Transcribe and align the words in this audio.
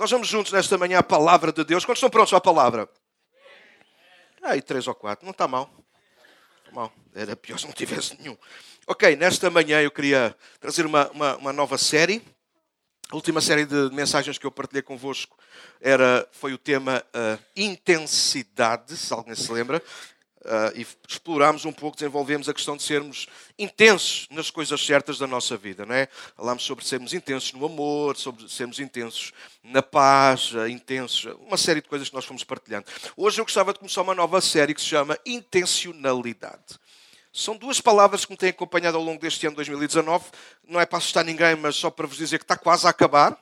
Nós 0.00 0.10
vamos 0.10 0.28
juntos 0.28 0.50
nesta 0.50 0.78
manhã 0.78 1.00
à 1.00 1.02
palavra 1.02 1.52
de 1.52 1.62
Deus. 1.62 1.84
Quando 1.84 1.98
estão 1.98 2.08
prontos 2.08 2.32
à 2.32 2.40
palavra? 2.40 2.88
Aí, 4.42 4.62
três 4.62 4.88
ou 4.88 4.94
quatro. 4.94 5.26
Não 5.26 5.32
está 5.32 5.46
mal. 5.46 5.70
Está 6.60 6.72
mal. 6.72 6.90
Era 7.14 7.36
pior 7.36 7.58
se 7.58 7.66
não 7.66 7.72
tivesse 7.74 8.18
nenhum. 8.18 8.34
Ok, 8.86 9.14
nesta 9.14 9.50
manhã 9.50 9.82
eu 9.82 9.90
queria 9.90 10.34
trazer 10.58 10.86
uma, 10.86 11.10
uma, 11.10 11.36
uma 11.36 11.52
nova 11.52 11.76
série. 11.76 12.22
A 13.10 13.14
última 13.14 13.42
série 13.42 13.66
de 13.66 13.90
mensagens 13.92 14.38
que 14.38 14.46
eu 14.46 14.50
partilhei 14.50 14.80
convosco 14.80 15.36
era, 15.82 16.26
foi 16.32 16.54
o 16.54 16.58
tema 16.58 17.04
uh, 17.14 17.38
intensidade, 17.54 18.96
se 18.96 19.12
alguém 19.12 19.34
se 19.34 19.52
lembra. 19.52 19.82
Uh, 20.42 20.72
e 20.74 20.86
explorámos 21.06 21.66
um 21.66 21.72
pouco, 21.72 21.98
desenvolvemos 21.98 22.48
a 22.48 22.54
questão 22.54 22.74
de 22.74 22.82
sermos 22.82 23.26
intensos 23.58 24.26
nas 24.30 24.50
coisas 24.50 24.80
certas 24.84 25.18
da 25.18 25.26
nossa 25.26 25.54
vida, 25.54 25.84
não 25.84 25.94
é? 25.94 26.08
Falámos 26.34 26.64
sobre 26.64 26.82
sermos 26.82 27.12
intensos 27.12 27.52
no 27.52 27.66
amor, 27.66 28.16
sobre 28.16 28.48
sermos 28.48 28.80
intensos 28.80 29.32
na 29.62 29.82
paz, 29.82 30.54
uh, 30.54 30.66
intensos, 30.66 31.26
uma 31.46 31.58
série 31.58 31.82
de 31.82 31.88
coisas 31.88 32.08
que 32.08 32.14
nós 32.14 32.24
fomos 32.24 32.42
partilhando. 32.42 32.86
Hoje 33.16 33.38
eu 33.38 33.44
gostava 33.44 33.74
de 33.74 33.80
começar 33.80 34.00
uma 34.00 34.14
nova 34.14 34.40
série 34.40 34.72
que 34.72 34.80
se 34.80 34.86
chama 34.86 35.18
Intencionalidade. 35.26 36.78
São 37.32 37.56
duas 37.56 37.80
palavras 37.80 38.24
que 38.24 38.32
me 38.32 38.36
têm 38.36 38.48
acompanhado 38.48 38.96
ao 38.96 39.02
longo 39.02 39.20
deste 39.20 39.46
ano 39.46 39.56
2019. 39.56 40.24
Não 40.66 40.80
é 40.80 40.86
para 40.86 40.98
assustar 40.98 41.24
ninguém, 41.24 41.54
mas 41.54 41.76
só 41.76 41.90
para 41.90 42.06
vos 42.06 42.16
dizer 42.16 42.38
que 42.38 42.44
está 42.44 42.56
quase 42.56 42.86
a 42.86 42.90
acabar 42.90 43.38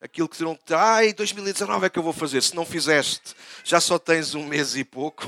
aquilo 0.00 0.28
que 0.28 0.36
dirão, 0.36 0.58
ai, 0.70 1.12
2019 1.12 1.86
é 1.86 1.90
que 1.90 1.98
eu 1.98 2.02
vou 2.02 2.12
fazer. 2.12 2.42
Se 2.42 2.54
não 2.54 2.64
fizeste, 2.64 3.34
já 3.64 3.80
só 3.80 3.98
tens 3.98 4.34
um 4.34 4.44
mês 4.44 4.76
e 4.76 4.84
pouco. 4.84 5.24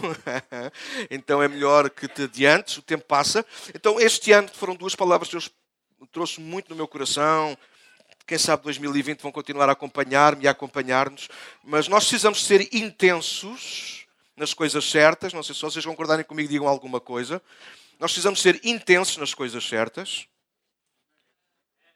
então 1.11 1.43
é 1.43 1.49
melhor 1.49 1.91
que 1.91 2.07
te 2.09 2.23
adiantes, 2.23 2.79
o 2.79 2.83
tempo 2.83 3.05
passa. 3.05 3.45
Então 3.75 4.01
este 4.01 4.33
ano 4.33 4.49
foram 4.53 4.75
duas 4.75 4.95
palavras 4.95 5.29
que 5.29 5.35
Deus 5.35 5.51
trouxe 6.13 6.41
muito 6.41 6.71
no 6.71 6.77
meu 6.77 6.87
coração. 6.87 7.57
Quem 8.27 8.37
sabe 8.37 8.63
2020 8.65 9.23
vão 9.23 9.33
continuar 9.33 9.69
a 9.71 9.73
acompanhar-me 9.73 10.45
e 10.45 10.49
a 10.49 10.51
acompanhar-nos. 10.51 11.29
Mas 11.65 11.89
nós 11.89 12.05
precisamos 12.05 12.45
ser 12.45 12.69
intensos 12.75 14.07
nas 14.37 14.53
coisas 14.53 14.89
certas. 14.89 15.33
Não 15.33 15.43
sei 15.43 15.55
se 15.55 15.63
vocês 15.63 15.85
concordarem 15.85 16.25
comigo, 16.25 16.49
digam 16.49 16.69
alguma 16.69 17.01
coisa. 17.01 17.43
Nós 17.99 18.13
precisamos 18.13 18.43
ser 18.43 18.61
intensos 18.63 19.17
nas 19.17 19.33
coisas 19.33 19.67
certas 19.67 20.29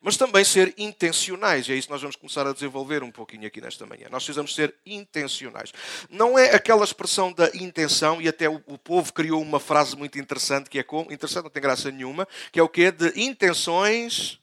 mas 0.02 0.16
também 0.16 0.44
ser 0.44 0.74
intencionais. 0.76 1.68
E 1.68 1.72
é 1.72 1.76
isso 1.76 1.86
que 1.86 1.92
nós 1.92 2.02
vamos 2.02 2.16
começar 2.16 2.46
a 2.46 2.52
desenvolver 2.52 3.02
um 3.02 3.10
pouquinho 3.10 3.46
aqui 3.46 3.60
nesta 3.60 3.86
manhã. 3.86 4.08
Nós 4.10 4.24
precisamos 4.24 4.54
ser 4.54 4.74
intencionais. 4.84 5.72
Não 6.10 6.38
é 6.38 6.54
aquela 6.54 6.84
expressão 6.84 7.32
da 7.32 7.48
intenção, 7.54 8.20
e 8.20 8.28
até 8.28 8.48
o, 8.48 8.60
o 8.66 8.76
povo 8.76 9.12
criou 9.12 9.40
uma 9.40 9.60
frase 9.60 9.96
muito 9.96 10.18
interessante, 10.18 10.68
que 10.68 10.78
é 10.78 10.82
como, 10.82 11.12
interessante, 11.12 11.44
não 11.44 11.50
tem 11.50 11.62
graça 11.62 11.90
nenhuma, 11.90 12.26
que 12.50 12.58
é 12.58 12.62
o 12.62 12.68
quê? 12.68 12.90
De 12.90 13.12
intenções 13.16 14.41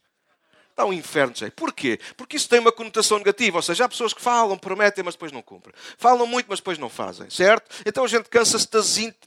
Está 0.79 0.87
um 0.87 0.93
inferno, 0.93 1.35
gente. 1.35 1.51
Porquê? 1.51 1.99
Porque 2.15 2.37
isso 2.37 2.47
tem 2.47 2.57
uma 2.57 2.71
conotação 2.71 3.17
negativa. 3.17 3.57
Ou 3.57 3.61
seja, 3.61 3.83
há 3.83 3.89
pessoas 3.89 4.13
que 4.13 4.21
falam, 4.21 4.57
prometem, 4.57 5.03
mas 5.03 5.13
depois 5.13 5.29
não 5.29 5.41
cumprem. 5.41 5.75
Falam 5.97 6.25
muito, 6.25 6.45
mas 6.47 6.59
depois 6.59 6.77
não 6.77 6.87
fazem. 6.87 7.29
Certo? 7.29 7.83
Então 7.85 8.05
a 8.05 8.07
gente 8.07 8.29
cansa-se 8.29 8.65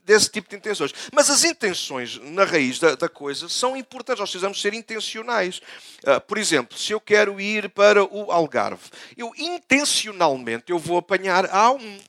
desse 0.03 0.31
tipo 0.31 0.49
de 0.49 0.55
intenções. 0.55 0.91
Mas 1.13 1.29
as 1.29 1.43
intenções, 1.43 2.19
na 2.23 2.43
raiz 2.43 2.79
da, 2.79 2.95
da 2.95 3.07
coisa, 3.07 3.47
são 3.47 3.77
importantes. 3.77 4.19
Nós 4.19 4.31
precisamos 4.31 4.59
ser 4.59 4.73
intencionais. 4.73 5.61
Uh, 6.03 6.19
por 6.21 6.39
exemplo, 6.39 6.75
se 6.75 6.91
eu 6.91 6.99
quero 6.99 7.39
ir 7.39 7.69
para 7.69 8.03
o 8.03 8.31
Algarve, 8.31 8.89
eu 9.15 9.31
intencionalmente 9.37 10.71
eu 10.71 10.79
vou 10.79 10.97
apanhar 10.97 11.47
A1. 11.49 12.01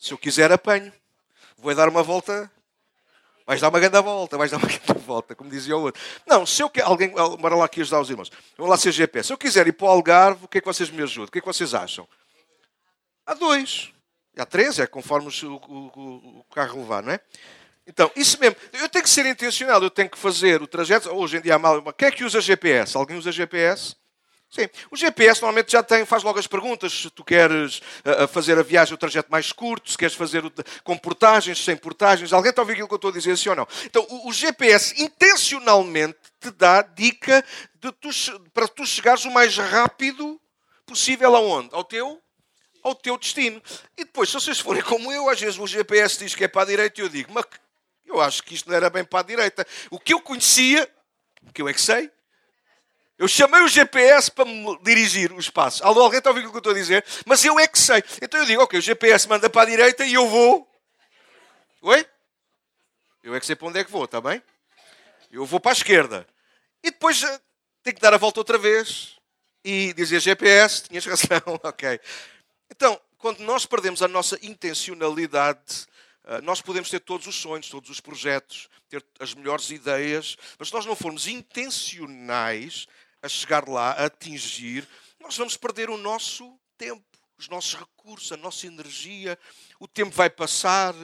Se 0.00 0.12
eu 0.12 0.18
quiser, 0.18 0.50
apanho. 0.50 0.92
Vou 1.56 1.72
dar 1.76 1.88
uma 1.88 2.02
volta 2.02 2.50
Vais 3.52 3.60
dar 3.60 3.68
uma 3.68 3.80
grande 3.80 4.00
volta, 4.00 4.38
vais 4.38 4.50
dar 4.50 4.56
uma 4.56 4.64
grande 4.66 5.04
volta, 5.04 5.34
como 5.34 5.50
dizia 5.50 5.76
o 5.76 5.82
outro. 5.82 6.00
Não, 6.26 6.46
se 6.46 6.62
eu 6.62 6.70
quero. 6.70 6.86
Alguém. 6.86 7.10
Bora 7.10 7.54
lá 7.54 7.66
aqui 7.66 7.82
ajudar 7.82 8.00
os 8.00 8.08
irmãos. 8.08 8.30
Vamos 8.56 8.70
lá 8.70 8.90
GPS. 8.90 9.26
Se 9.26 9.32
eu 9.34 9.36
quiser 9.36 9.66
ir 9.66 9.72
para 9.72 9.88
o 9.88 9.90
Algarve, 9.90 10.46
o 10.46 10.48
que 10.48 10.56
é 10.56 10.60
que 10.62 10.66
vocês 10.66 10.88
me 10.88 11.02
ajudam? 11.02 11.26
O 11.26 11.30
que 11.30 11.36
é 11.36 11.40
que 11.42 11.46
vocês 11.46 11.74
acham? 11.74 12.08
Há 13.26 13.34
dois. 13.34 13.92
Há 14.38 14.46
três, 14.46 14.78
é 14.78 14.86
conforme 14.86 15.28
o, 15.28 15.46
o, 15.46 16.38
o 16.38 16.44
carro 16.54 16.80
levar, 16.80 17.02
não 17.02 17.12
é? 17.12 17.20
Então, 17.86 18.10
isso 18.16 18.40
mesmo. 18.40 18.56
Eu 18.72 18.88
tenho 18.88 19.04
que 19.04 19.10
ser 19.10 19.26
intencional, 19.26 19.82
eu 19.82 19.90
tenho 19.90 20.08
que 20.08 20.18
fazer 20.18 20.62
o 20.62 20.66
trajeto. 20.66 21.10
Hoje 21.10 21.36
em 21.36 21.42
dia 21.42 21.56
há 21.56 21.58
mal. 21.58 21.82
Quem 21.92 22.08
é 22.08 22.10
que 22.10 22.24
usa 22.24 22.40
GPS? 22.40 22.96
Alguém 22.96 23.18
usa 23.18 23.30
GPS? 23.30 23.94
Sim. 24.52 24.68
O 24.90 24.96
GPS 24.98 25.40
normalmente 25.40 25.72
já 25.72 25.82
tem, 25.82 26.04
faz 26.04 26.22
logo 26.22 26.38
as 26.38 26.46
perguntas 26.46 26.92
se 26.92 27.08
tu 27.08 27.24
queres 27.24 27.78
uh, 28.04 28.28
fazer 28.28 28.58
a 28.58 28.62
viagem, 28.62 28.92
o 28.92 28.98
trajeto 28.98 29.30
mais 29.30 29.50
curto, 29.50 29.90
se 29.90 29.96
queres 29.96 30.14
fazer 30.14 30.44
o, 30.44 30.52
com 30.84 30.94
portagens, 30.98 31.64
sem 31.64 31.74
portagens. 31.74 32.34
Alguém 32.34 32.50
está 32.50 32.60
a 32.60 32.64
ouvir 32.64 32.74
aquilo 32.74 32.86
que 32.86 32.92
eu 32.92 32.96
estou 32.96 33.10
a 33.10 33.14
dizer, 33.14 33.38
sim 33.38 33.48
ou 33.48 33.56
não? 33.56 33.66
Então, 33.86 34.06
o, 34.10 34.28
o 34.28 34.32
GPS 34.32 35.02
intencionalmente 35.02 36.18
te 36.38 36.50
dá 36.50 36.82
dica 36.82 37.42
tu, 37.80 38.10
para 38.52 38.68
tu 38.68 38.84
chegares 38.84 39.24
o 39.24 39.30
mais 39.30 39.56
rápido 39.56 40.38
possível 40.84 41.34
aonde? 41.34 41.70
Ao 41.72 41.82
teu? 41.82 42.20
Ao 42.82 42.94
teu 42.94 43.16
destino. 43.16 43.62
E 43.96 44.04
depois, 44.04 44.28
se 44.28 44.34
vocês 44.34 44.60
forem 44.60 44.82
como 44.82 45.10
eu, 45.10 45.30
às 45.30 45.40
vezes 45.40 45.58
o 45.58 45.66
GPS 45.66 46.18
diz 46.18 46.34
que 46.34 46.44
é 46.44 46.48
para 46.48 46.60
a 46.60 46.66
direita 46.66 47.00
e 47.00 47.04
eu 47.04 47.08
digo, 47.08 47.32
mas 47.32 47.46
eu 48.04 48.20
acho 48.20 48.42
que 48.42 48.54
isto 48.54 48.68
não 48.68 48.76
era 48.76 48.90
bem 48.90 49.02
para 49.02 49.20
a 49.20 49.22
direita. 49.22 49.66
O 49.90 49.98
que 49.98 50.12
eu 50.12 50.20
conhecia, 50.20 50.86
que 51.54 51.62
eu 51.62 51.68
é 51.70 51.72
que 51.72 51.80
sei, 51.80 52.10
eu 53.18 53.28
chamei 53.28 53.60
o 53.62 53.68
GPS 53.68 54.30
para 54.30 54.44
me 54.44 54.78
dirigir 54.82 55.32
os 55.32 55.48
passos. 55.48 55.82
Alguém 55.82 56.18
está 56.18 56.30
a 56.30 56.32
ouvir 56.32 56.46
o 56.46 56.50
que 56.50 56.56
eu 56.56 56.58
estou 56.58 56.72
a 56.72 56.76
dizer? 56.76 57.04
Mas 57.26 57.44
eu 57.44 57.58
é 57.58 57.68
que 57.68 57.78
sei. 57.78 58.02
Então 58.20 58.40
eu 58.40 58.46
digo, 58.46 58.62
ok, 58.62 58.78
o 58.78 58.82
GPS 58.82 59.28
manda 59.28 59.48
para 59.48 59.62
a 59.62 59.66
direita 59.66 60.04
e 60.04 60.14
eu 60.14 60.28
vou. 60.28 60.68
Oi? 61.82 62.06
Eu 63.22 63.34
é 63.34 63.40
que 63.40 63.46
sei 63.46 63.54
para 63.54 63.68
onde 63.68 63.78
é 63.78 63.84
que 63.84 63.90
vou, 63.90 64.04
está 64.04 64.20
bem? 64.20 64.42
Eu 65.30 65.46
vou 65.46 65.60
para 65.60 65.70
a 65.70 65.74
esquerda. 65.74 66.26
E 66.82 66.90
depois 66.90 67.22
eh, 67.22 67.40
tenho 67.82 67.94
que 67.94 68.02
dar 68.02 68.12
a 68.12 68.18
volta 68.18 68.40
outra 68.40 68.58
vez. 68.58 69.16
E 69.64 69.92
dizer 69.92 70.18
GPS, 70.18 70.82
tinhas 70.82 71.06
razão, 71.06 71.40
ok. 71.62 72.00
Então, 72.68 73.00
quando 73.18 73.38
nós 73.40 73.64
perdemos 73.64 74.02
a 74.02 74.08
nossa 74.08 74.36
intencionalidade, 74.42 75.86
eh, 76.24 76.40
nós 76.40 76.60
podemos 76.60 76.90
ter 76.90 76.98
todos 76.98 77.26
os 77.28 77.36
sonhos, 77.36 77.68
todos 77.68 77.88
os 77.88 78.00
projetos, 78.00 78.68
ter 78.88 79.04
as 79.20 79.34
melhores 79.34 79.70
ideias, 79.70 80.36
mas 80.58 80.68
se 80.68 80.74
nós 80.74 80.84
não 80.84 80.96
formos 80.96 81.26
intencionais, 81.26 82.86
a 83.22 83.28
chegar 83.28 83.68
lá, 83.68 83.92
a 83.92 84.06
atingir, 84.06 84.86
nós 85.20 85.36
vamos 85.36 85.56
perder 85.56 85.88
o 85.88 85.96
nosso 85.96 86.58
tempo, 86.76 87.04
os 87.38 87.48
nossos 87.48 87.74
recursos, 87.74 88.32
a 88.32 88.36
nossa 88.36 88.66
energia. 88.66 89.38
O 89.78 89.86
tempo 89.86 90.10
vai 90.10 90.28
passar. 90.28 90.94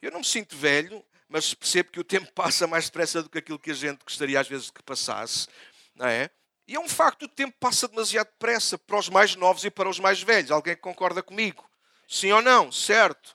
Eu 0.00 0.10
não 0.10 0.18
me 0.18 0.24
sinto 0.24 0.56
velho, 0.56 1.04
mas 1.28 1.54
percebo 1.54 1.90
que 1.90 2.00
o 2.00 2.04
tempo 2.04 2.30
passa 2.32 2.66
mais 2.66 2.84
depressa 2.84 3.22
do 3.22 3.30
que 3.30 3.38
aquilo 3.38 3.58
que 3.58 3.70
a 3.70 3.74
gente 3.74 4.04
gostaria 4.04 4.38
às 4.38 4.46
vezes 4.46 4.70
que 4.70 4.82
passasse, 4.82 5.48
não 5.94 6.06
é? 6.06 6.30
E 6.68 6.76
é 6.76 6.80
um 6.80 6.88
facto, 6.88 7.24
o 7.24 7.28
tempo 7.28 7.54
passa 7.58 7.88
demasiado 7.88 8.28
depressa 8.28 8.78
para 8.78 8.98
os 8.98 9.08
mais 9.08 9.34
novos 9.34 9.64
e 9.64 9.70
para 9.70 9.88
os 9.88 9.98
mais 9.98 10.22
velhos. 10.22 10.50
Alguém 10.50 10.76
concorda 10.76 11.22
comigo? 11.22 11.68
Sim 12.08 12.32
ou 12.32 12.42
não? 12.42 12.70
Certo? 12.70 13.34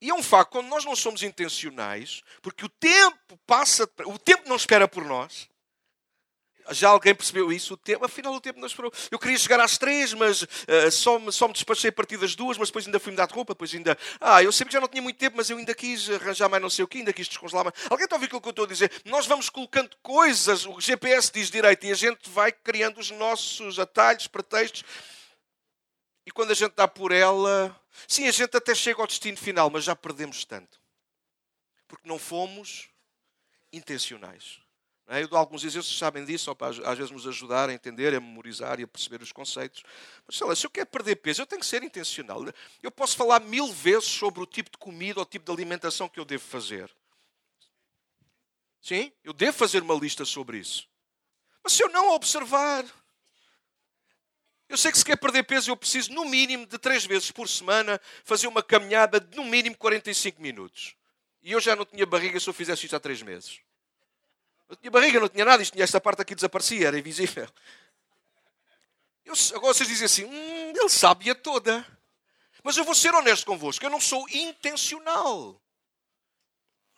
E 0.00 0.10
é 0.10 0.14
um 0.14 0.22
facto, 0.22 0.52
quando 0.52 0.68
nós 0.68 0.84
não 0.84 0.96
somos 0.96 1.22
intencionais, 1.22 2.22
porque 2.40 2.64
o 2.64 2.68
tempo 2.68 3.38
passa, 3.46 3.88
o 4.06 4.18
tempo 4.18 4.48
não 4.48 4.56
espera 4.56 4.88
por 4.88 5.04
nós, 5.04 5.48
já 6.70 6.90
alguém 6.90 7.14
percebeu 7.14 7.52
isso? 7.52 7.74
O 7.74 7.76
tempo, 7.76 8.04
afinal, 8.04 8.34
o 8.34 8.40
tempo 8.40 8.60
não 8.60 8.66
esperou. 8.66 8.92
Eu 9.10 9.18
queria 9.18 9.36
chegar 9.38 9.60
às 9.60 9.76
três, 9.78 10.12
mas 10.14 10.42
uh, 10.42 10.90
só, 10.90 11.18
me, 11.18 11.32
só 11.32 11.46
me 11.46 11.54
despachei 11.54 11.90
a 11.90 11.92
partir 11.92 12.16
das 12.16 12.34
duas, 12.34 12.56
mas 12.56 12.68
depois 12.68 12.86
ainda 12.86 13.00
fui 13.00 13.12
mudar 13.12 13.26
de 13.26 13.34
roupa, 13.34 13.54
depois 13.54 13.74
ainda. 13.74 13.96
Ah, 14.20 14.42
eu 14.42 14.52
sempre 14.52 14.70
que 14.70 14.74
já 14.74 14.80
não 14.80 14.88
tinha 14.88 15.02
muito 15.02 15.16
tempo, 15.16 15.36
mas 15.36 15.50
eu 15.50 15.58
ainda 15.58 15.74
quis 15.74 16.08
arranjar 16.10 16.48
mais 16.48 16.62
não 16.62 16.70
sei 16.70 16.84
o 16.84 16.88
que, 16.88 16.98
ainda 16.98 17.12
quis 17.12 17.28
descongelar 17.28 17.64
mais. 17.64 17.74
Alguém 17.90 18.04
está 18.04 18.14
a 18.14 18.18
ouvir 18.18 18.26
aquilo 18.26 18.40
que 18.40 18.48
eu 18.48 18.50
estou 18.50 18.64
a 18.64 18.68
dizer? 18.68 18.90
Nós 19.04 19.26
vamos 19.26 19.50
colocando 19.50 19.96
coisas, 20.02 20.66
o 20.66 20.80
GPS 20.80 21.30
diz 21.32 21.50
direito, 21.50 21.84
e 21.86 21.90
a 21.90 21.94
gente 21.94 22.30
vai 22.30 22.52
criando 22.52 22.98
os 22.98 23.10
nossos 23.10 23.78
atalhos, 23.78 24.26
pretextos. 24.26 24.84
E 26.24 26.30
quando 26.30 26.52
a 26.52 26.54
gente 26.54 26.74
dá 26.74 26.86
por 26.86 27.12
ela. 27.12 27.76
Sim, 28.06 28.26
a 28.26 28.30
gente 28.30 28.56
até 28.56 28.74
chega 28.74 29.00
ao 29.00 29.06
destino 29.06 29.36
final, 29.36 29.68
mas 29.68 29.84
já 29.84 29.94
perdemos 29.94 30.44
tanto. 30.44 30.80
Porque 31.88 32.08
não 32.08 32.18
fomos 32.18 32.88
intencionais. 33.72 34.60
É? 35.08 35.22
Eu 35.22 35.28
dou 35.28 35.38
alguns 35.38 35.64
exercícios, 35.64 35.98
sabem 35.98 36.24
disso, 36.24 36.44
só 36.44 36.54
para 36.54 36.68
às 36.68 36.96
vezes 36.98 37.10
nos 37.10 37.26
ajudar 37.26 37.68
a 37.68 37.72
entender, 37.72 38.14
a 38.14 38.20
memorizar 38.20 38.80
e 38.80 38.84
a 38.84 38.88
perceber 38.88 39.22
os 39.22 39.32
conceitos. 39.32 39.82
Mas 40.26 40.36
sei 40.36 40.46
lá, 40.46 40.54
se 40.54 40.66
eu 40.66 40.70
quero 40.70 40.86
perder 40.86 41.16
peso, 41.16 41.42
eu 41.42 41.46
tenho 41.46 41.60
que 41.60 41.66
ser 41.66 41.82
intencional. 41.82 42.42
Eu 42.82 42.90
posso 42.90 43.16
falar 43.16 43.40
mil 43.40 43.72
vezes 43.72 44.08
sobre 44.08 44.42
o 44.42 44.46
tipo 44.46 44.70
de 44.70 44.78
comida 44.78 45.20
ou 45.20 45.24
o 45.24 45.28
tipo 45.28 45.44
de 45.44 45.52
alimentação 45.52 46.08
que 46.08 46.20
eu 46.20 46.24
devo 46.24 46.44
fazer. 46.44 46.90
Sim, 48.80 49.12
eu 49.22 49.32
devo 49.32 49.56
fazer 49.56 49.82
uma 49.82 49.94
lista 49.94 50.24
sobre 50.24 50.58
isso. 50.58 50.88
Mas 51.62 51.74
se 51.74 51.82
eu 51.84 51.88
não 51.88 52.10
observar, 52.10 52.84
eu 54.68 54.76
sei 54.76 54.90
que 54.90 54.98
se 54.98 55.04
quer 55.04 55.16
perder 55.16 55.42
peso, 55.44 55.70
eu 55.70 55.76
preciso, 55.76 56.12
no 56.12 56.24
mínimo, 56.24 56.66
de 56.66 56.78
três 56.78 57.04
vezes 57.04 57.30
por 57.30 57.48
semana, 57.48 58.00
fazer 58.24 58.46
uma 58.46 58.62
caminhada 58.62 59.20
de, 59.20 59.36
no 59.36 59.44
mínimo, 59.44 59.76
45 59.76 60.40
minutos. 60.40 60.96
E 61.42 61.52
eu 61.52 61.60
já 61.60 61.76
não 61.76 61.84
tinha 61.84 62.06
barriga 62.06 62.40
se 62.40 62.48
eu 62.48 62.54
fizesse 62.54 62.86
isto 62.86 62.96
há 62.96 63.00
três 63.00 63.20
meses. 63.20 63.60
Não 64.72 64.76
tinha 64.78 64.90
barriga, 64.90 65.20
não 65.20 65.28
tinha 65.28 65.44
nada, 65.44 65.62
isto 65.62 65.74
tinha 65.74 65.84
esta 65.84 66.00
parte 66.00 66.22
aqui 66.22 66.34
desaparecia, 66.34 66.88
era 66.88 66.98
invisível. 66.98 67.46
Eu, 69.22 69.34
agora 69.54 69.74
vocês 69.74 69.86
dizem 69.86 70.06
assim, 70.06 70.24
hum, 70.24 70.72
ele 70.74 70.88
sabe 70.88 71.28
a 71.28 71.34
toda. 71.34 71.86
Mas 72.62 72.78
eu 72.78 72.84
vou 72.84 72.94
ser 72.94 73.14
honesto 73.14 73.44
convosco, 73.44 73.84
eu 73.84 73.90
não 73.90 74.00
sou 74.00 74.26
intencional. 74.30 75.60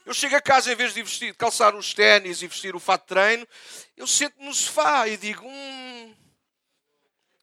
Eu 0.07 0.15
chego 0.15 0.37
a 0.37 0.41
casa, 0.41 0.73
em 0.73 0.77
vez 0.77 0.95
de 0.95 1.03
vestir, 1.03 1.33
de 1.33 1.37
calçar 1.37 1.75
os 1.75 1.93
ténis 1.93 2.43
e 2.43 2.47
vestir 2.47 2.77
o 2.77 2.79
fato 2.79 3.03
de 3.03 3.09
treino, 3.09 3.49
eu 3.97 4.07
sento 4.07 4.41
no 4.41 4.55
sofá 4.55 5.09
e 5.09 5.17
digo: 5.17 5.45
hum. 5.45 6.15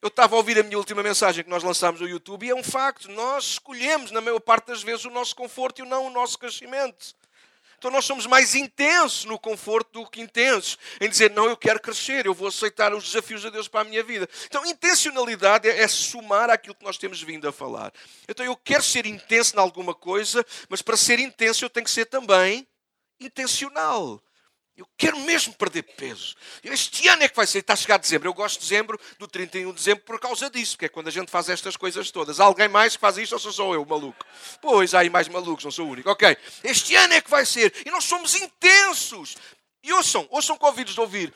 Eu 0.01 0.07
estava 0.07 0.35
a 0.35 0.37
ouvir 0.37 0.57
a 0.57 0.63
minha 0.63 0.77
última 0.77 1.03
mensagem 1.03 1.43
que 1.43 1.49
nós 1.49 1.61
lançámos 1.61 1.99
no 1.99 2.07
YouTube 2.07 2.45
e 2.45 2.51
é 2.51 2.55
um 2.55 2.63
facto. 2.63 3.11
Nós 3.11 3.43
escolhemos, 3.43 4.11
na 4.11 4.21
maior 4.21 4.39
parte 4.39 4.67
das 4.67 4.81
vezes, 4.81 5.03
o 5.03 5.09
nosso 5.09 5.35
conforto 5.35 5.83
e 5.83 5.85
não 5.85 6.05
o 6.05 6.09
nosso 6.09 6.39
crescimento. 6.39 7.19
Então 7.81 7.89
nós 7.89 8.05
somos 8.05 8.27
mais 8.27 8.53
intensos 8.53 9.25
no 9.25 9.39
conforto 9.39 10.03
do 10.03 10.07
que 10.07 10.21
intensos 10.21 10.77
em 10.99 11.09
dizer, 11.09 11.31
não, 11.31 11.45
eu 11.45 11.57
quero 11.57 11.79
crescer, 11.79 12.27
eu 12.27 12.33
vou 12.33 12.47
aceitar 12.47 12.93
os 12.93 13.05
desafios 13.05 13.41
de 13.41 13.49
Deus 13.49 13.67
para 13.67 13.81
a 13.81 13.83
minha 13.83 14.03
vida. 14.03 14.29
Então 14.45 14.63
intencionalidade 14.67 15.67
é, 15.67 15.81
é 15.81 15.87
somar 15.87 16.51
aquilo 16.51 16.75
que 16.75 16.85
nós 16.85 16.99
temos 16.99 17.23
vindo 17.23 17.47
a 17.47 17.51
falar. 17.51 17.91
Então 18.27 18.45
eu 18.45 18.55
quero 18.55 18.83
ser 18.83 19.07
intenso 19.07 19.55
em 19.55 19.59
alguma 19.59 19.95
coisa, 19.95 20.45
mas 20.69 20.83
para 20.83 20.95
ser 20.95 21.17
intenso 21.17 21.65
eu 21.65 21.71
tenho 21.71 21.83
que 21.83 21.89
ser 21.89 22.05
também 22.05 22.67
intencional. 23.19 24.21
Eu 24.81 24.87
quero 24.97 25.19
mesmo 25.19 25.53
perder 25.53 25.83
peso. 25.83 26.35
Este 26.63 27.07
ano 27.07 27.21
é 27.21 27.29
que 27.29 27.35
vai 27.35 27.45
ser. 27.45 27.59
Está 27.59 27.73
a 27.73 27.75
chegar 27.75 27.97
dezembro. 27.97 28.27
Eu 28.27 28.33
gosto 28.33 28.59
de 28.59 28.67
dezembro, 28.67 28.99
do 29.19 29.27
31 29.27 29.69
de 29.69 29.75
dezembro, 29.75 30.03
por 30.03 30.19
causa 30.19 30.49
disso, 30.49 30.71
porque 30.71 30.85
é 30.85 30.89
quando 30.89 31.07
a 31.07 31.11
gente 31.11 31.29
faz 31.29 31.49
estas 31.49 31.77
coisas 31.77 32.09
todas. 32.09 32.39
Alguém 32.39 32.67
mais 32.67 32.95
que 32.95 32.99
faz 32.99 33.15
isto 33.19 33.33
ou 33.33 33.39
sou 33.39 33.51
só 33.51 33.71
eu, 33.75 33.85
maluco? 33.85 34.25
Pois, 34.59 34.95
há 34.95 35.01
aí 35.01 35.09
mais 35.11 35.27
malucos, 35.27 35.63
não 35.63 35.69
sou 35.71 35.85
o 35.85 35.91
único. 35.91 36.09
Ok. 36.09 36.35
Este 36.63 36.95
ano 36.95 37.13
é 37.13 37.21
que 37.21 37.29
vai 37.29 37.45
ser. 37.45 37.71
E 37.85 37.91
nós 37.91 38.05
somos 38.05 38.33
intensos. 38.33 39.37
E 39.83 39.93
ouçam, 39.93 40.27
ouçam 40.31 40.57
com 40.57 40.65
ouvidos 40.65 40.95
de 40.95 40.99
ouvir. 40.99 41.31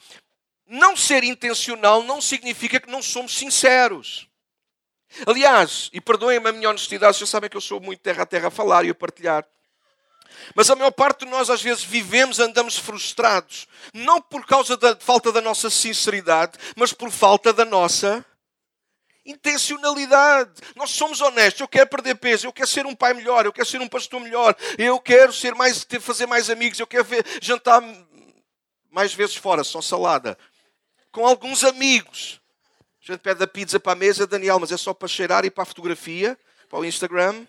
Não 0.65 0.97
ser 0.97 1.23
intencional 1.23 2.01
não 2.01 2.19
significa 2.19 2.79
que 2.79 2.89
não 2.89 3.03
somos 3.03 3.37
sinceros. 3.37 4.27
Aliás, 5.27 5.91
e 5.93 6.01
perdoem-me 6.01 6.49
a 6.49 6.51
minha 6.51 6.69
honestidade, 6.71 7.15
vocês 7.15 7.29
sabem 7.29 7.47
que 7.47 7.55
eu 7.55 7.61
sou 7.61 7.79
muito 7.79 7.99
terra 7.99 8.23
a 8.23 8.25
terra 8.25 8.47
a 8.47 8.51
falar 8.51 8.85
e 8.85 8.89
a 8.89 8.95
partilhar. 8.95 9.45
Mas 10.53 10.69
a 10.69 10.75
maior 10.75 10.91
parte 10.91 11.25
de 11.25 11.31
nós, 11.31 11.49
às 11.49 11.61
vezes, 11.61 11.83
vivemos, 11.83 12.39
andamos 12.39 12.77
frustrados, 12.77 13.67
não 13.93 14.21
por 14.21 14.45
causa 14.45 14.77
da 14.77 14.95
falta 14.95 15.31
da 15.31 15.41
nossa 15.41 15.69
sinceridade, 15.69 16.57
mas 16.75 16.93
por 16.93 17.11
falta 17.11 17.51
da 17.51 17.65
nossa 17.65 18.25
intencionalidade. 19.25 20.51
Nós 20.75 20.91
somos 20.91 21.19
honestos. 21.19 21.61
Eu 21.61 21.67
quero 21.67 21.89
perder 21.89 22.15
peso, 22.15 22.45
eu 22.45 22.53
quero 22.53 22.69
ser 22.69 22.85
um 22.85 22.95
pai 22.95 23.13
melhor, 23.13 23.45
eu 23.45 23.53
quero 23.53 23.67
ser 23.67 23.81
um 23.81 23.87
pastor 23.87 24.21
melhor, 24.21 24.55
eu 24.77 24.99
quero 24.99 25.33
ser 25.33 25.55
mais, 25.55 25.85
fazer 25.99 26.27
mais 26.27 26.49
amigos, 26.49 26.79
eu 26.79 26.87
quero 26.87 27.03
ver, 27.03 27.25
jantar 27.41 27.81
mais 28.91 29.13
vezes 29.13 29.35
fora, 29.35 29.63
só 29.63 29.81
salada, 29.81 30.37
com 31.11 31.27
alguns 31.27 31.63
amigos. 31.63 32.39
A 33.01 33.11
gente 33.11 33.21
pede 33.21 33.43
a 33.43 33.47
pizza 33.47 33.79
para 33.79 33.91
a 33.91 33.95
mesa, 33.95 34.25
Daniel, 34.25 34.59
mas 34.59 34.71
é 34.71 34.77
só 34.77 34.93
para 34.93 35.07
cheirar 35.07 35.45
e 35.45 35.51
para 35.51 35.63
a 35.63 35.65
fotografia, 35.65 36.37
para 36.69 36.79
o 36.79 36.85
Instagram, 36.85 37.45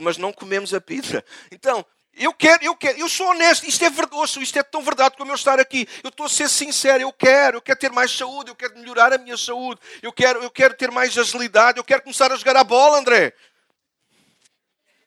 mas 0.00 0.16
não 0.16 0.32
comemos 0.32 0.72
a 0.74 0.80
pizza. 0.80 1.24
Então, 1.50 1.84
eu 2.14 2.34
quero, 2.34 2.62
eu 2.62 2.76
quero, 2.76 2.98
eu 2.98 3.08
sou 3.08 3.28
honesto, 3.28 3.66
isto 3.66 3.84
é 3.84 3.90
verdade, 3.90 4.42
isto 4.42 4.58
é 4.58 4.62
tão 4.62 4.82
verdade 4.82 5.16
como 5.16 5.30
eu 5.30 5.34
estar 5.34 5.58
aqui. 5.58 5.88
Eu 6.02 6.10
estou 6.10 6.26
a 6.26 6.28
ser 6.28 6.48
sincero, 6.48 7.02
eu 7.02 7.12
quero, 7.12 7.56
eu 7.56 7.62
quero 7.62 7.78
ter 7.78 7.90
mais 7.90 8.10
saúde, 8.10 8.50
eu 8.50 8.54
quero 8.54 8.78
melhorar 8.78 9.12
a 9.12 9.18
minha 9.18 9.36
saúde, 9.36 9.80
eu 10.02 10.12
quero, 10.12 10.42
eu 10.42 10.50
quero 10.50 10.74
ter 10.74 10.90
mais 10.90 11.16
agilidade, 11.16 11.78
eu 11.78 11.84
quero 11.84 12.02
começar 12.02 12.30
a 12.30 12.36
jogar 12.36 12.56
a 12.56 12.64
bola, 12.64 12.98
André. 12.98 13.32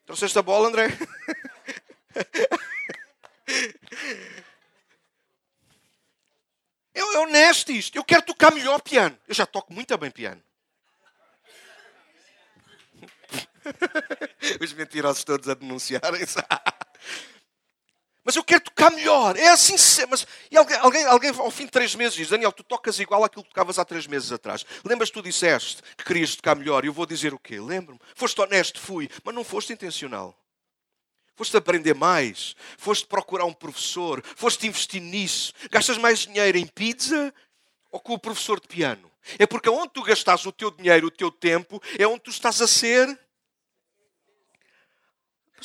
Trouxeste 0.05 0.37
a 0.37 0.41
bola, 0.41 0.67
André? 0.67 0.87
É, 6.95 7.01
é 7.01 7.19
honesto 7.19 7.73
isto. 7.73 7.97
Eu 7.97 8.03
quero 8.05 8.21
tocar 8.21 8.53
melhor 8.53 8.81
piano. 8.81 9.19
Eu 9.27 9.35
já 9.35 9.45
toco 9.45 9.73
muito 9.73 9.95
bem 9.97 10.09
piano. 10.09 10.41
Os 14.61 14.73
mentirosos 14.73 15.23
todos 15.25 15.49
a 15.49 15.53
denunciarem-se. 15.53 16.39
Mas 18.25 18.35
eu 18.35 18.43
quero 18.43 18.63
tocar 18.63 18.89
melhor. 18.89 19.37
É 19.37 19.49
assim. 19.49 19.75
Mas, 20.09 20.25
e 20.49 20.57
alguém, 20.57 21.05
alguém, 21.05 21.29
ao 21.37 21.51
fim 21.51 21.65
de 21.65 21.71
três 21.71 21.93
meses, 21.93 22.15
diz: 22.15 22.29
Daniel, 22.29 22.51
tu 22.51 22.63
tocas 22.63 22.99
igual 22.99 23.23
àquilo 23.23 23.43
que 23.43 23.49
tocavas 23.49 23.77
há 23.77 23.85
três 23.85 24.07
meses 24.07 24.31
atrás. 24.31 24.65
Lembras 24.83 25.11
tu 25.11 25.21
disseste 25.21 25.83
que 25.95 26.03
querias 26.03 26.35
tocar 26.35 26.55
melhor? 26.55 26.83
E 26.83 26.87
eu 26.87 26.93
vou 26.93 27.05
dizer 27.05 27.35
o 27.35 27.39
quê? 27.39 27.59
Lembro-me. 27.59 27.99
Foste 28.15 28.41
honesto, 28.41 28.79
fui, 28.79 29.07
mas 29.23 29.35
não 29.35 29.43
foste 29.43 29.71
intencional. 29.71 30.35
Foste 31.35 31.55
aprender 31.57 31.93
mais, 31.93 32.55
foste 32.77 33.05
procurar 33.05 33.45
um 33.45 33.53
professor, 33.53 34.23
foste 34.35 34.67
investir 34.67 35.01
nisso. 35.01 35.53
Gastas 35.69 35.97
mais 35.97 36.19
dinheiro 36.19 36.57
em 36.57 36.65
pizza 36.65 37.33
ou 37.91 37.99
com 37.99 38.13
o 38.13 38.19
professor 38.19 38.59
de 38.59 38.67
piano? 38.67 39.11
É 39.37 39.45
porque 39.45 39.69
onde 39.69 39.89
tu 39.89 40.01
gastas 40.01 40.45
o 40.45 40.51
teu 40.51 40.71
dinheiro, 40.71 41.07
o 41.07 41.11
teu 41.11 41.29
tempo, 41.29 41.81
é 41.99 42.07
onde 42.07 42.21
tu 42.21 42.29
estás 42.29 42.61
a 42.61 42.67
ser 42.67 43.19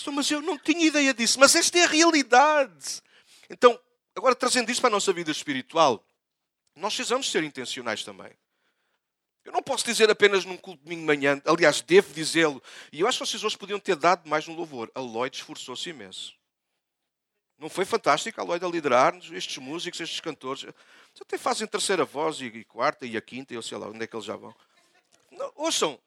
mas 0.08 0.30
eu 0.30 0.40
não 0.40 0.58
tinha 0.58 0.86
ideia 0.86 1.12
disso. 1.12 1.38
Mas 1.38 1.54
esta 1.54 1.78
é 1.78 1.84
a 1.84 1.88
realidade. 1.88 3.02
Então, 3.48 3.78
agora 4.14 4.34
trazendo 4.34 4.70
isto 4.70 4.80
para 4.80 4.88
a 4.88 4.92
nossa 4.92 5.12
vida 5.12 5.30
espiritual, 5.30 6.04
nós 6.74 6.94
precisamos 6.94 7.30
ser 7.30 7.42
intencionais 7.42 8.04
também. 8.04 8.32
Eu 9.44 9.52
não 9.52 9.62
posso 9.62 9.84
dizer 9.84 10.10
apenas 10.10 10.44
num 10.44 10.56
culto 10.56 10.84
de 10.84 10.94
manhã, 10.96 11.40
aliás, 11.46 11.80
devo 11.80 12.12
dizê-lo, 12.12 12.62
e 12.92 13.00
eu 13.00 13.08
acho 13.08 13.18
que 13.18 13.26
vocês 13.26 13.42
hoje 13.42 13.56
podiam 13.56 13.80
ter 13.80 13.96
dado 13.96 14.28
mais 14.28 14.46
um 14.46 14.54
louvor. 14.54 14.90
A 14.94 15.00
Lloyd 15.00 15.34
esforçou-se 15.36 15.88
imenso. 15.88 16.34
Não 17.58 17.68
foi 17.68 17.84
fantástico 17.84 18.40
a 18.40 18.44
Lloyd 18.44 18.64
a 18.64 18.68
liderar-nos, 18.68 19.30
estes 19.32 19.58
músicos, 19.58 20.00
estes 20.00 20.20
cantores? 20.20 20.62
Eles 20.62 20.74
até 21.20 21.36
fazem 21.36 21.66
terceira 21.66 22.04
voz 22.04 22.40
e 22.40 22.64
quarta 22.64 23.06
e 23.06 23.16
a 23.16 23.20
quinta, 23.20 23.52
e 23.52 23.56
eu 23.56 23.62
sei 23.62 23.76
lá 23.76 23.88
onde 23.88 24.04
é 24.04 24.06
que 24.06 24.14
eles 24.14 24.24
já 24.24 24.36
vão. 24.36 24.54
Não, 25.30 25.52
ouçam, 25.56 25.98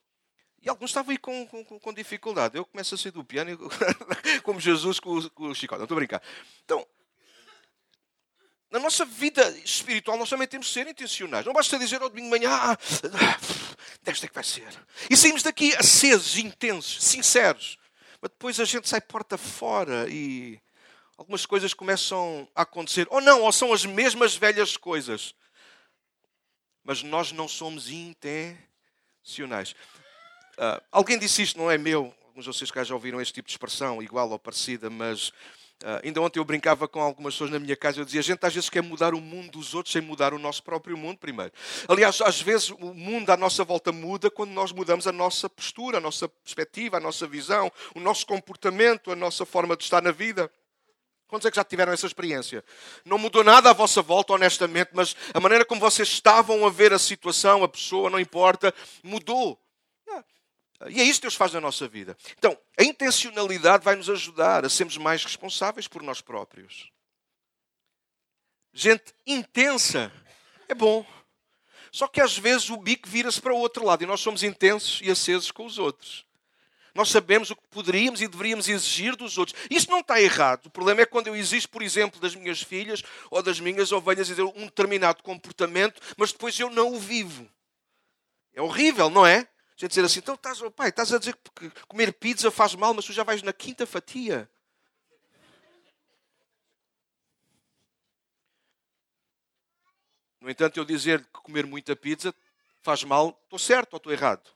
e 0.63 0.69
alguns 0.69 0.91
estavam 0.91 1.11
aí 1.11 1.17
com, 1.17 1.45
com, 1.45 1.63
com 1.79 1.93
dificuldade. 1.93 2.57
Eu 2.57 2.65
começo 2.65 2.95
a 2.95 2.97
sair 2.97 3.11
do 3.11 3.23
piano 3.23 3.57
como 4.43 4.59
Jesus 4.59 4.99
com 4.99 5.29
com 5.29 5.49
o 5.49 5.55
chicote. 5.55 5.79
Não 5.79 5.83
estou 5.83 5.95
a 5.95 5.99
brincar. 5.99 6.21
Então, 6.63 6.87
na 8.73 8.79
nossa 8.79 9.05
vida 9.05 9.47
espiritual, 9.59 10.17
nós 10.17 10.29
também 10.29 10.47
temos 10.47 10.65
de 10.65 10.73
ser 10.73 10.87
intencionais. 10.87 11.45
Não 11.45 11.53
basta 11.53 11.77
dizer 11.77 12.01
ao 12.01 12.09
domingo 12.09 12.33
de 12.33 12.39
manhã, 12.39 12.49
ah, 12.51 12.77
desta 14.01 14.25
é 14.25 14.29
que 14.29 14.33
vai 14.33 14.43
ser. 14.43 14.67
E 15.09 15.15
saímos 15.15 15.43
daqui 15.43 15.75
acesos, 15.75 16.37
intensos, 16.37 17.03
sinceros. 17.03 17.77
Mas 18.19 18.31
depois 18.31 18.59
a 18.59 18.65
gente 18.65 18.89
sai 18.89 18.99
porta 18.99 19.37
fora 19.37 20.07
e 20.09 20.59
algumas 21.15 21.45
coisas 21.45 21.71
começam 21.73 22.49
a 22.55 22.63
acontecer. 22.63 23.05
Ou 23.11 23.21
não, 23.21 23.41
ou 23.41 23.51
são 23.51 23.73
as 23.73 23.85
mesmas 23.85 24.35
velhas 24.35 24.75
coisas. 24.75 25.35
Mas 26.83 27.03
nós 27.03 27.31
não 27.31 27.47
somos 27.47 27.89
intencionais. 27.89 29.75
Uh, 30.57 30.81
alguém 30.91 31.17
disse 31.17 31.41
isto, 31.41 31.57
não 31.57 31.69
é 31.69 31.77
meu, 31.77 32.13
alguns 32.27 32.45
de 32.45 32.53
vocês 32.53 32.69
cá 32.69 32.83
já 32.83 32.93
ouviram 32.93 33.19
este 33.19 33.33
tipo 33.33 33.47
de 33.47 33.53
expressão, 33.53 34.01
igual 34.03 34.29
ou 34.29 34.37
parecida, 34.37 34.87
mas 34.89 35.29
uh, 35.29 36.01
ainda 36.03 36.21
ontem 36.21 36.39
eu 36.39 36.45
brincava 36.45 36.87
com 36.87 37.01
algumas 37.01 37.33
pessoas 37.33 37.49
na 37.49 37.59
minha 37.59 37.75
casa, 37.75 37.99
eu 37.99 38.05
dizia, 38.05 38.19
a 38.19 38.23
gente 38.23 38.45
às 38.45 38.53
vezes 38.53 38.69
quer 38.69 38.83
mudar 38.83 39.15
o 39.15 39.21
mundo 39.21 39.51
dos 39.51 39.73
outros 39.73 39.91
sem 39.91 40.01
mudar 40.01 40.31
o 40.31 40.37
nosso 40.37 40.61
próprio 40.61 40.95
mundo 40.95 41.17
primeiro. 41.17 41.51
Aliás, 41.87 42.21
às 42.21 42.39
vezes 42.39 42.69
o 42.69 42.93
mundo 42.93 43.31
à 43.31 43.37
nossa 43.37 43.63
volta 43.63 43.91
muda 43.91 44.29
quando 44.29 44.51
nós 44.51 44.71
mudamos 44.71 45.07
a 45.07 45.11
nossa 45.11 45.49
postura, 45.49 45.97
a 45.97 46.01
nossa 46.01 46.29
perspectiva, 46.29 46.97
a 46.97 46.99
nossa 46.99 47.25
visão, 47.25 47.71
o 47.95 47.99
nosso 47.99 48.25
comportamento, 48.27 49.11
a 49.11 49.15
nossa 49.15 49.45
forma 49.45 49.75
de 49.75 49.83
estar 49.83 50.03
na 50.03 50.11
vida. 50.11 50.51
Quantos 51.27 51.47
é 51.47 51.49
que 51.49 51.55
já 51.55 51.63
tiveram 51.63 51.91
essa 51.91 52.05
experiência? 52.05 52.63
Não 53.03 53.17
mudou 53.17 53.43
nada 53.43 53.71
à 53.71 53.73
vossa 53.73 54.03
volta, 54.03 54.33
honestamente, 54.33 54.91
mas 54.93 55.15
a 55.33 55.39
maneira 55.39 55.65
como 55.65 55.81
vocês 55.81 56.07
estavam 56.07 56.63
a 56.63 56.69
ver 56.69 56.93
a 56.93 56.99
situação, 56.99 57.63
a 57.63 57.67
pessoa, 57.67 58.07
não 58.07 58.19
importa, 58.19 58.71
mudou. 59.01 59.59
E 60.89 60.99
é 60.99 61.03
isso 61.03 61.19
que 61.19 61.23
Deus 61.23 61.35
faz 61.35 61.53
na 61.53 61.61
nossa 61.61 61.87
vida. 61.87 62.17
Então, 62.37 62.57
a 62.77 62.83
intencionalidade 62.83 63.83
vai 63.83 63.95
nos 63.95 64.09
ajudar 64.09 64.65
a 64.65 64.69
sermos 64.69 64.97
mais 64.97 65.23
responsáveis 65.23 65.87
por 65.87 66.01
nós 66.03 66.21
próprios. 66.21 66.91
Gente 68.73 69.13
intensa 69.25 70.11
é 70.67 70.73
bom. 70.73 71.05
Só 71.91 72.07
que 72.07 72.19
às 72.19 72.37
vezes 72.37 72.69
o 72.71 72.77
bico 72.77 73.07
vira-se 73.07 73.39
para 73.39 73.53
o 73.53 73.57
outro 73.57 73.85
lado 73.85 74.03
e 74.03 74.07
nós 74.07 74.19
somos 74.19 74.41
intensos 74.41 74.99
e 75.03 75.11
acesos 75.11 75.51
com 75.51 75.65
os 75.65 75.77
outros. 75.77 76.25
Nós 76.95 77.09
sabemos 77.09 77.49
o 77.49 77.55
que 77.55 77.67
poderíamos 77.69 78.21
e 78.21 78.27
deveríamos 78.27 78.67
exigir 78.67 79.15
dos 79.15 79.37
outros. 79.37 79.59
Isso 79.69 79.89
não 79.89 79.99
está 79.99 80.21
errado. 80.21 80.67
O 80.67 80.69
problema 80.69 81.01
é 81.01 81.05
quando 81.05 81.27
eu 81.27 81.35
exijo, 81.35 81.69
por 81.69 81.81
exemplo, 81.81 82.19
das 82.19 82.35
minhas 82.35 82.61
filhas 82.61 83.03
ou 83.31 83.41
das 83.41 83.59
minhas 83.59 83.91
ovelhas 83.91 84.29
um 84.29 84.65
determinado 84.65 85.23
comportamento, 85.23 86.01
mas 86.17 86.31
depois 86.31 86.59
eu 86.59 86.69
não 86.69 86.93
o 86.93 86.99
vivo. 86.99 87.49
É 88.53 88.61
horrível, 88.61 89.09
não 89.09 89.25
é? 89.25 89.47
Gente 89.83 89.89
dizer 89.89 90.05
assim, 90.05 90.19
então 90.19 90.35
estás, 90.35 90.61
oh 90.61 90.71
pai, 90.71 90.87
estás 90.87 91.11
a 91.11 91.19
dizer 91.19 91.37
que 91.53 91.69
comer 91.89 92.13
pizza 92.13 92.49
faz 92.49 92.73
mal, 92.73 92.93
mas 92.93 93.03
tu 93.03 93.11
já 93.11 93.21
vais 93.21 93.43
na 93.43 93.51
quinta 93.51 93.85
fatia. 93.85 94.49
No 100.39 100.49
entanto, 100.49 100.77
eu 100.77 100.85
dizer 100.85 101.21
que 101.25 101.31
comer 101.31 101.65
muita 101.65 101.97
pizza 101.97 102.33
faz 102.81 103.03
mal, 103.03 103.37
estou 103.43 103.59
certo 103.59 103.91
ou 103.91 103.97
estou 103.97 104.13
errado? 104.13 104.49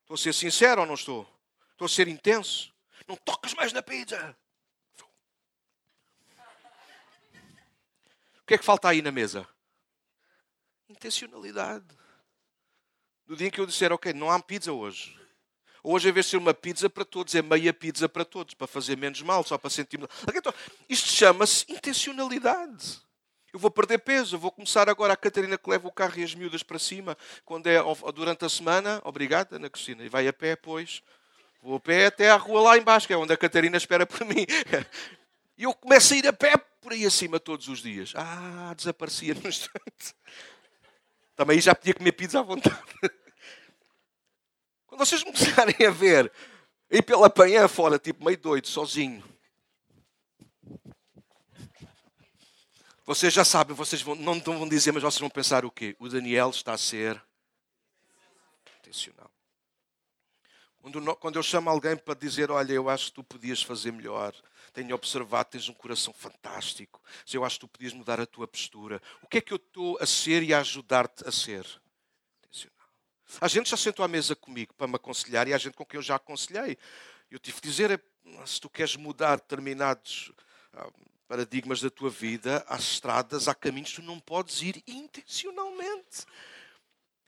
Estou 0.00 0.14
a 0.14 0.18
ser 0.18 0.32
sincero 0.32 0.80
ou 0.80 0.86
não 0.86 0.94
estou? 0.94 1.28
Estou 1.72 1.84
a 1.84 1.88
ser 1.90 2.08
intenso? 2.08 2.74
Não 3.06 3.16
tocas 3.16 3.52
mais 3.52 3.70
na 3.70 3.82
pizza. 3.82 4.34
O 8.40 8.46
que 8.46 8.54
é 8.54 8.58
que 8.58 8.64
falta 8.64 8.88
aí 8.88 9.02
na 9.02 9.12
mesa? 9.12 9.46
Intencionalidade. 10.88 12.01
No 13.26 13.36
dia 13.36 13.48
em 13.48 13.50
que 13.50 13.60
eu 13.60 13.66
disser, 13.66 13.92
ok, 13.92 14.12
não 14.12 14.30
há 14.30 14.40
pizza 14.40 14.72
hoje. 14.72 15.16
Hoje, 15.84 16.08
em 16.08 16.12
vez 16.12 16.26
de 16.26 16.30
ser 16.30 16.36
uma 16.36 16.54
pizza 16.54 16.88
para 16.88 17.04
todos, 17.04 17.34
é 17.34 17.42
meia 17.42 17.72
pizza 17.72 18.08
para 18.08 18.24
todos, 18.24 18.54
para 18.54 18.66
fazer 18.66 18.96
menos 18.96 19.20
mal, 19.22 19.42
só 19.42 19.58
para 19.58 19.70
sentir. 19.70 19.98
Então, 20.34 20.54
isto 20.88 21.08
chama-se 21.08 21.64
intencionalidade. 21.68 23.00
Eu 23.52 23.58
vou 23.58 23.70
perder 23.70 23.98
peso, 23.98 24.36
eu 24.36 24.40
vou 24.40 24.50
começar 24.50 24.88
agora 24.88 25.12
a 25.12 25.16
Catarina 25.16 25.58
que 25.58 25.68
leva 25.68 25.86
o 25.86 25.92
carro 25.92 26.18
e 26.18 26.24
as 26.24 26.34
miúdas 26.34 26.62
para 26.62 26.78
cima, 26.78 27.18
quando 27.44 27.66
é 27.66 27.78
durante 28.14 28.44
a 28.44 28.48
semana. 28.48 29.02
Obrigada, 29.04 29.56
Ana 29.56 29.68
Cristina. 29.68 30.04
E 30.04 30.08
vai 30.08 30.26
a 30.26 30.32
pé, 30.32 30.56
pois. 30.56 31.02
Vou 31.60 31.76
a 31.76 31.80
pé 31.80 32.06
até 32.06 32.30
à 32.30 32.36
rua 32.36 32.62
lá 32.62 32.78
embaixo, 32.78 33.06
que 33.06 33.12
é 33.12 33.16
onde 33.16 33.32
a 33.32 33.36
Catarina 33.36 33.76
espera 33.76 34.06
por 34.06 34.24
mim. 34.24 34.46
E 35.58 35.64
eu 35.64 35.74
começo 35.74 36.14
a 36.14 36.16
ir 36.16 36.26
a 36.26 36.32
pé 36.32 36.56
por 36.80 36.92
aí 36.92 37.04
acima 37.04 37.38
todos 37.38 37.68
os 37.68 37.82
dias. 37.82 38.14
Ah, 38.16 38.72
desaparecia 38.76 39.34
no 39.34 39.46
instante. 39.48 40.14
Também 41.34 41.60
já 41.60 41.74
podia 41.74 41.94
comer 41.94 42.12
pizza 42.12 42.40
à 42.40 42.42
vontade. 42.42 42.78
Quando 44.86 45.06
vocês 45.06 45.22
começarem 45.22 45.86
a 45.86 45.90
ver, 45.90 46.30
ir 46.90 47.02
pela 47.02 47.30
panhã 47.30 47.66
fora, 47.66 47.98
tipo 47.98 48.24
meio 48.24 48.36
doido, 48.36 48.66
sozinho. 48.66 49.24
Vocês 53.04 53.32
já 53.32 53.44
sabem, 53.44 53.74
vocês 53.74 54.00
vão, 54.00 54.14
não 54.14 54.38
vão 54.40 54.68
dizer, 54.68 54.92
mas 54.92 55.02
vocês 55.02 55.20
vão 55.20 55.30
pensar 55.30 55.64
o 55.64 55.70
quê? 55.70 55.96
O 55.98 56.08
Daniel 56.08 56.50
está 56.50 56.74
a 56.74 56.78
ser 56.78 57.20
intencional. 58.80 59.30
Quando, 60.80 61.16
quando 61.16 61.36
eu 61.36 61.42
chamo 61.42 61.70
alguém 61.70 61.96
para 61.96 62.14
dizer, 62.14 62.50
olha, 62.50 62.72
eu 62.72 62.88
acho 62.88 63.06
que 63.06 63.12
tu 63.12 63.24
podias 63.24 63.62
fazer 63.62 63.92
melhor, 63.92 64.34
tenho 64.72 64.94
observado, 64.94 65.50
tens 65.50 65.68
um 65.68 65.74
coração 65.74 66.12
fantástico, 66.12 67.00
eu 67.32 67.44
acho 67.44 67.56
que 67.56 67.60
tu 67.60 67.68
podias 67.68 67.92
mudar 67.92 68.20
a 68.20 68.26
tua 68.26 68.48
postura. 68.48 69.00
O 69.22 69.26
que 69.26 69.38
é 69.38 69.40
que 69.40 69.52
eu 69.52 69.56
estou 69.56 69.98
a 70.00 70.06
ser 70.06 70.42
e 70.42 70.54
a 70.54 70.60
ajudar-te 70.60 71.26
a 71.26 71.32
ser? 71.32 71.66
A 73.40 73.48
gente 73.48 73.70
já 73.70 73.76
sentou 73.76 74.04
à 74.04 74.08
mesa 74.08 74.36
comigo 74.36 74.74
para 74.74 74.86
me 74.86 74.96
aconselhar 74.96 75.48
e 75.48 75.54
há 75.54 75.58
gente 75.58 75.74
com 75.74 75.86
quem 75.86 75.98
eu 75.98 76.02
já 76.02 76.16
aconselhei. 76.16 76.76
Eu 77.30 77.38
tive 77.38 77.60
de 77.60 77.68
dizer, 77.68 78.02
se 78.44 78.60
tu 78.60 78.68
queres 78.68 78.94
mudar 78.96 79.36
determinados 79.36 80.30
ah, 80.74 80.90
paradigmas 81.26 81.80
da 81.80 81.88
tua 81.88 82.10
vida, 82.10 82.64
há 82.68 82.76
estradas, 82.76 83.48
há 83.48 83.54
caminhos 83.54 83.92
tu 83.92 84.02
não 84.02 84.20
podes 84.20 84.60
ir 84.60 84.82
intencionalmente. 84.86 86.26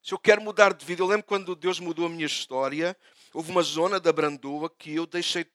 Se 0.03 0.13
eu 0.13 0.19
quero 0.19 0.43
mudar 0.43 0.75
de 0.75 0.85
vida, 0.85 1.01
eu 1.01 1.07
lembro 1.07 1.25
quando 1.25 1.57
Deus 1.57 1.81
mudou 1.81 2.05
a 2.05 2.11
minha 2.11 2.27
história, 2.27 2.95
houve 3.33 3.51
uma 3.51 3.63
zona 3.63 3.99
da 3.99 4.13
Brandoa 4.13 4.69
que 4.69 4.95
eu 4.95 5.07
deixei 5.07 5.47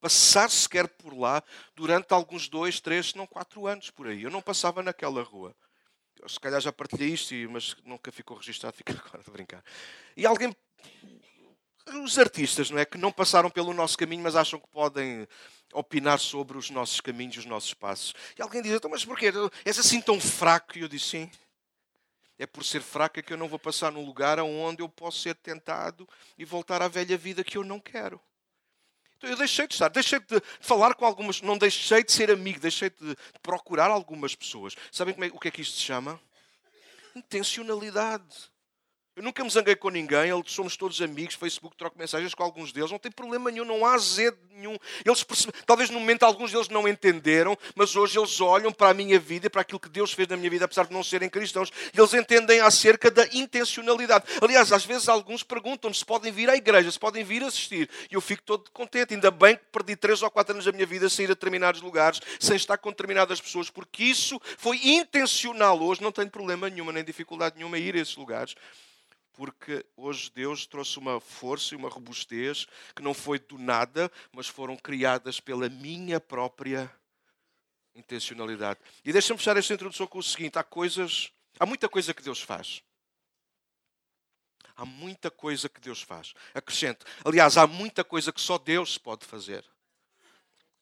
passar 0.00 0.50
sequer 0.50 0.88
por 0.88 1.16
lá 1.16 1.42
durante 1.74 2.12
alguns 2.12 2.48
dois, 2.48 2.80
três, 2.80 3.10
se 3.10 3.16
não 3.16 3.26
quatro 3.26 3.66
anos 3.66 3.90
por 3.90 4.06
aí. 4.06 4.22
Eu 4.22 4.30
não 4.30 4.40
passava 4.40 4.82
naquela 4.82 5.22
rua 5.22 5.54
se 6.28 6.38
calhar 6.38 6.60
já 6.60 6.72
partilhei 6.72 7.10
isto, 7.10 7.34
mas 7.50 7.76
nunca 7.84 8.12
ficou 8.12 8.36
registado, 8.36 8.74
fica 8.76 8.92
agora 8.92 9.22
a 9.26 9.30
brincar. 9.30 9.64
E 10.16 10.26
alguém, 10.26 10.54
os 12.04 12.18
artistas, 12.18 12.70
não 12.70 12.78
é? 12.78 12.84
Que 12.84 12.98
não 12.98 13.12
passaram 13.12 13.50
pelo 13.50 13.72
nosso 13.72 13.96
caminho, 13.96 14.22
mas 14.22 14.36
acham 14.36 14.58
que 14.58 14.68
podem 14.68 15.26
opinar 15.72 16.18
sobre 16.18 16.58
os 16.58 16.70
nossos 16.70 17.00
caminhos, 17.00 17.38
os 17.38 17.44
nossos 17.44 17.74
passos. 17.74 18.14
E 18.38 18.42
alguém 18.42 18.62
diz, 18.62 18.72
então, 18.72 18.90
mas 18.90 19.04
porquê? 19.04 19.32
És 19.64 19.78
assim 19.78 20.00
tão 20.00 20.20
fraco? 20.20 20.76
E 20.76 20.82
eu 20.82 20.88
disse, 20.88 21.06
sim. 21.06 21.30
É 22.38 22.46
por 22.46 22.64
ser 22.64 22.80
fraca 22.80 23.22
que 23.22 23.32
eu 23.32 23.36
não 23.36 23.48
vou 23.48 23.58
passar 23.58 23.92
num 23.92 24.04
lugar 24.04 24.38
onde 24.40 24.82
eu 24.82 24.88
posso 24.88 25.20
ser 25.20 25.34
tentado 25.34 26.08
e 26.38 26.44
voltar 26.44 26.80
à 26.80 26.88
velha 26.88 27.16
vida 27.16 27.44
que 27.44 27.58
eu 27.58 27.62
não 27.62 27.78
quero. 27.78 28.18
Então 29.20 29.28
eu 29.28 29.36
deixei 29.36 29.66
de 29.66 29.74
estar, 29.74 29.88
deixei 29.88 30.18
de 30.18 30.40
falar 30.60 30.94
com 30.94 31.04
algumas, 31.04 31.42
não 31.42 31.58
deixei 31.58 32.02
de 32.02 32.10
ser 32.10 32.30
amigo, 32.30 32.58
deixei 32.58 32.88
de 32.88 33.14
procurar 33.42 33.90
algumas 33.90 34.34
pessoas. 34.34 34.74
Sabem 34.90 35.12
como 35.12 35.26
é, 35.26 35.28
o 35.28 35.38
que 35.38 35.48
é 35.48 35.50
que 35.50 35.60
isto 35.60 35.76
se 35.76 35.82
chama? 35.82 36.18
Intencionalidade. 37.14 38.50
Eu 39.16 39.24
nunca 39.24 39.42
me 39.42 39.50
zanguei 39.50 39.74
com 39.74 39.90
ninguém, 39.90 40.30
somos 40.46 40.76
todos 40.76 41.02
amigos, 41.02 41.34
Facebook, 41.34 41.76
troco 41.76 41.98
mensagens 41.98 42.32
com 42.32 42.44
alguns 42.44 42.72
deles, 42.72 42.92
não 42.92 42.98
tem 42.98 43.10
problema 43.10 43.50
nenhum, 43.50 43.64
não 43.64 43.84
há 43.84 43.98
zedo 43.98 44.38
nenhum. 44.52 44.78
Eles. 45.04 45.26
Talvez 45.66 45.90
no 45.90 45.98
momento 45.98 46.22
alguns 46.22 46.52
deles 46.52 46.68
não 46.68 46.86
entenderam, 46.86 47.58
mas 47.74 47.96
hoje 47.96 48.16
eles 48.16 48.40
olham 48.40 48.72
para 48.72 48.90
a 48.90 48.94
minha 48.94 49.18
vida 49.18 49.50
para 49.50 49.62
aquilo 49.62 49.80
que 49.80 49.88
Deus 49.88 50.12
fez 50.12 50.28
na 50.28 50.36
minha 50.36 50.48
vida, 50.48 50.64
apesar 50.64 50.86
de 50.86 50.92
não 50.92 51.02
serem 51.02 51.28
cristãos, 51.28 51.72
e 51.92 51.98
eles 51.98 52.14
entendem 52.14 52.60
acerca 52.60 53.10
da 53.10 53.26
intencionalidade. 53.32 54.26
Aliás, 54.40 54.72
às 54.72 54.84
vezes 54.84 55.08
alguns 55.08 55.42
perguntam-me 55.42 55.94
se 55.94 56.04
podem 56.04 56.30
vir 56.30 56.48
à 56.48 56.54
igreja, 56.54 56.88
se 56.88 56.98
podem 56.98 57.24
vir 57.24 57.42
assistir, 57.42 57.90
e 58.10 58.14
eu 58.14 58.20
fico 58.20 58.44
todo 58.44 58.70
contente. 58.70 59.14
Ainda 59.14 59.32
bem 59.32 59.56
que 59.56 59.64
perdi 59.72 59.96
três 59.96 60.22
ou 60.22 60.30
quatro 60.30 60.52
anos 60.52 60.64
da 60.64 60.72
minha 60.72 60.86
vida 60.86 61.08
sem 61.08 61.24
ir 61.24 61.32
a 61.32 61.34
determinados 61.34 61.82
lugares, 61.82 62.20
sem 62.38 62.54
estar 62.54 62.78
com 62.78 62.90
determinadas 62.90 63.40
pessoas, 63.40 63.68
porque 63.68 64.04
isso 64.04 64.40
foi 64.56 64.78
intencional. 64.84 65.82
Hoje 65.82 66.00
não 66.00 66.12
tenho 66.12 66.30
problema 66.30 66.70
nenhuma, 66.70 66.92
nem 66.92 67.02
dificuldade 67.02 67.56
nenhuma 67.56 67.76
em 67.76 67.82
ir 67.82 67.96
a 67.96 67.98
esses 67.98 68.16
lugares 68.16 68.54
porque 69.40 69.86
hoje 69.96 70.30
Deus 70.34 70.66
trouxe 70.66 70.98
uma 70.98 71.18
força 71.18 71.72
e 71.72 71.76
uma 71.76 71.88
robustez 71.88 72.66
que 72.94 73.00
não 73.00 73.14
foi 73.14 73.38
do 73.38 73.56
nada, 73.56 74.12
mas 74.30 74.46
foram 74.46 74.76
criadas 74.76 75.40
pela 75.40 75.66
minha 75.70 76.20
própria 76.20 76.94
intencionalidade. 77.94 78.78
E 79.02 79.10
deixa-me 79.10 79.38
fechar 79.38 79.56
esta 79.56 79.72
introdução 79.72 80.06
com 80.06 80.18
o 80.18 80.22
seguinte: 80.22 80.58
há 80.58 80.62
coisas, 80.62 81.32
há 81.58 81.64
muita 81.64 81.88
coisa 81.88 82.12
que 82.12 82.22
Deus 82.22 82.42
faz. 82.42 82.82
Há 84.76 84.84
muita 84.84 85.30
coisa 85.30 85.70
que 85.70 85.80
Deus 85.80 86.02
faz. 86.02 86.34
Acrescento. 86.52 87.06
Aliás, 87.24 87.56
há 87.56 87.66
muita 87.66 88.04
coisa 88.04 88.30
que 88.30 88.42
só 88.42 88.58
Deus 88.58 88.98
pode 88.98 89.24
fazer. 89.24 89.64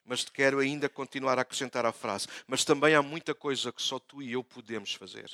Mas 0.04 0.24
quero 0.24 0.58
ainda 0.58 0.88
continuar 0.88 1.38
a 1.38 1.42
acrescentar 1.42 1.86
a 1.86 1.92
frase. 1.92 2.26
Mas 2.44 2.64
também 2.64 2.96
há 2.96 3.02
muita 3.02 3.36
coisa 3.36 3.70
que 3.70 3.80
só 3.80 4.00
tu 4.00 4.20
e 4.20 4.32
eu 4.32 4.42
podemos 4.42 4.94
fazer. 4.94 5.30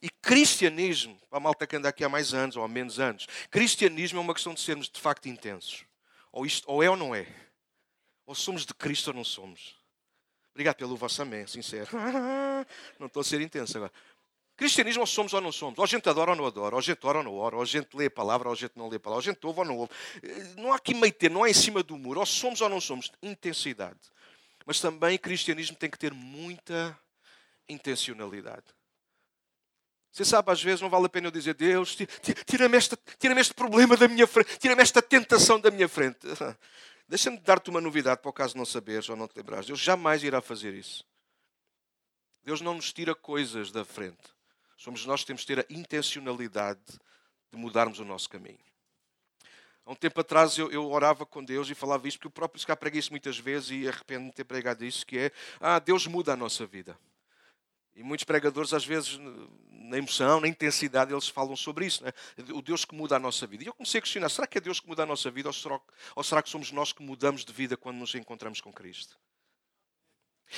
E 0.00 0.08
cristianismo, 0.08 1.18
para 1.28 1.38
a 1.38 1.40
malta 1.40 1.66
que 1.66 1.76
anda 1.76 1.88
aqui 1.88 2.04
há 2.04 2.08
mais 2.08 2.34
anos 2.34 2.56
ou 2.56 2.64
há 2.64 2.68
menos 2.68 2.98
anos, 2.98 3.26
cristianismo 3.50 4.18
é 4.18 4.22
uma 4.22 4.34
questão 4.34 4.54
de 4.54 4.60
sermos 4.60 4.88
de 4.88 5.00
facto 5.00 5.26
intensos. 5.26 5.84
Ou, 6.32 6.44
isto, 6.44 6.70
ou 6.70 6.82
é 6.82 6.90
ou 6.90 6.96
não 6.96 7.14
é. 7.14 7.26
Ou 8.26 8.34
somos 8.34 8.66
de 8.66 8.74
Cristo 8.74 9.08
ou 9.08 9.14
não 9.14 9.24
somos. 9.24 9.76
Obrigado 10.52 10.76
pelo 10.76 10.96
vosso 10.96 11.20
amém, 11.20 11.46
sincero. 11.46 11.90
Não 12.98 13.06
estou 13.06 13.20
a 13.20 13.24
ser 13.24 13.42
intenso 13.42 13.76
agora. 13.76 13.92
Cristianismo 14.56 15.02
ou 15.02 15.06
somos 15.06 15.34
ou 15.34 15.40
não 15.40 15.52
somos. 15.52 15.78
Ou 15.78 15.84
a 15.84 15.86
gente 15.86 16.08
adora 16.08 16.30
ou 16.30 16.36
não 16.36 16.46
adora. 16.46 16.74
Ou 16.74 16.78
a 16.78 16.82
gente 16.82 17.06
ora 17.06 17.18
ou 17.18 17.24
não 17.24 17.36
ora. 17.36 17.56
Ou 17.56 17.62
a 17.62 17.66
gente 17.66 17.94
lê 17.94 18.06
a 18.06 18.10
palavra 18.10 18.48
ou 18.48 18.54
a 18.54 18.56
gente 18.56 18.72
não 18.74 18.88
lê 18.88 18.96
a 18.96 19.00
palavra. 19.00 19.18
Ou 19.18 19.30
a 19.30 19.34
gente 19.34 19.46
ouve 19.46 19.58
ou 19.58 19.64
não 19.66 19.76
ouve. 19.76 19.92
Não 20.56 20.72
há 20.72 20.76
aqui 20.76 20.94
meio 20.94 21.12
ter, 21.12 21.30
não 21.30 21.44
há 21.44 21.50
em 21.50 21.54
cima 21.54 21.82
do 21.82 21.94
muro. 21.98 22.20
Ou 22.20 22.26
somos 22.26 22.62
ou 22.62 22.68
não 22.70 22.80
somos. 22.80 23.12
Intensidade. 23.22 24.00
Mas 24.64 24.80
também 24.80 25.18
cristianismo 25.18 25.76
tem 25.76 25.90
que 25.90 25.98
ter 25.98 26.14
muita 26.14 26.98
intencionalidade. 27.68 28.64
Você 30.16 30.24
sabe, 30.24 30.50
às 30.50 30.62
vezes 30.62 30.80
não 30.80 30.88
vale 30.88 31.04
a 31.04 31.08
pena 31.10 31.26
eu 31.26 31.30
dizer, 31.30 31.52
Deus, 31.52 31.94
tira-me 32.46 32.78
este, 32.78 32.96
tira 33.18 33.38
este 33.38 33.52
problema 33.52 33.98
da 33.98 34.08
minha 34.08 34.26
frente, 34.26 34.58
tira-me 34.58 34.80
esta 34.80 35.02
tentação 35.02 35.60
da 35.60 35.70
minha 35.70 35.86
frente. 35.90 36.20
Deixa-me 37.06 37.36
dar-te 37.36 37.68
uma 37.68 37.82
novidade 37.82 38.22
para 38.22 38.30
o 38.30 38.32
caso 38.32 38.56
não 38.56 38.64
saberes 38.64 39.10
ou 39.10 39.14
não 39.14 39.28
te 39.28 39.36
lembrares. 39.36 39.66
Deus 39.66 39.78
jamais 39.78 40.24
irá 40.24 40.40
fazer 40.40 40.72
isso. 40.72 41.04
Deus 42.42 42.62
não 42.62 42.72
nos 42.72 42.94
tira 42.94 43.14
coisas 43.14 43.70
da 43.70 43.84
frente. 43.84 44.16
Somos 44.78 45.04
nós 45.04 45.20
que 45.20 45.26
temos 45.26 45.42
de 45.42 45.48
ter 45.48 45.58
a 45.58 45.66
intencionalidade 45.68 46.80
de 47.52 47.58
mudarmos 47.58 48.00
o 48.00 48.04
nosso 48.06 48.30
caminho. 48.30 48.64
Há 49.84 49.92
um 49.92 49.94
tempo 49.94 50.18
atrás 50.18 50.56
eu, 50.56 50.72
eu, 50.72 50.90
orava 50.90 51.26
com 51.26 51.44
Deus 51.44 51.68
e 51.68 51.74
falava 51.74 52.08
isto, 52.08 52.16
porque 52.20 52.28
eu 52.28 52.32
próprio 52.32 52.66
cá 52.66 52.74
preguei 52.74 53.00
isso 53.00 53.10
muitas 53.10 53.38
vezes 53.38 53.70
e 53.70 53.86
arrependo-me 53.86 54.30
de 54.30 54.36
ter 54.36 54.44
pregado 54.44 54.82
isso, 54.82 55.04
que 55.04 55.18
é, 55.18 55.32
ah, 55.60 55.78
Deus 55.78 56.06
muda 56.06 56.32
a 56.32 56.36
nossa 56.36 56.64
vida. 56.64 56.98
E 57.96 58.02
muitos 58.02 58.24
pregadores, 58.24 58.74
às 58.74 58.84
vezes, 58.84 59.18
na 59.70 59.96
emoção, 59.96 60.38
na 60.38 60.46
intensidade, 60.46 61.12
eles 61.12 61.28
falam 61.28 61.56
sobre 61.56 61.86
isso. 61.86 62.04
Né? 62.04 62.12
O 62.52 62.60
Deus 62.60 62.84
que 62.84 62.94
muda 62.94 63.16
a 63.16 63.18
nossa 63.18 63.46
vida. 63.46 63.64
E 63.64 63.66
eu 63.66 63.72
comecei 63.72 63.98
a 63.98 64.02
questionar: 64.02 64.28
será 64.28 64.46
que 64.46 64.58
é 64.58 64.60
Deus 64.60 64.80
que 64.80 64.86
muda 64.86 65.04
a 65.04 65.06
nossa 65.06 65.30
vida 65.30 65.48
ou 66.14 66.22
será, 66.22 66.42
que 66.42 66.50
somos 66.50 66.70
nós 66.70 66.92
que 66.92 67.02
mudamos 67.02 67.42
de 67.42 67.52
vida 67.54 67.74
quando 67.74 67.96
nos 67.96 68.14
encontramos 68.14 68.60
com 68.60 68.70
Cristo? 68.70 69.18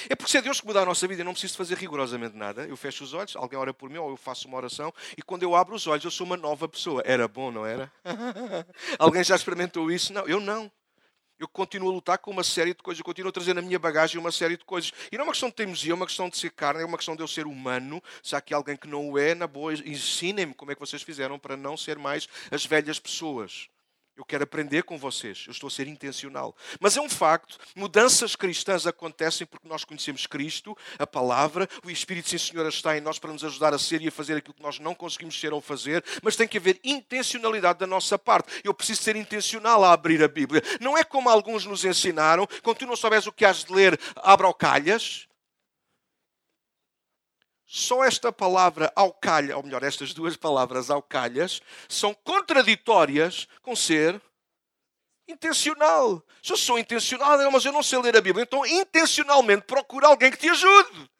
É 0.09 0.17
porque 0.17 0.31
se 0.33 0.37
é 0.37 0.43
Deus 0.43 0.61
que 0.61 0.67
muda 0.67 0.81
a 0.83 0.85
nossa 0.85 1.07
vida, 1.07 1.23
eu 1.23 1.25
não 1.25 1.33
preciso 1.33 1.57
fazer 1.57 1.79
rigorosamente 1.79 2.37
nada. 2.37 2.67
Eu 2.67 2.77
fecho 2.77 3.05
os 3.05 3.15
olhos, 3.15 3.37
alguém 3.37 3.59
ora 3.59 3.73
por 3.73 3.89
mim, 3.89 3.99
ou 3.99 4.11
eu 4.11 4.17
faço 4.17 4.49
uma 4.49 4.57
oração, 4.57 4.93
e 5.17 5.23
quando 5.23 5.45
eu 5.45 5.55
abro 5.55 5.77
os 5.77 5.87
olhos, 5.87 6.05
eu 6.05 6.11
sou 6.11 6.27
uma 6.27 6.37
nova 6.37 6.69
pessoa. 6.69 7.03
Era 7.07 7.29
bom, 7.29 7.53
não 7.53 7.65
era? 7.65 7.91
alguém 8.99 9.23
já 9.23 9.37
experimentou 9.37 9.91
isso? 9.93 10.13
Não, 10.13 10.27
eu 10.27 10.41
não. 10.41 10.71
Eu 11.39 11.47
continuo 11.47 11.91
a 11.91 11.93
lutar 11.93 12.19
com 12.19 12.31
uma 12.31 12.43
série 12.43 12.75
de 12.75 12.83
coisas, 12.83 12.99
eu 12.99 13.05
continuo 13.05 13.31
a 13.31 13.33
trazer 13.33 13.55
na 13.55 13.63
minha 13.63 13.79
bagagem 13.79 14.21
uma 14.21 14.33
série 14.33 14.57
de 14.57 14.65
coisas. 14.65 14.93
E 15.13 15.17
não 15.17 15.23
é 15.23 15.27
uma 15.27 15.33
questão 15.33 15.49
de 15.49 15.55
teimosia, 15.55 15.93
é 15.93 15.95
uma 15.95 16.07
questão 16.07 16.29
de 16.29 16.37
ser 16.37 16.51
carne, 16.51 16.83
é 16.83 16.85
uma 16.85 16.97
questão 16.97 17.15
de 17.15 17.23
eu 17.23 17.29
ser 17.29 17.47
humano. 17.47 18.03
Se 18.23 18.35
há 18.35 18.39
aqui 18.39 18.53
alguém 18.53 18.77
que 18.77 18.89
não 18.89 19.11
o 19.11 19.19
é, 19.19 19.35
na 19.35 19.47
boa, 19.47 19.73
ensinem-me 19.73 20.55
como 20.55 20.73
é 20.73 20.75
que 20.75 20.81
vocês 20.81 21.03
fizeram 21.03 21.39
para 21.39 21.57
não 21.57 21.77
ser 21.77 21.97
mais 21.97 22.29
as 22.51 22.67
velhas 22.67 22.99
pessoas. 22.99 23.69
Eu 24.19 24.25
quero 24.25 24.43
aprender 24.43 24.83
com 24.83 24.99
vocês. 24.99 25.45
Eu 25.47 25.53
estou 25.53 25.69
a 25.69 25.71
ser 25.71 25.87
intencional. 25.87 26.53
Mas 26.81 26.97
é 26.97 27.01
um 27.01 27.09
facto: 27.09 27.57
mudanças 27.77 28.35
cristãs 28.35 28.85
acontecem 28.85 29.47
porque 29.47 29.69
nós 29.69 29.85
conhecemos 29.85 30.27
Cristo, 30.27 30.77
a 30.99 31.07
palavra, 31.07 31.69
o 31.85 31.91
Espírito 31.91 32.29
Sim 32.29 32.37
Senhor 32.37 32.67
está 32.67 32.99
em 32.99 33.01
nós 33.01 33.21
para 33.21 33.33
nos 33.33 33.45
ajudar 33.45 33.73
a 33.73 33.79
ser 33.79 34.03
e 34.03 34.09
a 34.09 34.11
fazer 34.11 34.37
aquilo 34.37 34.55
que 34.55 34.63
nós 34.63 34.81
não 34.81 34.93
conseguimos 34.93 35.39
ser 35.39 35.53
ou 35.53 35.61
fazer. 35.61 36.05
Mas 36.21 36.35
tem 36.35 36.49
que 36.49 36.59
haver 36.59 36.81
intencionalidade 36.83 37.79
da 37.79 37.87
nossa 37.87 38.19
parte. 38.19 38.61
Eu 38.65 38.75
preciso 38.75 39.03
ser 39.03 39.15
intencional 39.15 39.85
a 39.85 39.93
abrir 39.93 40.21
a 40.21 40.27
Bíblia. 40.27 40.65
Não 40.81 40.99
é 40.99 41.05
como 41.05 41.31
alguns 41.31 41.65
nos 41.65 41.85
ensinaram: 41.85 42.45
quando 42.65 42.79
tu 42.79 42.87
não 42.87 42.97
souberes 42.97 43.29
o 43.29 43.33
que 43.33 43.45
has 43.45 43.63
de 43.63 43.73
ler, 43.73 43.99
abra 44.17 44.49
o 44.49 44.55
calhas. 44.55 45.28
Só 47.71 48.03
esta 48.03 48.33
palavra 48.33 48.91
calha, 49.21 49.55
ou 49.57 49.63
melhor, 49.63 49.83
estas 49.83 50.15
duas 50.15 50.37
palavras 50.37 50.89
calhas, 51.07 51.61
são 51.87 52.15
contraditórias 52.15 53.47
com 53.61 53.77
ser 53.77 54.21
Intencional. 55.29 56.23
Se 56.43 56.53
eu 56.55 56.57
sou 56.57 56.79
intencional, 56.79 57.39
mas 57.53 57.63
eu 57.63 57.71
não 57.71 57.83
sei 57.83 57.99
ler 57.99 58.17
a 58.17 58.21
Bíblia, 58.21 58.45
então 58.45 58.65
intencionalmente 58.65 59.67
procura 59.67 60.07
alguém 60.07 60.31
que 60.31 60.39
te 60.39 60.49
ajude. 60.49 61.11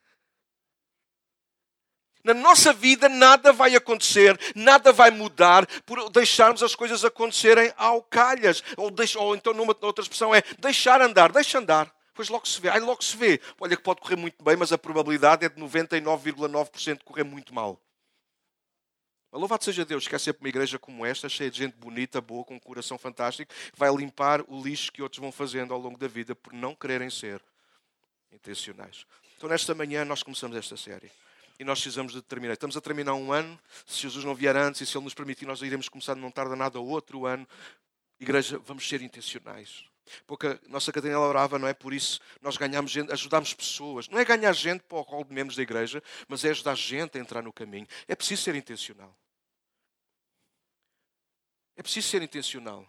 Na 2.25 2.33
nossa 2.33 2.73
vida 2.73 3.09
nada 3.09 3.53
vai 3.53 3.77
acontecer, 3.77 4.39
nada 4.55 4.93
vai 4.93 5.11
mudar 5.11 5.67
por 5.83 6.09
deixarmos 6.09 6.63
as 6.63 6.75
coisas 6.75 7.05
acontecerem 7.05 7.71
ao 7.77 8.03
calhas. 8.03 8.63
Ou, 8.79 8.91
deixa, 8.91 9.19
ou 9.19 9.37
então, 9.37 9.53
numa 9.53 9.77
outra 9.83 10.03
expressão, 10.03 10.35
é 10.35 10.43
deixar 10.59 11.03
andar, 11.03 11.31
deixa 11.31 11.59
andar. 11.59 11.98
Pois 12.19 12.29
logo 12.29 12.49
se 12.49 12.61
vê, 12.61 12.69
aí 12.69 12.81
logo 12.81 13.01
se 13.01 13.17
vê. 13.17 13.41
Olha 13.61 13.77
que 13.77 13.83
pode 13.85 14.01
correr 14.01 14.17
muito 14.17 14.43
bem, 14.43 14.57
mas 14.57 14.73
a 14.73 14.77
probabilidade 14.77 15.45
é 15.45 15.49
de 15.49 15.55
99,9% 15.61 17.05
correr 17.05 17.23
muito 17.23 17.55
mal. 17.55 17.81
Mas 19.31 19.39
louvado 19.39 19.63
seja 19.63 19.85
Deus, 19.85 20.09
que 20.09 20.17
é 20.17 20.19
sempre 20.19 20.43
uma 20.43 20.49
igreja 20.49 20.81
como 20.81 21.07
esta, 21.07 21.29
cheia 21.29 21.49
de 21.49 21.59
gente 21.59 21.77
bonita, 21.77 22.21
boa, 22.21 22.45
com 22.45 22.57
um 22.57 22.59
coração 22.59 22.99
fantástico, 22.99 23.55
que 23.55 23.79
vai 23.79 23.89
limpar 23.95 24.43
o 24.49 24.61
lixo 24.61 24.91
que 24.91 25.01
outros 25.01 25.21
vão 25.21 25.31
fazendo 25.31 25.73
ao 25.73 25.79
longo 25.79 25.97
da 25.97 26.09
vida 26.09 26.35
por 26.35 26.53
não 26.53 26.75
quererem 26.75 27.09
ser 27.09 27.41
intencionais. 28.33 29.07
Então, 29.37 29.49
nesta 29.49 29.73
manhã, 29.73 30.05
nós 30.05 30.21
começamos 30.21 30.57
esta 30.57 30.77
série 30.77 31.13
e 31.57 31.63
nós 31.63 31.81
precisamos 31.81 32.13
de 32.15 32.21
terminar. 32.21 32.55
Estamos 32.55 32.77
a 32.77 32.81
terminar 32.81 33.15
um 33.15 33.33
ano, 33.33 33.57
se 33.87 34.03
Jesus 34.03 34.25
não 34.25 34.35
vier 34.35 34.57
antes 34.57 34.81
e 34.81 34.87
se 34.87 34.99
Ele 34.99 35.05
nos 35.05 35.15
permitir, 35.15 35.47
nós 35.47 35.63
iremos 35.63 35.89
começar, 35.89 36.17
não 36.17 36.33
tarda 36.33 36.57
nada, 36.57 36.81
outro 36.81 37.27
ano. 37.27 37.47
Igreja, 38.19 38.59
vamos 38.59 38.89
ser 38.89 39.03
intencionais. 39.03 39.85
Porque 40.27 40.47
a 40.47 40.59
nossa 40.69 40.93
Catarina 40.93 41.19
orava, 41.19 41.59
não 41.59 41.69
é? 41.69 41.75
Por 41.75 41.93
isso 41.93 42.21
nós 42.41 42.57
ganhamos 42.57 42.91
gente, 42.91 43.13
ajudamos 43.13 43.55
pessoas. 43.55 44.09
Não 44.09 44.19
é 44.19 44.25
ganhar 44.25 44.53
gente 44.53 44.83
para 44.83 44.99
o 44.99 45.03
rol 45.03 45.25
de 45.25 45.33
membros 45.33 45.57
da 45.57 45.63
igreja, 45.63 46.03
mas 46.27 46.45
é 46.45 46.51
ajudar 46.51 46.75
gente 46.75 47.19
a 47.19 47.21
entrar 47.21 47.43
no 47.43 47.53
caminho. 47.53 47.87
É 48.07 48.15
preciso 48.15 48.43
ser 48.43 48.55
intencional. 48.55 49.15
É 51.77 51.83
preciso 51.83 52.09
ser 52.09 52.23
intencional. 52.23 52.87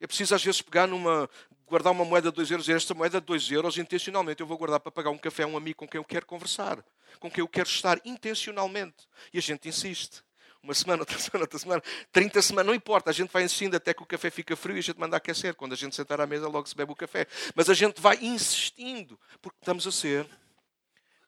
É 0.00 0.06
preciso 0.06 0.34
às 0.34 0.44
vezes 0.44 0.60
pegar 0.60 0.86
numa, 0.86 1.30
guardar 1.66 1.92
uma 1.92 2.04
moeda 2.04 2.30
de 2.30 2.36
2 2.36 2.50
euros 2.50 2.68
e 2.68 2.72
esta 2.72 2.94
moeda 2.94 3.20
de 3.20 3.26
2 3.26 3.50
euros 3.52 3.78
intencionalmente 3.78 4.40
eu 4.40 4.46
vou 4.46 4.58
guardar 4.58 4.80
para 4.80 4.92
pagar 4.92 5.10
um 5.10 5.18
café 5.18 5.44
a 5.44 5.46
um 5.46 5.56
amigo 5.56 5.78
com 5.78 5.88
quem 5.88 5.98
eu 5.98 6.04
quero 6.04 6.26
conversar, 6.26 6.84
com 7.18 7.30
quem 7.30 7.40
eu 7.40 7.48
quero 7.48 7.68
estar 7.68 8.00
intencionalmente. 8.04 9.08
E 9.32 9.38
a 9.38 9.40
gente 9.40 9.68
insiste. 9.68 10.25
Uma 10.66 10.74
semana, 10.74 11.02
outra 11.02 11.16
semana, 11.16 11.44
outra 11.44 11.58
semana, 11.60 11.82
30 12.10 12.42
semanas, 12.42 12.66
não 12.66 12.74
importa, 12.74 13.10
a 13.10 13.12
gente 13.12 13.32
vai 13.32 13.44
insistindo 13.44 13.76
até 13.76 13.94
que 13.94 14.02
o 14.02 14.06
café 14.06 14.30
fica 14.30 14.56
frio 14.56 14.74
e 14.74 14.80
a 14.80 14.82
gente 14.82 14.98
manda 14.98 15.16
aquecer. 15.16 15.54
Quando 15.54 15.74
a 15.74 15.76
gente 15.76 15.94
sentar 15.94 16.20
à 16.20 16.26
mesa, 16.26 16.48
logo 16.48 16.68
se 16.68 16.74
bebe 16.74 16.90
o 16.90 16.96
café. 16.96 17.28
Mas 17.54 17.70
a 17.70 17.74
gente 17.74 18.00
vai 18.00 18.18
insistindo, 18.20 19.16
porque 19.40 19.58
estamos 19.60 19.86
a 19.86 19.92
ser 19.92 20.26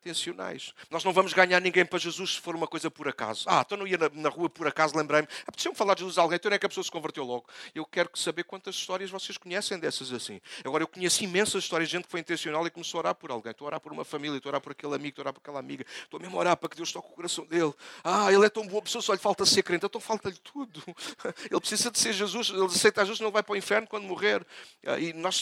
intencionais. 0.09 0.73
Nós 0.91 1.05
não 1.05 1.13
vamos 1.13 1.33
ganhar 1.33 1.61
ninguém 1.61 1.85
para 1.85 1.99
Jesus 1.99 2.35
se 2.35 2.41
for 2.41 2.57
uma 2.57 2.67
coisa 2.67 2.91
por 2.91 3.07
acaso. 3.09 3.45
Ah, 3.47 3.63
então 3.65 3.77
não 3.77 3.87
ia 3.87 3.99
na, 3.99 4.09
na 4.13 4.29
rua 4.29 4.49
por 4.49 4.67
acaso, 4.67 4.97
lembrei-me. 4.97 5.29
Apeteceu-me 5.47 5.77
falar 5.77 5.95
de 5.95 6.01
Jesus 6.01 6.17
a 6.19 6.23
alguém, 6.23 6.37
então 6.37 6.51
é 6.51 6.59
que 6.59 6.67
a 6.67 6.69
pessoa 6.69 6.83
se 6.83 6.91
converteu 6.91 7.25
logo. 7.25 7.47
Eu 7.75 7.85
quero 7.85 8.11
saber 8.15 8.45
quantas 8.45 8.75
histórias 8.75 9.11
vocês 9.11 9.37
conhecem 9.37 9.79
dessas 9.79 10.13
assim. 10.13 10.41
Agora, 10.65 10.83
eu 10.83 10.89
conheço 10.89 11.23
imensas 11.23 11.65
histórias 11.65 11.89
de 11.89 11.97
gente 11.97 12.05
que 12.05 12.11
foi 12.11 12.21
intencional 12.21 12.67
e 12.67 12.71
começou 12.71 12.99
a 12.99 13.01
orar 13.01 13.15
por 13.15 13.31
alguém. 13.31 13.51
Estou 13.51 13.67
a 13.67 13.69
orar 13.69 13.81
por 13.81 13.93
uma 13.93 14.05
família, 14.05 14.37
estou 14.37 14.51
a 14.51 14.53
orar 14.53 14.61
por 14.61 14.73
aquele 14.73 14.95
amigo, 14.95 15.09
estou 15.09 15.23
a 15.23 15.25
orar 15.25 15.35
por 15.35 15.41
aquela 15.41 15.59
amiga. 15.59 15.85
Estou 16.03 16.19
mesmo 16.19 16.37
a 16.37 16.41
orar 16.41 16.57
para 16.57 16.69
que 16.69 16.77
Deus 16.77 16.91
toque 16.91 17.09
o 17.09 17.15
coração 17.15 17.45
dele. 17.45 17.75
Ah, 18.03 18.33
ele 18.33 18.47
é 18.47 18.51
tão 18.51 18.67
boa 18.67 18.81
pessoa, 18.83 19.03
só 19.03 19.13
lhe 19.13 19.19
falta 19.19 19.45
ser 19.45 19.63
crente. 19.63 19.85
Então 19.85 20.01
falta-lhe 20.01 20.39
tudo. 20.39 20.83
Ele 21.51 21.61
precisa 21.61 21.91
de 21.91 21.99
ser 21.99 22.13
Jesus, 22.13 22.51
ele 22.51 22.65
aceita 22.65 23.03
Jesus, 23.03 23.21
não 23.21 23.31
vai 23.31 23.43
para 23.43 23.53
o 23.53 23.57
inferno 23.57 23.87
quando 23.87 24.05
morrer. 24.05 24.47
Ah, 24.87 24.99
e 24.99 25.13
nós 25.13 25.39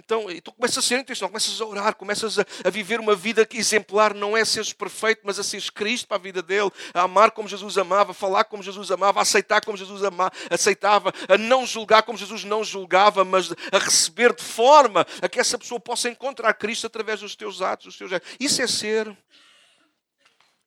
então, 0.00 0.26
tu 0.42 0.52
começas 0.52 0.78
a 0.78 0.82
ser 0.82 0.98
intencional, 1.00 1.28
começas 1.28 1.60
a 1.60 1.64
orar, 1.66 1.94
começas 1.94 2.38
a, 2.38 2.46
a, 2.64 2.70
viver 2.70 2.98
uma 2.98 3.14
vida 3.14 3.46
exemplar, 3.52 4.09
não 4.14 4.36
é 4.36 4.44
seres 4.44 4.72
perfeito, 4.72 5.22
mas 5.24 5.38
a 5.38 5.44
seres 5.44 5.70
Cristo 5.70 6.08
para 6.08 6.16
a 6.16 6.20
vida 6.20 6.42
dele, 6.42 6.70
a 6.94 7.02
amar 7.02 7.30
como 7.30 7.48
Jesus 7.48 7.78
amava, 7.78 8.12
a 8.12 8.14
falar 8.14 8.44
como 8.44 8.62
Jesus 8.62 8.90
amava, 8.90 9.20
a 9.20 9.22
aceitar 9.22 9.64
como 9.64 9.76
Jesus 9.76 10.02
aceitava, 10.50 11.12
a 11.28 11.38
não 11.38 11.66
julgar 11.66 12.02
como 12.02 12.18
Jesus 12.18 12.44
não 12.44 12.64
julgava, 12.64 13.24
mas 13.24 13.50
a 13.72 13.78
receber 13.78 14.34
de 14.34 14.42
forma 14.42 15.06
a 15.22 15.28
que 15.28 15.40
essa 15.40 15.58
pessoa 15.58 15.80
possa 15.80 16.08
encontrar 16.08 16.54
Cristo 16.54 16.86
através 16.86 17.20
dos 17.20 17.36
teus 17.36 17.62
atos, 17.62 17.86
dos 17.86 17.96
teus 17.96 18.10
Isso 18.38 18.62
é 18.62 18.66
ser 18.66 19.16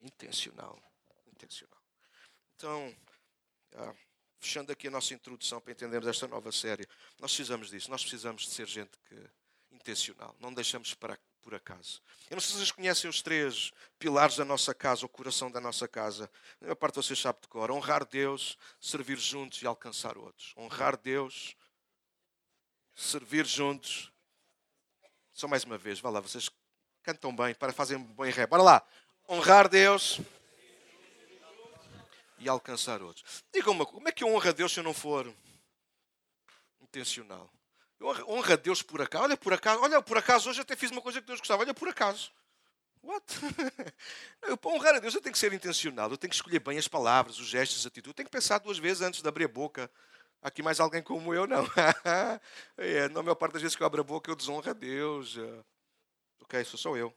intencional. 0.01 0.77
Intencional. 1.31 1.81
Então, 2.55 2.95
ah, 3.75 3.93
fechando 4.39 4.71
aqui 4.71 4.88
a 4.88 4.91
nossa 4.91 5.13
introdução 5.13 5.59
para 5.62 5.71
entendermos 5.71 6.08
esta 6.08 6.27
nova 6.27 6.51
série, 6.51 6.88
nós 7.19 7.32
precisamos 7.32 7.69
disso. 7.69 7.89
Nós 7.89 8.01
precisamos 8.01 8.43
de 8.43 8.51
ser 8.51 8.67
gente 8.67 8.91
que, 9.08 9.15
intencional. 9.71 10.36
Não 10.39 10.53
deixamos 10.53 10.93
para 10.93 11.17
por 11.43 11.53
acaso. 11.53 12.01
Eu 12.29 12.36
não 12.36 12.41
sei 12.41 12.51
se 12.51 12.58
vocês 12.58 12.71
conhecem 12.71 13.10
os 13.10 13.21
três 13.21 13.71
pilares 13.99 14.38
da 14.38 14.45
nossa 14.45 14.73
casa, 14.73 15.06
o 15.06 15.10
coração 15.10 15.51
da 15.51 15.60
nossa 15.60 15.88
casa. 15.88 16.29
A 16.62 16.65
maior 16.65 16.75
parte 16.75 16.95
de 16.95 17.06
vocês 17.06 17.19
sabe 17.19 17.41
de 17.41 17.47
cor. 17.47 17.69
Honrar 17.69 18.06
Deus, 18.06 18.58
servir 18.79 19.17
juntos 19.19 19.62
e 19.62 19.67
alcançar 19.67 20.17
outros. 20.17 20.53
Honrar 20.58 20.97
Deus, 20.97 21.56
servir 22.95 23.45
juntos. 23.45 24.12
Só 25.34 25.47
mais 25.47 25.63
uma 25.63 25.77
vez, 25.77 25.99
vá 25.99 26.10
lá, 26.10 26.19
vocês 26.19 26.49
cantam 27.03 27.36
bem, 27.36 27.53
para 27.53 27.73
fazem 27.73 27.97
bem 27.99 28.32
ré. 28.32 28.47
Bora 28.47 28.63
lá. 28.63 28.88
Honrar 29.27 29.67
Deus, 29.67 30.19
e 32.43 32.49
alcançar 32.49 33.01
outros. 33.01 33.43
Diga 33.53 33.71
uma 33.71 33.86
coisa, 33.86 33.97
como 33.97 34.10
é 34.10 34.12
que 34.12 34.23
eu 34.23 34.27
honro 34.27 34.49
a 34.49 34.51
Deus 34.51 34.71
se 34.71 34.79
eu 34.79 34.84
não 34.84 34.93
for 34.93 35.34
intencional? 36.82 37.52
Eu 38.03 38.09
honro 38.27 38.51
a 38.51 38.55
Deus 38.57 38.81
por 38.81 39.01
acaso. 39.01 39.23
Olha, 39.23 39.37
por 39.37 39.53
acaso, 39.53 39.81
olha, 39.81 40.01
por 40.01 40.17
acaso 40.17 40.49
hoje 40.49 40.59
até 40.59 40.75
fiz 40.75 40.91
uma 40.91 41.01
coisa 41.01 41.21
que 41.21 41.27
Deus 41.27 41.39
gostava. 41.39 41.61
Olha, 41.61 41.73
por 41.73 41.87
acaso. 41.87 42.33
What? 43.01 43.23
Eu, 44.43 44.57
para 44.57 44.71
honrar 44.71 44.95
a 44.95 44.99
Deus 44.99 45.15
eu 45.15 45.21
tenho 45.21 45.31
que 45.31 45.39
ser 45.39 45.53
intencional. 45.53 46.11
Eu 46.11 46.17
tenho 46.17 46.29
que 46.29 46.35
escolher 46.35 46.59
bem 46.59 46.77
as 46.77 46.87
palavras, 46.87 47.39
os 47.39 47.47
gestos, 47.47 47.85
a 47.85 47.87
atitude. 47.87 48.09
Eu 48.09 48.13
tenho 48.13 48.27
que 48.27 48.31
pensar 48.31 48.59
duas 48.59 48.77
vezes 48.77 49.01
antes 49.01 49.21
de 49.21 49.27
abrir 49.27 49.45
a 49.45 49.47
boca. 49.47 49.89
Aqui 50.41 50.61
mais 50.61 50.81
alguém 50.81 51.01
como 51.01 51.33
eu, 51.33 51.47
não. 51.47 51.65
é, 52.77 53.07
na 53.07 53.23
maior 53.23 53.35
parte 53.35 53.53
das 53.53 53.61
vezes 53.61 53.75
que 53.75 53.83
eu 53.83 53.87
abro 53.87 54.01
a 54.01 54.03
boca 54.03 54.29
eu 54.29 54.35
desonro 54.35 54.69
a 54.69 54.73
Deus. 54.73 55.37
Ok, 56.41 56.61
sou 56.65 56.77
só 56.77 56.97
eu. 56.97 57.13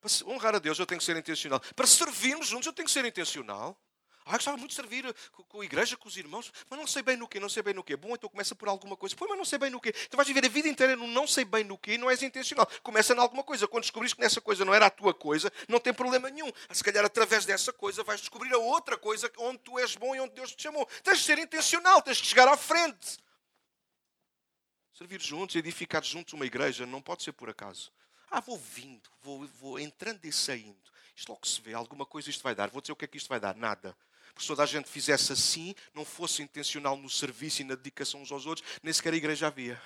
Para 0.00 0.10
honrar 0.26 0.54
a 0.54 0.58
Deus 0.60 0.78
eu 0.78 0.86
tenho 0.86 1.00
que 1.00 1.04
ser 1.04 1.16
intencional. 1.16 1.60
Para 1.74 1.86
servirmos 1.88 2.46
juntos 2.46 2.66
eu 2.66 2.72
tenho 2.72 2.86
que 2.86 2.92
ser 2.92 3.04
intencional. 3.04 3.76
Ah, 4.24 4.32
gostava 4.32 4.56
muito 4.56 4.70
de 4.70 4.76
servir 4.76 5.04
eh, 5.04 5.12
com 5.48 5.60
a 5.60 5.64
igreja, 5.64 5.96
com 5.96 6.08
os 6.08 6.16
irmãos, 6.16 6.52
mas 6.70 6.78
não 6.78 6.86
sei 6.86 7.02
bem 7.02 7.16
no 7.16 7.26
quê, 7.26 7.40
não 7.40 7.48
sei 7.48 7.62
bem 7.62 7.74
no 7.74 7.82
quê. 7.82 7.96
Bom, 7.96 8.14
então 8.14 8.28
começa 8.28 8.54
por 8.54 8.68
alguma 8.68 8.96
coisa. 8.96 9.16
Pô, 9.16 9.26
mas 9.28 9.36
não 9.36 9.44
sei 9.44 9.58
bem 9.58 9.70
no 9.70 9.80
quê. 9.80 9.92
Então 10.06 10.16
vais 10.16 10.28
viver 10.28 10.44
a 10.44 10.48
vida 10.48 10.68
inteira 10.68 10.96
no 10.96 11.06
não 11.06 11.26
sei 11.26 11.44
bem 11.44 11.64
no 11.64 11.76
quê 11.76 11.94
e 11.94 11.98
não 11.98 12.10
és 12.10 12.22
intencional. 12.22 12.68
Começa 12.82 13.12
em 13.14 13.18
alguma 13.18 13.42
coisa. 13.42 13.66
Quando 13.66 13.82
descobrires 13.82 14.14
que 14.14 14.20
nessa 14.20 14.40
coisa 14.40 14.64
não 14.64 14.72
era 14.72 14.86
a 14.86 14.90
tua 14.90 15.12
coisa, 15.12 15.52
não 15.68 15.80
tem 15.80 15.92
problema 15.92 16.30
nenhum. 16.30 16.50
Ah, 16.68 16.74
se 16.74 16.84
calhar 16.84 17.04
através 17.04 17.44
dessa 17.44 17.72
coisa 17.72 18.02
vais 18.04 18.20
descobrir 18.20 18.52
a 18.52 18.58
outra 18.58 18.96
coisa 18.96 19.30
onde 19.38 19.58
tu 19.58 19.78
és 19.78 19.96
bom 19.96 20.14
e 20.14 20.20
onde 20.20 20.34
Deus 20.34 20.54
te 20.54 20.62
chamou. 20.62 20.86
Tens 21.02 21.18
de 21.18 21.24
ser 21.24 21.38
intencional, 21.38 22.00
tens 22.02 22.18
de 22.18 22.26
chegar 22.28 22.48
à 22.48 22.56
frente. 22.56 23.18
Servir 24.94 25.20
juntos, 25.20 25.56
edificar 25.56 26.04
juntos 26.04 26.32
uma 26.34 26.46
igreja, 26.46 26.86
não 26.86 27.02
pode 27.02 27.22
ser 27.22 27.32
por 27.32 27.48
acaso. 27.50 27.90
Ah, 28.30 28.40
vou 28.40 28.56
vindo, 28.56 29.10
vou, 29.20 29.46
vou 29.60 29.78
entrando 29.78 30.24
e 30.24 30.32
saindo. 30.32 30.92
Isto 31.14 31.30
logo 31.30 31.46
se 31.46 31.60
vê, 31.60 31.74
alguma 31.74 32.06
coisa 32.06 32.30
isto 32.30 32.42
vai 32.42 32.54
dar. 32.54 32.70
Vou 32.70 32.80
dizer 32.80 32.92
o 32.92 32.96
que 32.96 33.04
é 33.04 33.08
que 33.08 33.16
isto 33.16 33.28
vai 33.28 33.40
dar. 33.40 33.54
Nada. 33.54 33.96
Porque 34.32 34.42
se 34.42 34.48
toda 34.48 34.62
a 34.62 34.66
gente 34.66 34.88
fizesse 34.88 35.32
assim, 35.32 35.74
não 35.94 36.04
fosse 36.04 36.42
intencional 36.42 36.96
no 36.96 37.08
serviço 37.10 37.62
e 37.62 37.64
na 37.64 37.74
dedicação 37.74 38.22
uns 38.22 38.32
aos 38.32 38.46
outros, 38.46 38.66
nem 38.82 38.92
sequer 38.92 39.12
a 39.12 39.16
igreja 39.16 39.46
havia. 39.46 39.80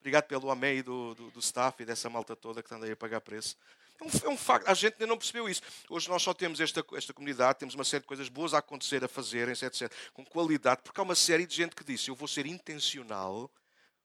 Obrigado 0.00 0.24
pelo 0.24 0.50
amém 0.50 0.82
do, 0.82 1.14
do, 1.14 1.30
do 1.30 1.40
staff 1.40 1.82
e 1.82 1.86
dessa 1.86 2.10
malta 2.10 2.36
toda 2.36 2.62
que 2.62 2.72
está 2.72 2.84
aí 2.84 2.92
a 2.92 2.96
pagar 2.96 3.20
preço. 3.20 3.56
É 4.00 4.04
um, 4.04 4.30
é 4.30 4.34
um, 4.34 4.36
facto, 4.36 4.68
a 4.68 4.74
gente 4.74 4.94
ainda 4.94 5.06
não 5.06 5.16
percebeu 5.16 5.48
isso. 5.48 5.62
Hoje 5.88 6.08
nós 6.08 6.22
só 6.22 6.34
temos 6.34 6.60
esta, 6.60 6.84
esta 6.94 7.14
comunidade, 7.14 7.58
temos 7.58 7.74
uma 7.74 7.84
série 7.84 8.02
de 8.02 8.08
coisas 8.08 8.28
boas 8.28 8.52
a 8.52 8.58
acontecer, 8.58 9.02
a 9.04 9.08
fazer, 9.08 9.48
etc, 9.48 9.90
com 10.12 10.24
qualidade, 10.24 10.82
porque 10.82 11.00
há 11.00 11.02
uma 11.04 11.14
série 11.14 11.46
de 11.46 11.54
gente 11.54 11.74
que 11.74 11.84
disse: 11.84 12.10
Eu 12.10 12.14
vou 12.14 12.28
ser 12.28 12.44
intencional 12.44 13.50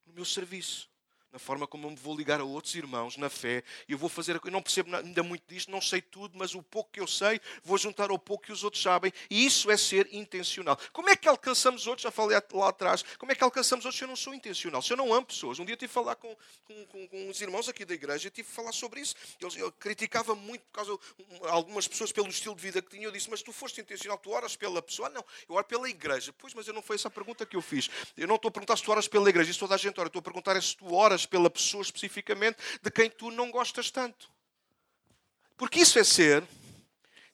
no 0.06 0.14
meu 0.14 0.24
serviço 0.26 0.90
na 1.32 1.40
forma 1.40 1.68
como 1.68 1.86
eu 1.86 1.92
me 1.92 1.96
vou 1.96 2.16
ligar 2.16 2.40
a 2.40 2.44
outros 2.44 2.74
irmãos 2.76 3.18
na 3.18 3.30
fé. 3.30 3.64
Eu 3.88 3.98
vou 3.98 4.10
fazer. 4.10 4.40
Eu 4.44 4.52
não 4.52 4.62
percebo 4.62 4.96
ainda 4.96 5.22
muito 5.22 5.44
disto, 5.48 5.72
não 5.72 5.82
sei 5.82 6.02
tudo, 6.02 6.38
mas 6.38 6.56
o 6.56 6.64
pouco 6.64 6.92
que 6.92 7.00
eu 7.00 7.08
sei, 7.08 7.40
vou 7.64 7.78
juntar 7.78 8.10
ao 8.10 8.18
pouco 8.18 8.46
que 8.46 8.52
os 8.52 8.64
outros 8.64 8.82
sabem. 8.82 9.12
E 9.30 9.46
isso 9.46 9.70
é 9.70 9.78
ser 9.78 10.08
intencional. 10.12 10.78
Como 10.92 11.10
é 11.10 11.16
que 11.16 11.28
alcançamos 11.28 11.88
outros? 11.88 12.04
Já 12.04 12.12
falei 12.12 12.38
lá 12.54 12.70
atrás. 12.70 13.04
Como 13.18 13.32
é 13.32 13.36
que 13.36 13.44
alcançamos 13.44 13.86
outros 13.86 13.98
se 13.98 14.04
eu 14.04 14.08
não 14.08 14.16
sou 14.16 14.34
intencional? 14.34 14.82
Se 14.82 14.92
eu 14.92 14.98
não 14.98 15.14
amo 15.14 15.28
pessoas. 15.28 15.60
Um 15.60 15.66
dia 15.66 15.74
eu 15.74 15.78
tive 15.78 15.90
que 15.90 15.94
falar 15.94 16.16
com, 16.16 16.36
com, 16.66 16.86
com, 16.88 17.08
com 17.08 17.30
os 17.30 17.42
irmãos 17.42 17.70
aqui 17.70 17.86
da 17.86 17.94
igreja, 17.94 18.28
eu 18.28 18.32
tive 18.32 18.48
que 18.48 18.54
falar 18.54 18.72
sobre 18.72 19.02
isso. 19.02 19.16
Eu, 19.40 19.50
eu 19.56 19.72
criticava 19.72 20.34
muito 20.34 20.62
por 20.64 20.72
causa 20.72 20.98
de 20.98 21.48
algumas 21.48 21.88
pessoas 21.88 22.12
pelo 22.12 22.28
estilo 22.28 22.56
de 22.56 22.62
vida 22.62 22.82
que 22.82 22.90
tinham. 22.90 23.06
Eu 23.06 23.12
disse, 23.12 23.30
mas 23.30 23.42
tu 23.42 23.54
foste 23.54 23.82
intencional, 23.82 24.18
tu 24.18 24.32
oras 24.32 24.56
pela 24.56 24.82
pessoa? 24.82 25.08
Ah, 25.08 25.12
não, 25.12 25.26
eu 25.48 25.56
oro 25.56 25.66
pela 25.66 25.90
igreja. 25.90 26.34
Pois, 26.38 26.54
mas 26.54 26.68
eu 26.68 26.74
não 26.74 26.82
foi 26.82 26.96
essa 26.96 27.08
a 27.08 27.12
pergunta 27.12 27.46
que 27.46 27.56
eu 27.56 27.62
fiz. 27.62 27.90
Eu 28.18 28.28
não 28.28 28.36
estou 28.36 28.50
a 28.50 28.52
perguntar 28.52 28.78
se 28.78 28.84
tu 28.84 28.92
oras 28.92 29.08
pela 29.08 29.30
igreja, 29.30 29.52
isso 29.52 29.60
toda 29.60 29.76
a 29.76 29.78
gente 29.78 30.00
ora. 30.00 30.08
Eu 30.08 30.10
estou 30.10 30.20
a 30.20 30.24
perguntar 30.24 30.56
é 30.56 30.62
se 30.62 30.76
tu 30.76 30.94
oras 30.94 31.19
pela 31.26 31.50
pessoa 31.50 31.82
especificamente 31.82 32.58
de 32.82 32.92
quem 32.92 33.10
tu 33.10 33.32
não 33.32 33.52
gostas 33.52 33.90
tanto. 33.92 34.30
Porque 35.58 35.80
isso 35.80 36.00
é 36.00 36.04
ser 36.04 36.48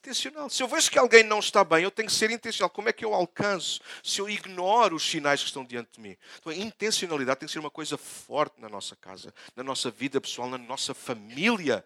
intencional. 0.05 0.49
Se 0.49 0.61
eu 0.61 0.67
vejo 0.67 0.91
que 0.91 0.99
alguém 0.99 1.23
não 1.23 1.39
está 1.39 1.63
bem, 1.63 1.83
eu 1.83 1.91
tenho 1.91 2.07
que 2.07 2.13
ser 2.13 2.29
intencional. 2.29 2.69
Como 2.69 2.89
é 2.89 2.93
que 2.93 3.03
eu 3.03 3.13
alcanço? 3.13 3.81
Se 4.03 4.19
eu 4.19 4.29
ignoro 4.29 4.95
os 4.95 5.09
sinais 5.09 5.41
que 5.41 5.47
estão 5.47 5.65
diante 5.65 5.93
de 5.93 6.01
mim. 6.01 6.15
Então, 6.37 6.51
a 6.51 6.55
intencionalidade 6.55 7.39
tem 7.39 7.47
que 7.47 7.53
ser 7.53 7.59
uma 7.59 7.71
coisa 7.71 7.97
forte 7.97 8.59
na 8.61 8.69
nossa 8.69 8.95
casa, 8.95 9.33
na 9.55 9.63
nossa 9.63 9.89
vida 9.89 10.21
pessoal, 10.21 10.49
na 10.49 10.57
nossa 10.57 10.93
família. 10.93 11.85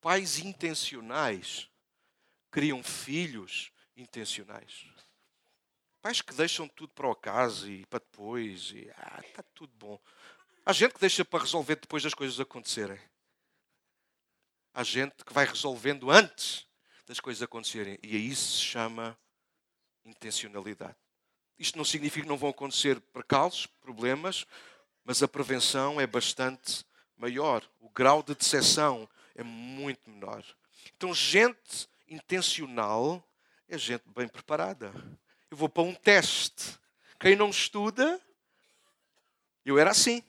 Pais 0.00 0.38
intencionais 0.38 1.68
criam 2.50 2.82
filhos 2.82 3.72
intencionais. 3.96 4.86
Pais 6.06 6.22
que 6.22 6.34
deixam 6.34 6.68
tudo 6.68 6.90
para 6.90 7.08
o 7.08 7.10
acaso 7.10 7.68
e 7.68 7.84
para 7.86 7.98
depois. 7.98 8.70
E, 8.70 8.88
ah, 8.96 9.20
está 9.26 9.42
tudo 9.42 9.72
bom. 9.76 9.98
Há 10.64 10.72
gente 10.72 10.94
que 10.94 11.00
deixa 11.00 11.24
para 11.24 11.42
resolver 11.42 11.74
depois 11.74 12.00
das 12.00 12.14
coisas 12.14 12.38
acontecerem. 12.38 13.00
Há 14.72 14.84
gente 14.84 15.24
que 15.24 15.32
vai 15.32 15.44
resolvendo 15.44 16.08
antes 16.08 16.64
das 17.08 17.18
coisas 17.18 17.42
acontecerem. 17.42 17.98
E 18.04 18.14
aí 18.14 18.36
se 18.36 18.58
chama 18.58 19.18
intencionalidade. 20.04 20.94
Isto 21.58 21.76
não 21.76 21.84
significa 21.84 22.22
que 22.22 22.28
não 22.28 22.38
vão 22.38 22.50
acontecer 22.50 23.00
percalços, 23.12 23.66
problemas, 23.66 24.46
mas 25.04 25.24
a 25.24 25.26
prevenção 25.26 26.00
é 26.00 26.06
bastante 26.06 26.86
maior. 27.16 27.68
O 27.80 27.90
grau 27.90 28.22
de 28.22 28.32
decepção 28.32 29.08
é 29.34 29.42
muito 29.42 30.08
menor. 30.08 30.44
Então, 30.96 31.12
gente 31.12 31.88
intencional 32.06 33.28
é 33.68 33.76
gente 33.76 34.04
bem 34.14 34.28
preparada. 34.28 34.92
Eu 35.50 35.56
vou 35.56 35.68
para 35.68 35.82
um 35.82 35.94
teste. 35.94 36.78
Quem 37.18 37.36
não 37.36 37.50
estuda, 37.50 38.20
eu 39.64 39.78
era 39.78 39.90
assim 39.90 40.22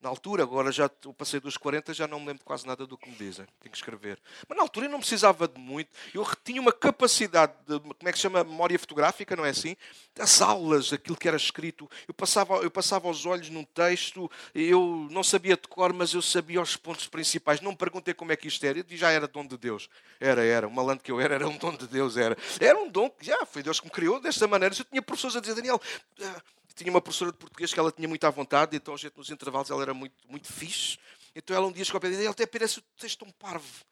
na 0.00 0.08
altura, 0.08 0.44
agora 0.44 0.70
já 0.70 0.88
passei 1.16 1.40
dos 1.40 1.56
40, 1.56 1.92
já 1.92 2.06
não 2.06 2.20
me 2.20 2.26
lembro 2.26 2.44
quase 2.44 2.64
nada 2.64 2.86
do 2.86 2.96
que 2.96 3.08
me 3.10 3.16
dizem. 3.16 3.46
Tenho 3.60 3.72
que 3.72 3.76
escrever. 3.76 4.20
Mas 4.48 4.56
na 4.56 4.62
altura 4.62 4.86
eu 4.86 4.90
não 4.90 5.00
precisava 5.00 5.48
de 5.48 5.60
muito. 5.60 5.90
Eu 6.14 6.24
tinha 6.44 6.60
uma 6.60 6.72
capacidade 6.72 7.52
de, 7.66 7.80
como 7.80 8.08
é 8.08 8.12
que 8.12 8.18
se 8.18 8.22
chama, 8.22 8.44
memória 8.44 8.78
fotográfica, 8.78 9.34
não 9.34 9.44
é 9.44 9.50
assim? 9.50 9.76
Das 10.14 10.40
aulas, 10.40 10.92
aquilo 10.92 11.16
que 11.16 11.26
era 11.26 11.36
escrito. 11.36 11.90
Eu 12.06 12.14
passava, 12.14 12.56
eu 12.58 12.70
passava 12.70 13.08
os 13.08 13.26
olhos 13.26 13.50
num 13.50 13.64
texto, 13.64 14.30
eu 14.54 15.08
não 15.10 15.24
sabia 15.24 15.56
de 15.56 15.66
cor, 15.66 15.92
mas 15.92 16.14
eu 16.14 16.22
sabia 16.22 16.60
os 16.60 16.76
pontos 16.76 17.08
principais. 17.08 17.60
Não 17.60 17.72
me 17.72 17.76
perguntei 17.76 18.14
como 18.14 18.30
é 18.30 18.36
que 18.36 18.46
isto 18.46 18.64
era. 18.64 18.78
Eu 18.78 18.84
já 18.90 19.10
era 19.10 19.26
dom 19.26 19.44
de 19.44 19.58
Deus. 19.58 19.90
Era, 20.20 20.44
era. 20.44 20.68
O 20.68 20.70
malandro 20.70 21.02
que 21.02 21.10
eu 21.10 21.20
era, 21.20 21.34
era 21.34 21.48
um 21.48 21.56
dom 21.56 21.74
de 21.74 21.88
Deus. 21.88 22.16
Era, 22.16 22.36
era 22.60 22.78
um 22.78 22.88
dom 22.88 23.10
que 23.10 23.26
já 23.26 23.44
foi 23.46 23.64
Deus 23.64 23.80
que 23.80 23.86
me 23.86 23.92
criou 23.92 24.20
desta 24.20 24.46
maneira. 24.46 24.74
Eu 24.78 24.84
tinha 24.84 25.02
professores 25.02 25.36
a 25.36 25.40
dizer, 25.40 25.56
Daniel 25.56 25.80
ah, 26.22 26.42
tinha 26.78 26.90
uma 26.90 27.00
professora 27.00 27.32
de 27.32 27.38
português 27.38 27.72
que 27.74 27.80
ela 27.80 27.90
tinha 27.90 28.08
muita 28.08 28.30
vontade, 28.30 28.76
então 28.76 28.94
a 28.94 28.96
gente 28.96 29.16
nos 29.16 29.30
intervalos 29.30 29.70
ela 29.70 29.82
era 29.82 29.92
muito, 29.92 30.14
muito 30.28 30.52
fixe. 30.52 30.98
Então 31.34 31.54
ela 31.54 31.66
um 31.66 31.72
dia 31.72 31.84
chegou 31.84 32.00
a 32.02 32.06
ele 32.06 32.26
até 32.26 32.46
parece 32.46 32.76
que 32.76 32.80
tu 32.82 33.00
tens 33.00 33.16
tão 33.16 33.30
parvo. 33.32 33.84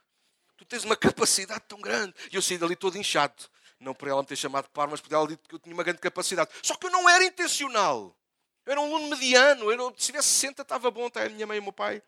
Tu 0.56 0.64
tens 0.64 0.84
uma 0.84 0.96
capacidade 0.96 1.64
tão 1.68 1.80
grande. 1.80 2.14
E 2.32 2.36
eu 2.36 2.42
saí 2.42 2.56
dali 2.58 2.76
todo 2.76 2.96
inchado. 2.96 3.44
Não 3.78 3.94
por 3.94 4.08
ela 4.08 4.22
me 4.22 4.28
ter 4.28 4.36
chamado 4.36 4.64
de 4.64 4.70
parvo, 4.70 4.92
mas 4.92 5.00
por 5.00 5.12
ela 5.12 5.26
dito 5.26 5.46
que 5.48 5.54
eu 5.54 5.58
tinha 5.58 5.74
uma 5.74 5.84
grande 5.84 6.00
capacidade. 6.00 6.50
Só 6.62 6.74
que 6.76 6.86
eu 6.86 6.90
não 6.90 7.08
era 7.08 7.24
intencional. 7.24 8.16
Eu 8.64 8.72
era 8.72 8.80
um 8.80 8.84
aluno 8.84 9.08
mediano. 9.08 9.70
Eu, 9.70 9.90
se 9.98 10.06
tivesse 10.06 10.28
60 10.28 10.62
estava 10.62 10.90
bom, 10.90 11.06
até 11.06 11.26
a 11.26 11.28
minha 11.28 11.46
mãe 11.46 11.58
e 11.58 11.60
o 11.60 11.62
meu 11.62 11.72
pai. 11.72 12.02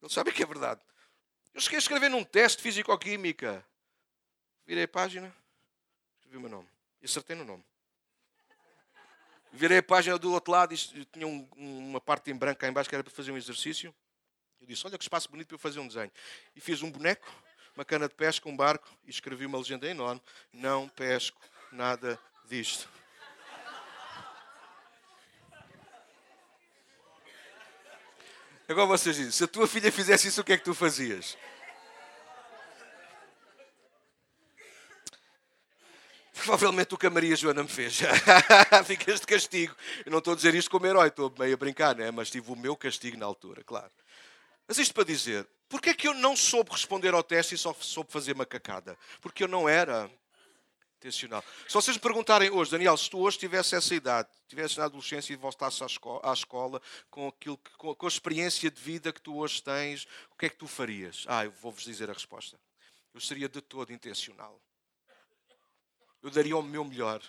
Eles 0.00 0.12
sabem 0.12 0.34
que 0.34 0.42
é 0.42 0.46
verdade. 0.46 0.80
Eu 1.54 1.60
cheguei 1.60 1.76
a 1.76 1.80
escrever 1.80 2.08
num 2.08 2.24
teste 2.24 2.56
de 2.56 2.62
físico-química. 2.62 3.64
Virei 4.66 4.84
a 4.84 4.88
página, 4.88 5.34
escrevi 6.18 6.38
o 6.38 6.40
meu 6.40 6.50
nome. 6.50 6.68
E 7.00 7.04
acertei 7.04 7.36
no 7.36 7.44
nome. 7.44 7.64
Virei 9.52 9.78
a 9.78 9.82
página 9.82 10.18
do 10.18 10.32
outro 10.32 10.50
lado 10.50 10.72
e 10.72 11.04
tinha 11.04 11.26
um, 11.26 11.46
uma 11.56 12.00
parte 12.00 12.30
em 12.30 12.34
branco 12.34 12.60
cá 12.60 12.68
em 12.68 12.72
baixo 12.72 12.88
que 12.88 12.94
era 12.94 13.04
para 13.04 13.12
fazer 13.12 13.32
um 13.32 13.36
exercício. 13.36 13.94
Eu 14.60 14.66
disse, 14.66 14.86
olha 14.86 14.96
que 14.96 15.04
espaço 15.04 15.28
bonito 15.30 15.48
para 15.48 15.56
eu 15.56 15.58
fazer 15.58 15.78
um 15.78 15.86
desenho. 15.86 16.10
E 16.56 16.60
fiz 16.60 16.82
um 16.82 16.90
boneco, 16.90 17.30
uma 17.76 17.84
cana 17.84 18.08
de 18.08 18.14
pesca, 18.14 18.48
um 18.48 18.56
barco 18.56 18.88
e 19.04 19.10
escrevi 19.10 19.44
uma 19.44 19.58
legenda 19.58 19.86
enorme. 19.86 20.22
Não 20.52 20.88
pesco 20.88 21.38
nada 21.70 22.18
disto. 22.48 22.88
Agora 28.68 28.86
vocês 28.86 29.16
dizem, 29.16 29.32
se 29.32 29.44
a 29.44 29.48
tua 29.48 29.66
filha 29.66 29.92
fizesse 29.92 30.28
isso, 30.28 30.40
o 30.40 30.44
que 30.44 30.54
é 30.54 30.56
que 30.56 30.64
tu 30.64 30.74
fazias? 30.74 31.36
Provavelmente 36.32 36.94
o 36.94 36.98
que 36.98 37.06
a 37.06 37.10
Maria 37.10 37.36
Joana 37.36 37.62
me 37.62 37.68
fez. 37.68 38.00
Ficas 38.86 39.20
de 39.20 39.26
castigo. 39.26 39.76
Eu 40.04 40.10
não 40.10 40.18
estou 40.18 40.32
a 40.32 40.36
dizer 40.36 40.54
isto 40.54 40.70
como 40.70 40.86
herói, 40.86 41.08
estou 41.08 41.32
meio 41.38 41.54
a 41.54 41.56
brincar, 41.56 41.94
né? 41.94 42.10
mas 42.10 42.30
tive 42.30 42.50
o 42.50 42.56
meu 42.56 42.74
castigo 42.74 43.18
na 43.18 43.26
altura, 43.26 43.62
claro. 43.62 43.90
Mas 44.66 44.78
isto 44.78 44.94
para 44.94 45.04
dizer, 45.04 45.46
porquê 45.68 45.90
é 45.90 45.94
que 45.94 46.08
eu 46.08 46.14
não 46.14 46.34
soube 46.34 46.70
responder 46.70 47.12
ao 47.12 47.22
teste 47.22 47.54
e 47.54 47.58
só 47.58 47.74
soube 47.74 48.10
fazer 48.10 48.34
macacada? 48.34 48.96
Porque 49.20 49.44
eu 49.44 49.48
não 49.48 49.68
era 49.68 50.10
intencional. 50.96 51.44
Se 51.68 51.74
vocês 51.74 51.96
me 51.96 52.00
perguntarem 52.00 52.50
hoje, 52.50 52.70
Daniel, 52.70 52.96
se 52.96 53.10
tu 53.10 53.18
hoje 53.18 53.38
tivesse 53.38 53.74
essa 53.74 53.94
idade, 53.94 54.28
tivesse 54.48 54.78
na 54.78 54.84
adolescência 54.84 55.32
e 55.32 55.36
voltasse 55.36 55.82
à 55.82 55.86
escola, 55.86 56.20
à 56.22 56.32
escola 56.32 56.80
com, 57.10 57.28
aquilo 57.28 57.58
que, 57.58 57.70
com, 57.76 57.96
a 58.00 58.08
experiência 58.08 58.70
de 58.70 58.80
vida 58.80 59.12
que 59.12 59.20
tu 59.20 59.36
hoje 59.36 59.62
tens, 59.62 60.06
o 60.30 60.36
que 60.36 60.46
é 60.46 60.48
que 60.48 60.56
tu 60.56 60.66
farias? 60.66 61.24
Ah, 61.28 61.44
eu 61.44 61.50
vou-vos 61.50 61.82
dizer 61.84 62.08
a 62.08 62.12
resposta. 62.12 62.58
Eu 63.12 63.20
seria 63.20 63.48
de 63.48 63.60
todo 63.60 63.92
intencional 63.92 64.58
eu 66.22 66.30
daria 66.30 66.56
o 66.56 66.62
meu 66.62 66.84
melhor. 66.84 67.20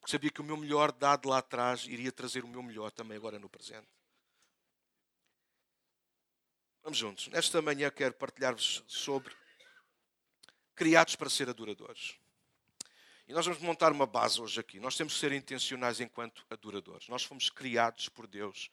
Porque 0.00 0.10
sabia 0.10 0.30
que 0.30 0.40
o 0.40 0.44
meu 0.44 0.56
melhor 0.56 0.90
dado 0.90 1.28
lá 1.28 1.38
atrás 1.38 1.84
iria 1.86 2.10
trazer 2.10 2.44
o 2.44 2.48
meu 2.48 2.62
melhor 2.62 2.90
também 2.90 3.16
agora 3.16 3.38
no 3.38 3.48
presente. 3.48 3.88
Vamos 6.82 6.98
juntos. 6.98 7.28
Nesta 7.28 7.62
manhã 7.62 7.88
quero 7.90 8.14
partilhar-vos 8.14 8.82
sobre 8.88 9.32
criados 10.74 11.14
para 11.14 11.30
ser 11.30 11.48
adoradores. 11.48 12.16
E 13.28 13.32
nós 13.32 13.46
vamos 13.46 13.62
montar 13.62 13.92
uma 13.92 14.06
base 14.06 14.40
hoje 14.40 14.58
aqui. 14.58 14.80
Nós 14.80 14.96
temos 14.96 15.14
que 15.14 15.20
ser 15.20 15.30
intencionais 15.32 16.00
enquanto 16.00 16.44
adoradores. 16.50 17.08
Nós 17.08 17.22
fomos 17.22 17.48
criados 17.48 18.08
por 18.08 18.26
Deus 18.26 18.68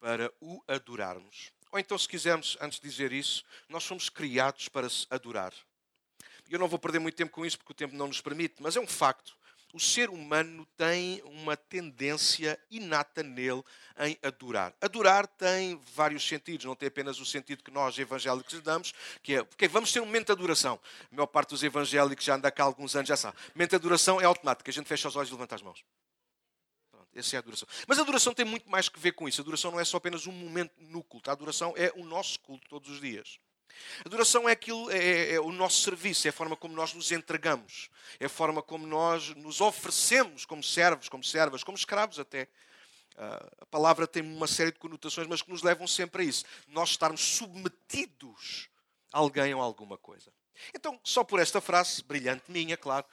para 0.00 0.32
o 0.40 0.60
adorarmos. 0.66 1.52
Ou 1.70 1.78
então, 1.78 1.96
se 1.96 2.08
quisermos, 2.08 2.58
antes 2.60 2.80
de 2.80 2.88
dizer 2.88 3.12
isso, 3.12 3.44
nós 3.68 3.84
fomos 3.86 4.08
criados 4.08 4.68
para 4.68 4.88
se 4.88 5.06
adorar. 5.08 5.54
Eu 6.50 6.58
não 6.58 6.68
vou 6.68 6.78
perder 6.78 6.98
muito 6.98 7.14
tempo 7.14 7.32
com 7.32 7.44
isso 7.44 7.58
porque 7.58 7.72
o 7.72 7.74
tempo 7.74 7.94
não 7.94 8.08
nos 8.08 8.20
permite, 8.20 8.56
mas 8.60 8.76
é 8.76 8.80
um 8.80 8.86
facto. 8.86 9.36
O 9.72 9.80
ser 9.80 10.08
humano 10.08 10.64
tem 10.76 11.20
uma 11.24 11.56
tendência 11.56 12.56
inata 12.70 13.24
nele 13.24 13.60
em 13.98 14.16
adorar. 14.22 14.72
Adorar 14.80 15.26
tem 15.26 15.80
vários 15.94 16.26
sentidos, 16.28 16.64
não 16.64 16.76
tem 16.76 16.86
apenas 16.86 17.18
o 17.18 17.26
sentido 17.26 17.64
que 17.64 17.72
nós 17.72 17.98
evangélicos 17.98 18.60
damos, 18.60 18.94
que 19.20 19.34
é 19.34 19.42
porque 19.42 19.66
vamos 19.66 19.90
ter 19.90 19.98
um 19.98 20.06
momento 20.06 20.26
de 20.26 20.32
adoração. 20.32 20.78
A 21.10 21.16
maior 21.16 21.26
parte 21.26 21.50
dos 21.50 21.64
evangélicos 21.64 22.24
já 22.24 22.36
anda 22.36 22.52
cá 22.52 22.62
há 22.62 22.66
alguns 22.66 22.94
anos, 22.94 23.08
já 23.08 23.16
sabe. 23.16 23.36
Momento 23.52 23.70
de 23.70 23.76
adoração 23.76 24.20
é 24.20 24.24
automático, 24.24 24.70
a 24.70 24.72
gente 24.72 24.86
fecha 24.86 25.08
os 25.08 25.16
olhos 25.16 25.30
e 25.30 25.32
levanta 25.32 25.56
as 25.56 25.62
mãos. 25.62 25.84
Essa 27.12 27.34
é 27.34 27.38
a 27.38 27.40
adoração. 27.40 27.66
Mas 27.88 27.98
a 27.98 28.02
adoração 28.02 28.32
tem 28.32 28.44
muito 28.44 28.70
mais 28.70 28.88
que 28.88 29.00
ver 29.00 29.10
com 29.12 29.28
isso. 29.28 29.40
A 29.40 29.42
adoração 29.42 29.72
não 29.72 29.80
é 29.80 29.84
só 29.84 29.96
apenas 29.96 30.26
um 30.28 30.32
momento 30.32 30.72
no 30.78 31.02
culto. 31.02 31.30
A 31.30 31.32
adoração 31.32 31.74
é 31.76 31.92
o 31.96 32.04
nosso 32.04 32.38
culto 32.40 32.68
todos 32.68 32.90
os 32.90 33.00
dias. 33.00 33.38
Adoração 34.04 34.48
é, 34.48 34.52
aquilo, 34.52 34.90
é, 34.90 34.98
é, 34.98 35.34
é, 35.34 35.40
o 35.40 35.52
nosso 35.52 35.82
serviço, 35.82 36.26
é 36.26 36.30
a 36.30 36.32
forma 36.32 36.56
como 36.56 36.74
nós 36.74 36.94
nos 36.94 37.12
entregamos, 37.12 37.90
é 38.18 38.26
a 38.26 38.28
forma 38.28 38.62
como 38.62 38.86
nós 38.86 39.34
nos 39.36 39.60
oferecemos 39.60 40.44
como 40.44 40.62
servos, 40.62 41.08
como 41.08 41.24
servas, 41.24 41.64
como 41.64 41.76
escravos 41.76 42.18
até. 42.18 42.48
Uh, 43.16 43.62
a 43.62 43.66
palavra 43.66 44.08
tem 44.08 44.22
uma 44.22 44.48
série 44.48 44.72
de 44.72 44.78
conotações, 44.78 45.28
mas 45.28 45.40
que 45.40 45.50
nos 45.50 45.62
levam 45.62 45.86
sempre 45.86 46.22
a 46.22 46.24
isso. 46.24 46.44
Nós 46.66 46.90
estarmos 46.90 47.20
submetidos 47.20 48.68
a 49.12 49.18
alguém 49.18 49.54
ou 49.54 49.60
a 49.60 49.64
alguma 49.64 49.96
coisa. 49.96 50.32
Então, 50.74 50.98
só 51.04 51.22
por 51.22 51.38
esta 51.38 51.60
frase, 51.60 52.02
brilhante 52.02 52.50
minha, 52.50 52.76
claro, 52.76 53.06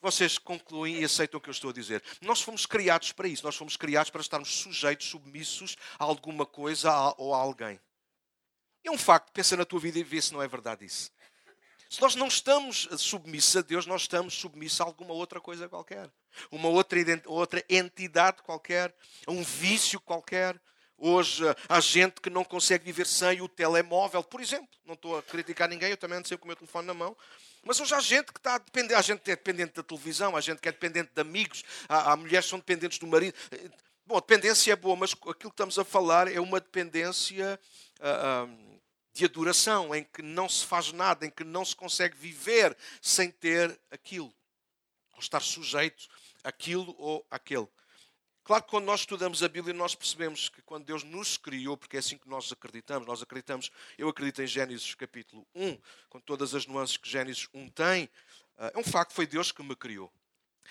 vocês 0.00 0.38
concluem 0.38 1.00
e 1.00 1.04
aceitam 1.04 1.38
o 1.38 1.40
que 1.40 1.50
eu 1.50 1.52
estou 1.52 1.70
a 1.70 1.74
dizer. 1.74 2.02
Nós 2.22 2.40
fomos 2.40 2.64
criados 2.64 3.12
para 3.12 3.28
isso. 3.28 3.44
Nós 3.44 3.56
fomos 3.56 3.76
criados 3.76 4.10
para 4.10 4.20
estarmos 4.20 4.48
sujeitos, 4.48 5.08
submissos 5.08 5.76
a 5.98 6.04
alguma 6.04 6.46
coisa 6.46 6.90
ou 7.18 7.34
a 7.34 7.38
alguém. 7.38 7.78
É 8.84 8.90
um 8.90 8.98
facto, 8.98 9.32
pensa 9.32 9.56
na 9.56 9.64
tua 9.64 9.80
vida 9.80 9.98
e 9.98 10.02
vê 10.02 10.20
se 10.20 10.32
não 10.32 10.42
é 10.42 10.48
verdade 10.48 10.84
isso. 10.84 11.10
Se 11.88 12.00
nós 12.00 12.14
não 12.14 12.28
estamos 12.28 12.88
submissos 12.98 13.56
a 13.56 13.62
Deus, 13.62 13.84
nós 13.84 14.02
estamos 14.02 14.34
submissos 14.34 14.80
a 14.80 14.84
alguma 14.84 15.12
outra 15.12 15.40
coisa 15.40 15.68
qualquer. 15.68 16.08
Uma 16.50 16.68
outra, 16.68 16.98
outra 17.26 17.64
entidade 17.68 18.42
qualquer, 18.42 18.94
a 19.26 19.32
um 19.32 19.42
vício 19.42 20.00
qualquer. 20.00 20.60
Hoje 20.96 21.42
há 21.68 21.80
gente 21.80 22.20
que 22.20 22.30
não 22.30 22.44
consegue 22.44 22.84
viver 22.84 23.06
sem 23.06 23.40
o 23.40 23.48
telemóvel, 23.48 24.22
por 24.22 24.40
exemplo. 24.40 24.68
Não 24.84 24.94
estou 24.94 25.18
a 25.18 25.22
criticar 25.22 25.68
ninguém, 25.68 25.90
eu 25.90 25.96
também 25.96 26.18
ando 26.18 26.28
sempre 26.28 26.42
com 26.42 26.46
o 26.46 26.48
meu 26.48 26.56
telefone 26.56 26.86
na 26.86 26.94
mão. 26.94 27.16
Mas 27.64 27.80
hoje 27.80 27.94
há 27.94 28.00
gente 28.00 28.32
que 28.32 28.38
está 28.38 28.56
dependente, 28.58 28.94
há 28.94 29.02
gente 29.02 29.20
que 29.20 29.30
é 29.30 29.36
dependente 29.36 29.72
da 29.74 29.82
televisão, 29.82 30.36
há 30.36 30.40
gente 30.40 30.60
que 30.60 30.68
é 30.68 30.72
dependente 30.72 31.10
de 31.12 31.20
amigos, 31.20 31.64
há, 31.88 32.12
há 32.12 32.16
mulheres 32.16 32.46
que 32.46 32.50
são 32.50 32.58
dependentes 32.58 32.98
do 32.98 33.06
marido. 33.06 33.34
Bom, 34.10 34.16
a 34.16 34.20
dependência 34.20 34.72
é 34.72 34.74
boa, 34.74 34.96
mas 34.96 35.12
aquilo 35.12 35.34
que 35.34 35.46
estamos 35.46 35.78
a 35.78 35.84
falar 35.84 36.26
é 36.26 36.40
uma 36.40 36.58
dependência. 36.58 37.60
Uh, 38.00 38.80
de 39.12 39.24
adoração, 39.24 39.94
em 39.94 40.02
que 40.02 40.20
não 40.20 40.48
se 40.48 40.64
faz 40.64 40.92
nada, 40.92 41.26
em 41.26 41.30
que 41.30 41.44
não 41.44 41.64
se 41.64 41.76
consegue 41.76 42.16
viver 42.16 42.76
sem 43.00 43.30
ter 43.30 43.78
aquilo, 43.90 44.32
ou 45.12 45.20
estar 45.20 45.40
sujeito 45.40 46.08
àquilo 46.42 46.94
ou 46.98 47.24
àquele. 47.30 47.68
Claro 48.42 48.64
que 48.64 48.70
quando 48.70 48.86
nós 48.86 49.00
estudamos 49.00 49.42
a 49.44 49.48
Bíblia, 49.48 49.74
nós 49.74 49.94
percebemos 49.94 50.48
que 50.48 50.62
quando 50.62 50.86
Deus 50.86 51.04
nos 51.04 51.36
criou, 51.36 51.76
porque 51.76 51.96
é 51.96 52.00
assim 52.00 52.18
que 52.18 52.28
nós 52.28 52.50
acreditamos, 52.50 53.06
nós 53.06 53.22
acreditamos, 53.22 53.70
eu 53.96 54.08
acredito 54.08 54.42
em 54.42 54.46
Gênesis 54.46 54.92
capítulo 54.94 55.46
1, 55.54 55.78
com 56.08 56.20
todas 56.20 56.52
as 56.54 56.66
nuances 56.66 56.96
que 56.96 57.08
Gênesis 57.08 57.48
1 57.52 57.68
tem, 57.68 58.10
eh, 58.58 58.72
é 58.74 58.78
um 58.78 58.84
facto, 58.84 59.12
foi 59.12 59.26
Deus 59.26 59.52
que 59.52 59.62
me 59.62 59.76
criou. 59.76 60.10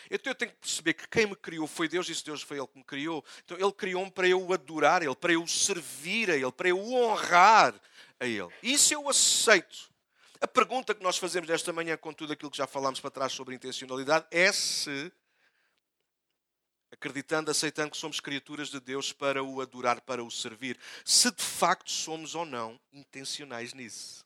Então 0.10 0.32
eu 0.32 0.36
tenho 0.36 0.52
que 0.52 0.58
perceber 0.58 0.94
que 0.94 1.08
quem 1.08 1.28
me 1.28 1.36
criou 1.36 1.68
foi 1.68 1.88
Deus 1.88 2.08
e 2.10 2.16
se 2.16 2.24
Deus 2.24 2.42
foi 2.42 2.58
Ele 2.58 2.68
que 2.68 2.78
me 2.78 2.84
criou. 2.84 3.24
Então 3.44 3.58
Ele 3.58 3.72
criou-me 3.72 4.12
para 4.12 4.28
eu 4.28 4.52
adorar 4.54 5.02
Ele, 5.02 5.16
para 5.16 5.34
eu 5.34 5.46
servir 5.48 6.30
a 6.30 6.36
Ele, 6.36 6.52
para 6.52 6.70
eu 6.70 6.80
honrar 6.80 7.74
a 8.20 8.26
Ele. 8.26 8.50
E 8.62 8.74
isso 8.74 8.94
eu 8.94 9.08
aceito. 9.10 9.90
A 10.42 10.48
pergunta 10.48 10.96
que 10.96 11.04
nós 11.04 11.18
fazemos 11.18 11.50
nesta 11.50 11.74
manhã, 11.74 11.98
com 11.98 12.14
tudo 12.14 12.32
aquilo 12.32 12.50
que 12.50 12.58
já 12.58 12.66
falámos 12.66 13.00
para 13.00 13.12
trás 13.12 13.34
sobre 13.34 13.56
intencionalidade, 13.56 14.26
é 14.32 14.52
se 14.54 15.12
acreditando, 16.92 17.52
aceitando 17.52 17.92
que 17.92 17.98
somos 17.98 18.20
criaturas 18.20 18.70
de 18.70 18.80
Deus 18.80 19.12
para 19.12 19.44
o 19.44 19.62
adorar, 19.62 20.02
para 20.02 20.24
o 20.24 20.32
servir. 20.32 20.78
Se 21.04 21.30
de 21.32 21.44
facto 21.44 21.92
somos 21.92 22.36
ou 22.36 22.46
não 22.46 22.80
intencionais 22.92 23.74
nisso. 23.74 24.26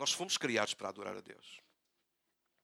Nós 0.00 0.12
fomos 0.12 0.38
criados 0.38 0.72
para 0.72 0.88
adorar 0.88 1.14
a 1.14 1.20
Deus. 1.20 1.60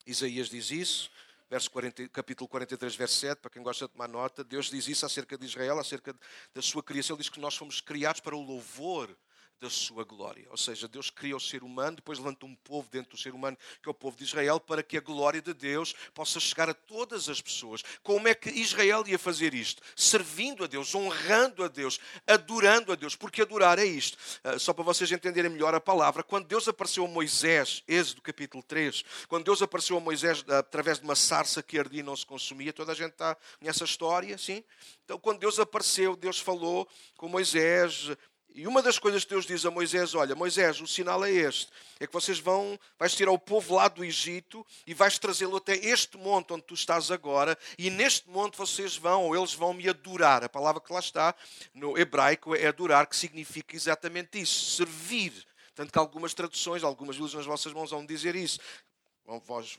Isaías 0.07 0.49
diz 0.49 0.70
isso, 0.70 1.11
verso 1.51 1.70
40, 1.70 2.09
capítulo 2.09 2.49
43, 2.49 2.96
verso 2.96 3.14
7, 3.16 3.40
para 3.40 3.51
quem 3.51 3.62
gosta 3.62 3.87
de 3.87 3.92
tomar 3.92 4.09
nota. 4.09 4.42
Deus 4.42 4.70
diz 4.70 4.88
isso 4.88 5.05
acerca 5.05 5.37
de 5.37 5.44
Israel, 5.44 5.79
acerca 5.79 6.16
da 6.55 6.62
sua 6.62 6.83
criação. 6.83 7.14
Ele 7.14 7.22
diz 7.22 7.29
que 7.29 7.38
nós 7.38 7.55
fomos 7.55 7.83
criados 7.83 8.22
para 8.22 8.35
o 8.35 8.40
louvor 8.40 9.14
da 9.61 9.71
sua 9.71 10.05
glória. 10.05 10.47
Ou 10.51 10.57
seja, 10.57 10.87
Deus 10.87 11.11
cria 11.11 11.37
o 11.37 11.40
ser 11.40 11.62
humano, 11.62 11.97
depois 11.97 12.19
levanta 12.19 12.45
um 12.45 12.55
povo 12.55 12.88
dentro 12.90 13.16
do 13.16 13.21
ser 13.21 13.35
humano, 13.35 13.57
que 13.83 13.88
é 13.88 13.90
o 13.90 13.95
povo 13.95 14.16
de 14.16 14.25
Israel, 14.25 14.61
para 14.61 14.83
que 14.83 14.97
a 14.97 15.01
glória 15.01 15.40
de 15.40 15.55
Deus 15.55 15.95
possa 16.14 16.38
chegar 16.38 16.69
a 16.69 16.75
todas 16.75 17.29
as 17.29 17.40
pessoas. 17.40 17.83
Como 18.03 18.29
é 18.29 18.35
que 18.35 18.51
Israel 18.51 19.05
ia 19.07 19.19
fazer 19.19 19.55
isto? 19.55 19.83
Servindo 19.95 20.64
a 20.64 20.66
Deus, 20.66 20.95
honrando 20.95 21.64
a 21.64 21.69
Deus, 21.69 21.99
adorando 22.27 22.92
a 22.92 22.95
Deus. 22.95 23.16
Porque 23.16 23.42
adorar 23.42 23.79
é 23.79 23.85
isto. 23.85 24.19
Ah, 24.45 24.59
só 24.59 24.73
para 24.73 24.85
vocês 24.85 25.11
entenderem 25.11 25.51
melhor 25.51 25.75
a 25.75 25.81
palavra, 25.81 26.23
quando 26.23 26.47
Deus 26.47 26.69
apareceu 26.69 27.05
a 27.05 27.09
Moisés, 27.09 27.83
Êxodo 27.88 28.23
capítulo 28.23 28.62
3, 28.62 29.05
quando 29.29 29.45
Deus 29.45 29.62
apareceu 29.62 29.97
a 29.97 30.01
Moisés 30.01 30.45
ah, 30.49 30.59
através 30.59 30.99
de 30.99 31.05
uma 31.05 31.16
sarça 31.16 31.62
que 31.62 31.79
ardia 31.79 32.01
e 32.01 32.03
não 32.03 32.16
se 32.16 32.27
consumia, 32.27 32.73
toda 32.73 32.92
a 32.92 32.95
gente 32.95 33.12
está, 33.12 33.37
conhece 33.59 33.83
a 33.83 33.87
história, 33.87 34.37
sim? 34.37 34.62
Então, 35.05 35.19
quando 35.19 35.38
Deus 35.38 35.59
apareceu, 35.59 36.16
Deus 36.16 36.38
falou 36.38 36.87
com 37.16 37.29
Moisés, 37.29 38.11
e 38.57 38.66
uma 38.66 38.81
das 38.81 38.99
coisas 38.99 39.23
que 39.23 39.29
Deus 39.29 39.45
diz 39.45 39.66
a 39.66 39.71
Moisés: 39.71 40.14
Olha, 40.14 40.35
Moisés, 40.35 40.81
o 40.81 40.87
sinal 40.87 41.23
é 41.23 41.31
este: 41.31 41.71
é 42.01 42.07
que 42.07 42.12
vocês 42.12 42.38
vão, 42.38 42.81
vais 42.99 43.14
tirar 43.14 43.31
o 43.31 43.38
povo 43.38 43.75
lá 43.75 43.87
do 43.87 44.03
Egito 44.03 44.66
e 44.87 44.95
vais 44.95 45.19
trazê-lo 45.19 45.59
até 45.59 45.77
este 45.77 46.16
monte 46.16 46.55
onde 46.55 46.62
tu 46.62 46.73
estás 46.73 47.11
agora, 47.11 47.59
e 47.77 47.90
neste 47.90 48.31
monte 48.31 48.57
vocês 48.57 48.97
vão, 48.97 49.25
ou 49.25 49.37
eles 49.37 49.53
vão 49.53 49.75
me 49.75 49.87
adorar. 49.87 50.42
A 50.42 50.49
palavra 50.49 50.81
que 50.81 50.90
lá 50.90 51.01
está 51.01 51.35
no 51.75 51.99
hebraico 51.99 52.55
é 52.55 52.66
adorar, 52.66 53.07
que 53.07 53.14
significa 53.14 53.77
exatamente 53.77 54.40
isso: 54.40 54.77
servir. 54.77 55.47
Tanto 55.75 55.92
que 55.92 55.99
algumas 55.99 56.33
traduções, 56.33 56.83
algumas 56.83 57.16
Bíblias 57.16 57.35
nas 57.35 57.45
vossas 57.45 57.75
mãos 57.75 57.90
vão 57.90 58.07
dizer 58.07 58.35
isso. 58.35 58.59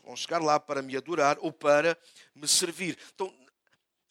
Vão 0.04 0.16
chegar 0.16 0.40
lá 0.40 0.60
para 0.60 0.84
me 0.84 0.96
adorar 0.96 1.38
ou 1.40 1.52
para 1.52 1.98
me 2.36 2.48
servir. 2.48 2.96
Então, 3.16 3.34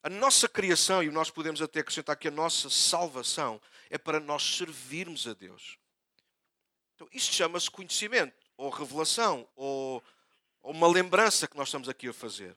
a 0.02 0.08
nossa 0.08 0.48
criação, 0.48 1.02
e 1.02 1.10
nós 1.10 1.30
podemos 1.30 1.62
até 1.62 1.80
acrescentar 1.80 2.16
que 2.16 2.28
a 2.28 2.30
nossa 2.30 2.70
salvação, 2.70 3.60
é 3.90 3.98
para 3.98 4.20
nós 4.20 4.42
servirmos 4.56 5.26
a 5.26 5.34
Deus. 5.34 5.78
Então, 6.94 7.08
isto 7.12 7.34
chama-se 7.34 7.70
conhecimento, 7.70 8.34
ou 8.56 8.70
revelação, 8.70 9.46
ou, 9.54 10.02
ou, 10.62 10.72
uma 10.72 10.88
lembrança 10.88 11.46
que 11.46 11.56
nós 11.56 11.68
estamos 11.68 11.88
aqui 11.88 12.08
a 12.08 12.12
fazer. 12.12 12.56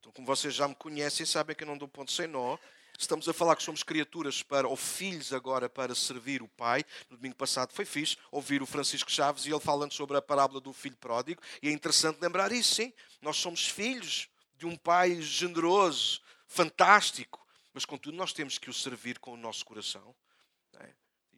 Então, 0.00 0.10
como 0.12 0.26
vocês 0.26 0.54
já 0.54 0.66
me 0.66 0.74
conhecem, 0.74 1.26
sabem 1.26 1.54
que 1.54 1.64
eu 1.64 1.66
não 1.68 1.76
dou 1.76 1.86
ponto 1.86 2.10
sem 2.10 2.26
nó. 2.26 2.56
Estamos 2.98 3.28
a 3.28 3.32
falar 3.32 3.54
que 3.54 3.62
somos 3.62 3.82
criaturas 3.82 4.42
para, 4.42 4.66
ou 4.66 4.74
filhos 4.74 5.32
agora 5.32 5.68
para 5.68 5.94
servir 5.94 6.42
o 6.42 6.48
Pai. 6.48 6.84
No 7.08 7.16
domingo 7.16 7.36
passado 7.36 7.72
foi 7.72 7.84
fixe 7.84 8.16
ouvir 8.32 8.60
o 8.60 8.66
Francisco 8.66 9.10
Chaves 9.10 9.46
e 9.46 9.50
ele 9.50 9.60
falando 9.60 9.92
sobre 9.92 10.16
a 10.16 10.22
parábola 10.22 10.60
do 10.60 10.72
filho 10.72 10.96
pródigo. 10.96 11.40
E 11.62 11.68
é 11.68 11.70
interessante 11.70 12.18
lembrar 12.20 12.50
isso, 12.50 12.74
sim. 12.74 12.92
Nós 13.20 13.36
somos 13.36 13.68
filhos 13.68 14.28
de 14.56 14.66
um 14.66 14.76
Pai 14.76 15.20
generoso, 15.20 16.20
fantástico, 16.46 17.46
mas 17.72 17.84
contudo 17.84 18.16
nós 18.16 18.32
temos 18.32 18.58
que 18.58 18.68
o 18.68 18.74
servir 18.74 19.20
com 19.20 19.32
o 19.32 19.36
nosso 19.36 19.64
coração. 19.64 20.12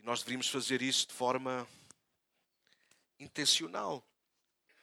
E 0.01 0.07
nós 0.07 0.21
deveríamos 0.21 0.49
fazer 0.49 0.81
isso 0.81 1.09
de 1.09 1.13
forma 1.13 1.69
intencional. 3.19 4.03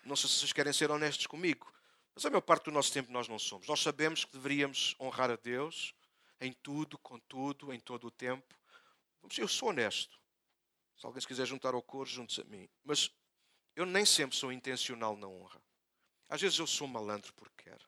Não 0.06 0.15
sei 0.15 0.30
se 0.30 0.36
vocês 0.36 0.53
querem 0.53 0.71
ser 0.71 0.91
honestos 0.91 1.25
comigo, 1.25 1.73
mas 2.13 2.23
a 2.23 2.30
maior 2.30 2.41
parte 2.41 2.65
do 2.65 2.71
nosso 2.71 2.93
tempo 2.93 3.12
nós 3.12 3.27
não 3.27 3.39
somos. 3.39 3.67
Nós 3.67 3.82
sabemos 3.82 4.25
que 4.25 4.32
deveríamos 4.32 4.95
honrar 4.99 5.32
a 5.32 5.36
Deus 5.36 5.93
em 6.39 6.53
tudo, 6.53 6.99
com 6.99 7.19
tudo, 7.19 7.73
em 7.73 7.80
todo 7.80 8.08
o 8.08 8.12
tempo. 8.12 8.56
Eu 9.36 9.47
sou 9.47 9.69
honesto. 9.69 10.19
Se 10.97 11.06
alguém 11.06 11.19
se 11.19 11.27
quiser 11.27 11.47
juntar 11.47 11.73
ao 11.73 11.82
coro, 11.82 12.08
junte-se 12.08 12.41
a 12.41 12.43
mim. 12.43 12.69
Mas 12.84 13.12
eu 13.75 13.86
nem 13.86 14.06
sempre 14.06 14.38
sou 14.38 14.51
intencional 14.51 15.17
na 15.17 15.27
honra. 15.27 15.62
Às 16.30 16.41
vezes 16.41 16.60
eu 16.60 16.67
sou 16.67 16.88
malandro 16.88 17.34
porque 17.34 17.63
quero. 17.63 17.86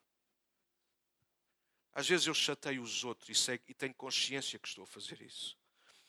Às 1.92 2.08
vezes 2.08 2.26
eu 2.26 2.34
chateio 2.34 2.82
os 2.82 3.04
outros 3.04 3.28
e, 3.28 3.34
sei, 3.34 3.60
e 3.68 3.74
tenho 3.74 3.94
consciência 3.94 4.58
que 4.58 4.66
estou 4.66 4.84
a 4.84 4.86
fazer 4.86 5.20
isso. 5.22 5.59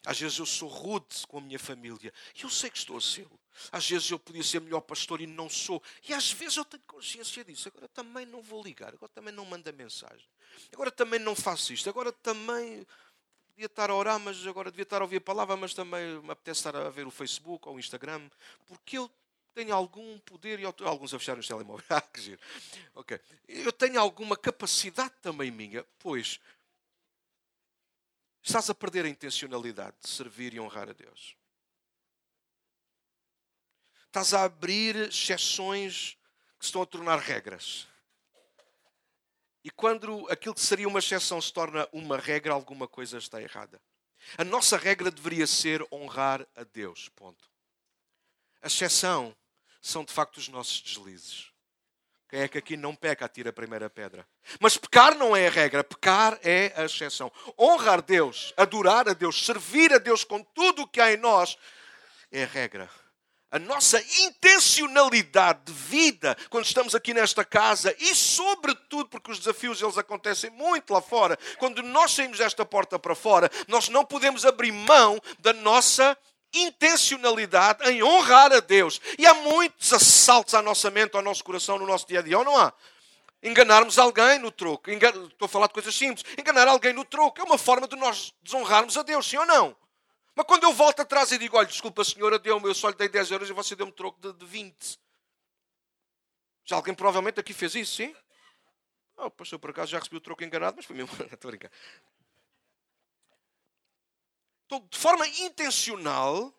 Às 0.05 0.19
vezes 0.19 0.39
eu 0.39 0.45
sou 0.45 0.67
rude 0.67 1.27
com 1.27 1.37
a 1.37 1.41
minha 1.41 1.59
família 1.59 2.11
e 2.35 2.43
eu 2.43 2.49
sei 2.49 2.69
que 2.69 2.77
estou 2.77 2.97
a 2.97 3.01
ser. 3.01 3.27
Às 3.71 3.87
vezes 3.89 4.09
eu 4.09 4.17
podia 4.17 4.43
ser 4.43 4.59
melhor 4.59 4.81
pastor 4.81 5.21
e 5.21 5.27
não 5.27 5.49
sou. 5.49 5.81
E 6.07 6.13
às 6.13 6.31
vezes 6.31 6.57
eu 6.57 6.65
tenho 6.65 6.83
consciência 6.87 7.43
disso. 7.43 7.67
Agora 7.67 7.87
também 7.87 8.25
não 8.25 8.41
vou 8.41 8.63
ligar, 8.63 8.93
agora 8.93 9.11
também 9.13 9.33
não 9.33 9.45
mando 9.45 9.71
mensagem. 9.73 10.25
Agora 10.73 10.89
também 10.89 11.19
não 11.19 11.35
faço 11.35 11.71
isto. 11.73 11.89
Agora 11.89 12.11
também 12.11 12.85
devia 13.49 13.67
estar 13.67 13.89
a 13.89 13.95
orar, 13.95 14.19
mas 14.19 14.45
agora 14.47 14.71
devia 14.71 14.83
estar 14.83 15.01
a 15.01 15.03
ouvir 15.03 15.17
a 15.17 15.21
palavra, 15.21 15.55
mas 15.55 15.73
também 15.73 16.21
me 16.21 16.31
apetece 16.31 16.59
estar 16.61 16.75
a 16.75 16.89
ver 16.89 17.05
o 17.05 17.11
Facebook 17.11 17.67
ou 17.67 17.75
o 17.75 17.79
Instagram. 17.79 18.27
Porque 18.67 18.97
eu 18.97 19.11
tenho 19.53 19.75
algum 19.75 20.17
poder 20.19 20.59
e 20.59 20.65
alguns 20.65 21.13
a 21.13 21.19
fechar 21.19 21.37
os 21.37 21.47
telemóveis. 21.47 21.85
Ah, 21.91 22.01
que 22.01 22.21
giro. 22.21 22.39
Ok. 22.95 23.19
Eu 23.47 23.71
tenho 23.71 23.99
alguma 23.99 24.35
capacidade 24.35 25.13
também 25.21 25.51
minha, 25.51 25.85
pois 25.99 26.39
estás 28.41 28.69
a 28.69 28.75
perder 28.75 29.05
a 29.05 29.09
intencionalidade 29.09 29.95
de 30.01 30.09
servir 30.09 30.53
e 30.53 30.59
honrar 30.59 30.89
a 30.89 30.93
Deus. 30.93 31.35
Estás 34.05 34.33
a 34.33 34.43
abrir 34.43 34.95
exceções 35.07 36.17
que 36.59 36.65
se 36.65 36.69
estão 36.69 36.81
a 36.81 36.85
tornar 36.85 37.19
regras. 37.19 37.87
E 39.63 39.69
quando 39.69 40.27
aquilo 40.29 40.55
que 40.55 40.61
seria 40.61 40.87
uma 40.87 40.99
exceção 40.99 41.39
se 41.39 41.53
torna 41.53 41.87
uma 41.93 42.17
regra, 42.17 42.53
alguma 42.53 42.87
coisa 42.87 43.17
está 43.17 43.41
errada. 43.41 43.81
A 44.37 44.43
nossa 44.43 44.77
regra 44.77 45.11
deveria 45.11 45.47
ser 45.47 45.85
honrar 45.91 46.47
a 46.55 46.63
Deus. 46.63 47.09
Ponto. 47.09 47.49
A 48.61 48.67
exceção 48.67 49.35
são 49.81 50.03
de 50.03 50.11
facto 50.11 50.37
os 50.37 50.47
nossos 50.47 50.81
deslizes. 50.81 51.50
Quem 52.31 52.39
é 52.39 52.47
que 52.47 52.57
aqui 52.57 52.77
não 52.77 52.95
peca, 52.95 53.25
atira 53.25 53.49
a 53.49 53.53
primeira 53.53 53.89
pedra. 53.89 54.25
Mas 54.57 54.77
pecar 54.77 55.15
não 55.15 55.35
é 55.35 55.47
a 55.47 55.51
regra, 55.51 55.83
pecar 55.83 56.39
é 56.41 56.71
a 56.77 56.85
exceção. 56.85 57.29
Honrar 57.59 58.01
Deus, 58.01 58.53
adorar 58.55 59.09
a 59.09 59.13
Deus, 59.13 59.45
servir 59.45 59.91
a 59.91 59.97
Deus 59.97 60.23
com 60.23 60.41
tudo 60.41 60.83
o 60.83 60.87
que 60.87 61.01
há 61.01 61.11
em 61.11 61.17
nós 61.17 61.57
é 62.31 62.43
a 62.43 62.47
regra. 62.47 62.89
A 63.51 63.59
nossa 63.59 64.01
intencionalidade 64.21 65.59
de 65.65 65.73
vida, 65.73 66.37
quando 66.49 66.63
estamos 66.63 66.95
aqui 66.95 67.13
nesta 67.13 67.43
casa, 67.43 67.93
e 67.99 68.15
sobretudo 68.15 69.09
porque 69.09 69.29
os 69.29 69.39
desafios 69.39 69.81
eles 69.81 69.97
acontecem 69.97 70.49
muito 70.51 70.93
lá 70.93 71.01
fora, 71.01 71.37
quando 71.59 71.83
nós 71.83 72.13
saímos 72.13 72.37
desta 72.37 72.65
porta 72.65 72.97
para 72.97 73.13
fora, 73.13 73.51
nós 73.67 73.89
não 73.89 74.05
podemos 74.05 74.45
abrir 74.45 74.71
mão 74.71 75.19
da 75.39 75.51
nossa 75.51 76.17
intencionalidade 76.53 77.89
em 77.89 78.03
honrar 78.03 78.51
a 78.51 78.59
Deus. 78.59 78.99
E 79.17 79.25
há 79.25 79.33
muitos 79.33 79.91
assaltos 79.93 80.53
à 80.53 80.61
nossa 80.61 80.89
mente, 80.89 81.15
ao 81.15 81.21
nosso 81.21 81.43
coração, 81.43 81.77
no 81.77 81.85
nosso 81.85 82.07
dia 82.07 82.19
a 82.19 82.21
dia, 82.21 82.37
ou 82.37 82.45
não 82.45 82.57
há? 82.57 82.73
Enganarmos 83.43 83.97
alguém 83.97 84.37
no 84.39 84.51
troco. 84.51 84.91
Engan... 84.91 85.09
Estou 85.25 85.45
a 85.45 85.49
falar 85.49 85.67
de 85.67 85.73
coisas 85.73 85.95
simples. 85.95 86.23
Enganar 86.37 86.67
alguém 86.67 86.93
no 86.93 87.03
troco 87.03 87.41
é 87.41 87.43
uma 87.43 87.57
forma 87.57 87.87
de 87.87 87.95
nós 87.95 88.33
desonrarmos 88.43 88.97
a 88.97 89.03
Deus, 89.03 89.27
sim 89.27 89.37
ou 89.37 89.45
não? 89.45 89.75
Mas 90.35 90.45
quando 90.45 90.63
eu 90.63 90.73
volto 90.73 91.01
atrás 91.01 91.31
e 91.31 91.37
digo, 91.37 91.57
olha, 91.57 91.67
desculpa, 91.67 92.03
senhora 92.03 92.39
deu-me, 92.39 92.67
eu 92.67 92.75
só 92.75 92.89
lhe 92.89 92.95
dei 92.95 93.09
10 93.09 93.31
euros 93.31 93.49
e 93.49 93.53
você 93.53 93.75
deu-me 93.75 93.91
troco 93.91 94.19
de, 94.21 94.31
de 94.33 94.45
20. 94.45 94.99
Já 96.65 96.75
alguém 96.75 96.93
provavelmente 96.93 97.39
aqui 97.39 97.53
fez 97.53 97.75
isso, 97.75 97.95
sim? 97.95 98.15
Oh, 99.17 99.29
pastor, 99.29 99.59
por 99.59 99.71
acaso 99.71 99.91
já 99.91 99.99
recebi 99.99 100.17
o 100.17 100.21
troco 100.21 100.43
enganado, 100.43 100.77
mas 100.77 100.85
foi 100.85 100.95
mesmo. 100.95 101.11
Estou 101.31 101.49
a 101.49 101.51
brincar. 101.51 101.71
Então, 104.71 104.87
de 104.89 104.97
forma 104.97 105.27
intencional, 105.27 106.49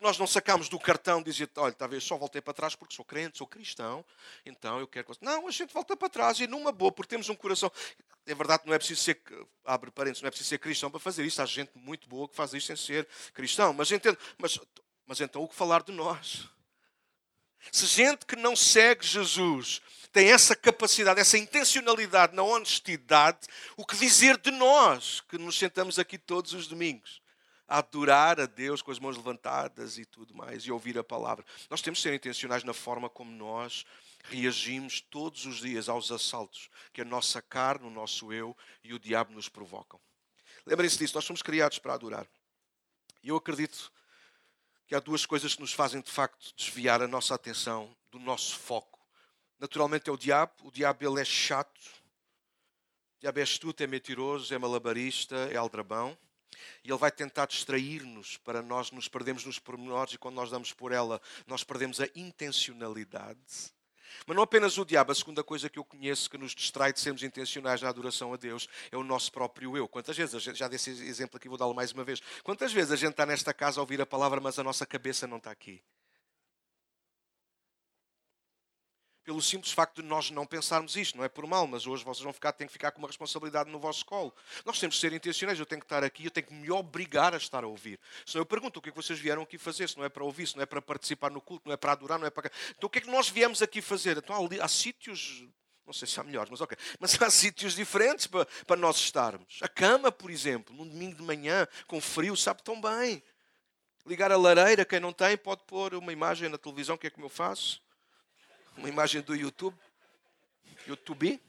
nós 0.00 0.18
não 0.18 0.26
sacamos 0.26 0.68
do 0.68 0.76
cartão 0.76 1.22
dizer, 1.22 1.48
olha, 1.54 1.72
talvez 1.72 2.02
só 2.02 2.16
voltei 2.16 2.42
para 2.42 2.52
trás 2.52 2.74
porque 2.74 2.96
sou 2.96 3.04
crente, 3.04 3.38
sou 3.38 3.46
cristão, 3.46 4.04
então 4.44 4.80
eu 4.80 4.88
quero 4.88 5.06
que 5.06 5.24
Não, 5.24 5.46
a 5.46 5.50
gente 5.52 5.72
volta 5.72 5.96
para 5.96 6.08
trás 6.08 6.40
e 6.40 6.48
numa 6.48 6.72
boa, 6.72 6.90
porque 6.90 7.10
temos 7.10 7.28
um 7.28 7.34
coração. 7.36 7.70
É 8.26 8.34
verdade, 8.34 8.64
não 8.66 8.74
é 8.74 8.78
preciso 8.78 9.00
ser, 9.00 9.22
abre 9.64 9.92
parênteses, 9.92 10.20
não 10.20 10.26
é 10.26 10.30
preciso 10.32 10.48
ser 10.48 10.58
cristão 10.58 10.90
para 10.90 10.98
fazer 10.98 11.24
isso. 11.24 11.40
Há 11.40 11.46
gente 11.46 11.70
muito 11.76 12.08
boa 12.08 12.28
que 12.28 12.34
faz 12.34 12.52
isso 12.54 12.66
sem 12.66 12.74
ser 12.74 13.06
cristão. 13.32 13.72
Mas, 13.72 13.92
entendo, 13.92 14.18
mas, 14.36 14.58
mas 15.06 15.20
então 15.20 15.40
o 15.44 15.48
que 15.48 15.54
falar 15.54 15.84
de 15.84 15.92
nós? 15.92 16.48
Se 17.70 17.86
gente 17.86 18.26
que 18.26 18.34
não 18.34 18.56
segue 18.56 19.06
Jesus 19.06 19.80
tem 20.10 20.32
essa 20.32 20.56
capacidade, 20.56 21.20
essa 21.20 21.38
intencionalidade 21.38 22.34
na 22.34 22.42
honestidade, 22.42 23.46
o 23.76 23.86
que 23.86 23.96
dizer 23.96 24.38
de 24.38 24.50
nós 24.50 25.20
que 25.20 25.38
nos 25.38 25.56
sentamos 25.56 26.00
aqui 26.00 26.18
todos 26.18 26.52
os 26.52 26.66
domingos? 26.66 27.19
Adorar 27.70 28.40
a 28.40 28.46
Deus 28.46 28.82
com 28.82 28.90
as 28.90 28.98
mãos 28.98 29.16
levantadas 29.16 29.96
e 29.96 30.04
tudo 30.04 30.34
mais, 30.34 30.64
e 30.64 30.72
ouvir 30.72 30.98
a 30.98 31.04
palavra. 31.04 31.44
Nós 31.70 31.80
temos 31.80 31.98
de 31.98 32.02
ser 32.02 32.14
intencionais 32.14 32.64
na 32.64 32.74
forma 32.74 33.08
como 33.08 33.30
nós 33.30 33.86
reagimos 34.24 35.00
todos 35.00 35.46
os 35.46 35.60
dias 35.60 35.88
aos 35.88 36.10
assaltos 36.10 36.68
que 36.92 37.00
a 37.00 37.04
nossa 37.04 37.40
carne, 37.40 37.86
o 37.86 37.90
nosso 37.90 38.32
eu 38.32 38.56
e 38.84 38.92
o 38.92 38.98
diabo 38.98 39.32
nos 39.32 39.48
provocam. 39.48 39.98
Lembrem-se 40.66 40.98
disso, 40.98 41.14
nós 41.14 41.24
somos 41.24 41.40
criados 41.42 41.78
para 41.78 41.94
adorar. 41.94 42.26
E 43.22 43.28
eu 43.28 43.36
acredito 43.36 43.90
que 44.86 44.94
há 44.94 45.00
duas 45.00 45.24
coisas 45.24 45.54
que 45.54 45.60
nos 45.60 45.72
fazem 45.72 46.00
de 46.00 46.10
facto 46.10 46.52
desviar 46.56 47.00
a 47.00 47.08
nossa 47.08 47.34
atenção 47.34 47.96
do 48.10 48.18
nosso 48.18 48.58
foco 48.58 49.00
naturalmente 49.60 50.08
é 50.08 50.12
o 50.12 50.16
diabo. 50.16 50.52
O 50.64 50.70
diabo 50.72 51.04
ele 51.04 51.20
é 51.20 51.24
chato. 51.24 51.78
O 53.18 53.20
diabo 53.20 53.38
é 53.38 53.42
astuto, 53.42 53.82
é 53.82 53.86
mentiroso, 53.86 54.52
é 54.52 54.58
malabarista, 54.58 55.36
é 55.52 55.56
aldrabão. 55.56 56.16
E 56.84 56.90
ele 56.90 56.98
vai 56.98 57.10
tentar 57.10 57.46
distrair-nos 57.46 58.36
para 58.38 58.62
nós 58.62 58.90
nos 58.90 59.08
perdermos 59.08 59.44
nos 59.44 59.58
pormenores 59.58 60.14
e 60.14 60.18
quando 60.18 60.36
nós 60.36 60.50
damos 60.50 60.72
por 60.72 60.92
ela, 60.92 61.20
nós 61.46 61.64
perdemos 61.64 62.00
a 62.00 62.08
intencionalidade. 62.14 63.72
Mas 64.26 64.36
não 64.36 64.42
apenas 64.42 64.76
o 64.76 64.84
diabo, 64.84 65.12
a 65.12 65.14
segunda 65.14 65.42
coisa 65.42 65.68
que 65.68 65.78
eu 65.78 65.84
conheço 65.84 66.28
que 66.28 66.36
nos 66.36 66.54
distrai 66.54 66.92
de 66.92 67.00
sermos 67.00 67.22
intencionais 67.22 67.80
na 67.80 67.88
adoração 67.88 68.32
a 68.32 68.36
Deus 68.36 68.68
é 68.90 68.96
o 68.96 69.04
nosso 69.04 69.30
próprio 69.32 69.76
eu. 69.76 69.88
Quantas 69.88 70.16
vezes, 70.16 70.42
já 70.42 70.68
dei 70.68 70.76
esse 70.76 70.90
exemplo 70.90 71.36
aqui, 71.36 71.48
vou 71.48 71.56
dá-lo 71.56 71.74
mais 71.74 71.92
uma 71.92 72.04
vez. 72.04 72.20
Quantas 72.42 72.72
vezes 72.72 72.92
a 72.92 72.96
gente 72.96 73.12
está 73.12 73.24
nesta 73.24 73.54
casa 73.54 73.80
a 73.80 73.82
ouvir 73.82 74.00
a 74.00 74.06
palavra, 74.06 74.40
mas 74.40 74.58
a 74.58 74.64
nossa 74.64 74.84
cabeça 74.84 75.26
não 75.26 75.36
está 75.38 75.50
aqui? 75.50 75.82
Pelo 79.30 79.40
simples 79.40 79.70
facto 79.70 80.02
de 80.02 80.08
nós 80.08 80.28
não 80.28 80.44
pensarmos 80.44 80.96
isto. 80.96 81.16
Não 81.16 81.22
é 81.22 81.28
por 81.28 81.46
mal, 81.46 81.64
mas 81.64 81.86
hoje 81.86 82.02
vocês 82.02 82.24
vão 82.24 82.32
ficar, 82.32 82.50
têm 82.50 82.66
que 82.66 82.72
ficar 82.72 82.90
com 82.90 82.98
uma 82.98 83.06
responsabilidade 83.06 83.70
no 83.70 83.78
vosso 83.78 84.04
colo. 84.04 84.34
Nós 84.64 84.80
temos 84.80 84.96
de 84.96 85.00
ser 85.00 85.12
intencionais. 85.12 85.56
Eu 85.56 85.64
tenho 85.64 85.80
que 85.80 85.84
estar 85.84 86.02
aqui, 86.02 86.24
eu 86.24 86.32
tenho 86.32 86.48
que 86.48 86.52
me 86.52 86.68
obrigar 86.68 87.32
a 87.32 87.36
estar 87.36 87.62
a 87.62 87.66
ouvir. 87.68 88.00
Senão 88.26 88.40
eu 88.40 88.46
pergunto 88.46 88.80
o 88.80 88.82
que 88.82 88.88
é 88.88 88.92
que 88.92 88.96
vocês 89.00 89.20
vieram 89.20 89.42
aqui 89.42 89.56
fazer, 89.56 89.88
se 89.88 89.96
não 89.96 90.04
é 90.04 90.08
para 90.08 90.24
ouvir, 90.24 90.48
se 90.48 90.56
não 90.56 90.64
é 90.64 90.66
para 90.66 90.82
participar 90.82 91.30
no 91.30 91.40
culto, 91.40 91.68
não 91.68 91.72
é 91.72 91.76
para 91.76 91.92
adorar, 91.92 92.18
não 92.18 92.26
é 92.26 92.30
para. 92.30 92.50
Então 92.76 92.88
o 92.88 92.90
que 92.90 92.98
é 92.98 93.02
que 93.02 93.08
nós 93.08 93.28
viemos 93.28 93.62
aqui 93.62 93.80
fazer? 93.80 94.16
Então 94.16 94.34
há, 94.34 94.64
há 94.64 94.68
sítios. 94.68 95.44
Não 95.86 95.92
sei 95.92 96.08
se 96.08 96.18
há 96.18 96.24
melhores, 96.24 96.50
mas 96.50 96.60
ok. 96.60 96.76
Mas 96.98 97.22
há 97.22 97.30
sítios 97.30 97.76
diferentes 97.76 98.26
para, 98.26 98.48
para 98.66 98.76
nós 98.76 98.96
estarmos. 98.96 99.60
A 99.62 99.68
cama, 99.68 100.10
por 100.10 100.32
exemplo, 100.32 100.74
num 100.74 100.88
domingo 100.88 101.14
de 101.14 101.22
manhã, 101.22 101.68
com 101.86 102.00
frio, 102.00 102.36
sabe 102.36 102.64
tão 102.64 102.80
bem. 102.80 103.22
Ligar 104.04 104.32
a 104.32 104.36
lareira, 104.36 104.84
quem 104.84 104.98
não 104.98 105.12
tem, 105.12 105.36
pode 105.36 105.62
pôr 105.68 105.94
uma 105.94 106.12
imagem 106.12 106.48
na 106.48 106.58
televisão, 106.58 106.96
que 106.96 107.06
é 107.06 107.10
como 107.10 107.26
eu 107.26 107.30
faço 107.30 107.80
uma 108.80 108.88
imagem 108.88 109.20
do 109.20 109.36
YouTube. 109.36 109.76
YouTube. 110.86 111.40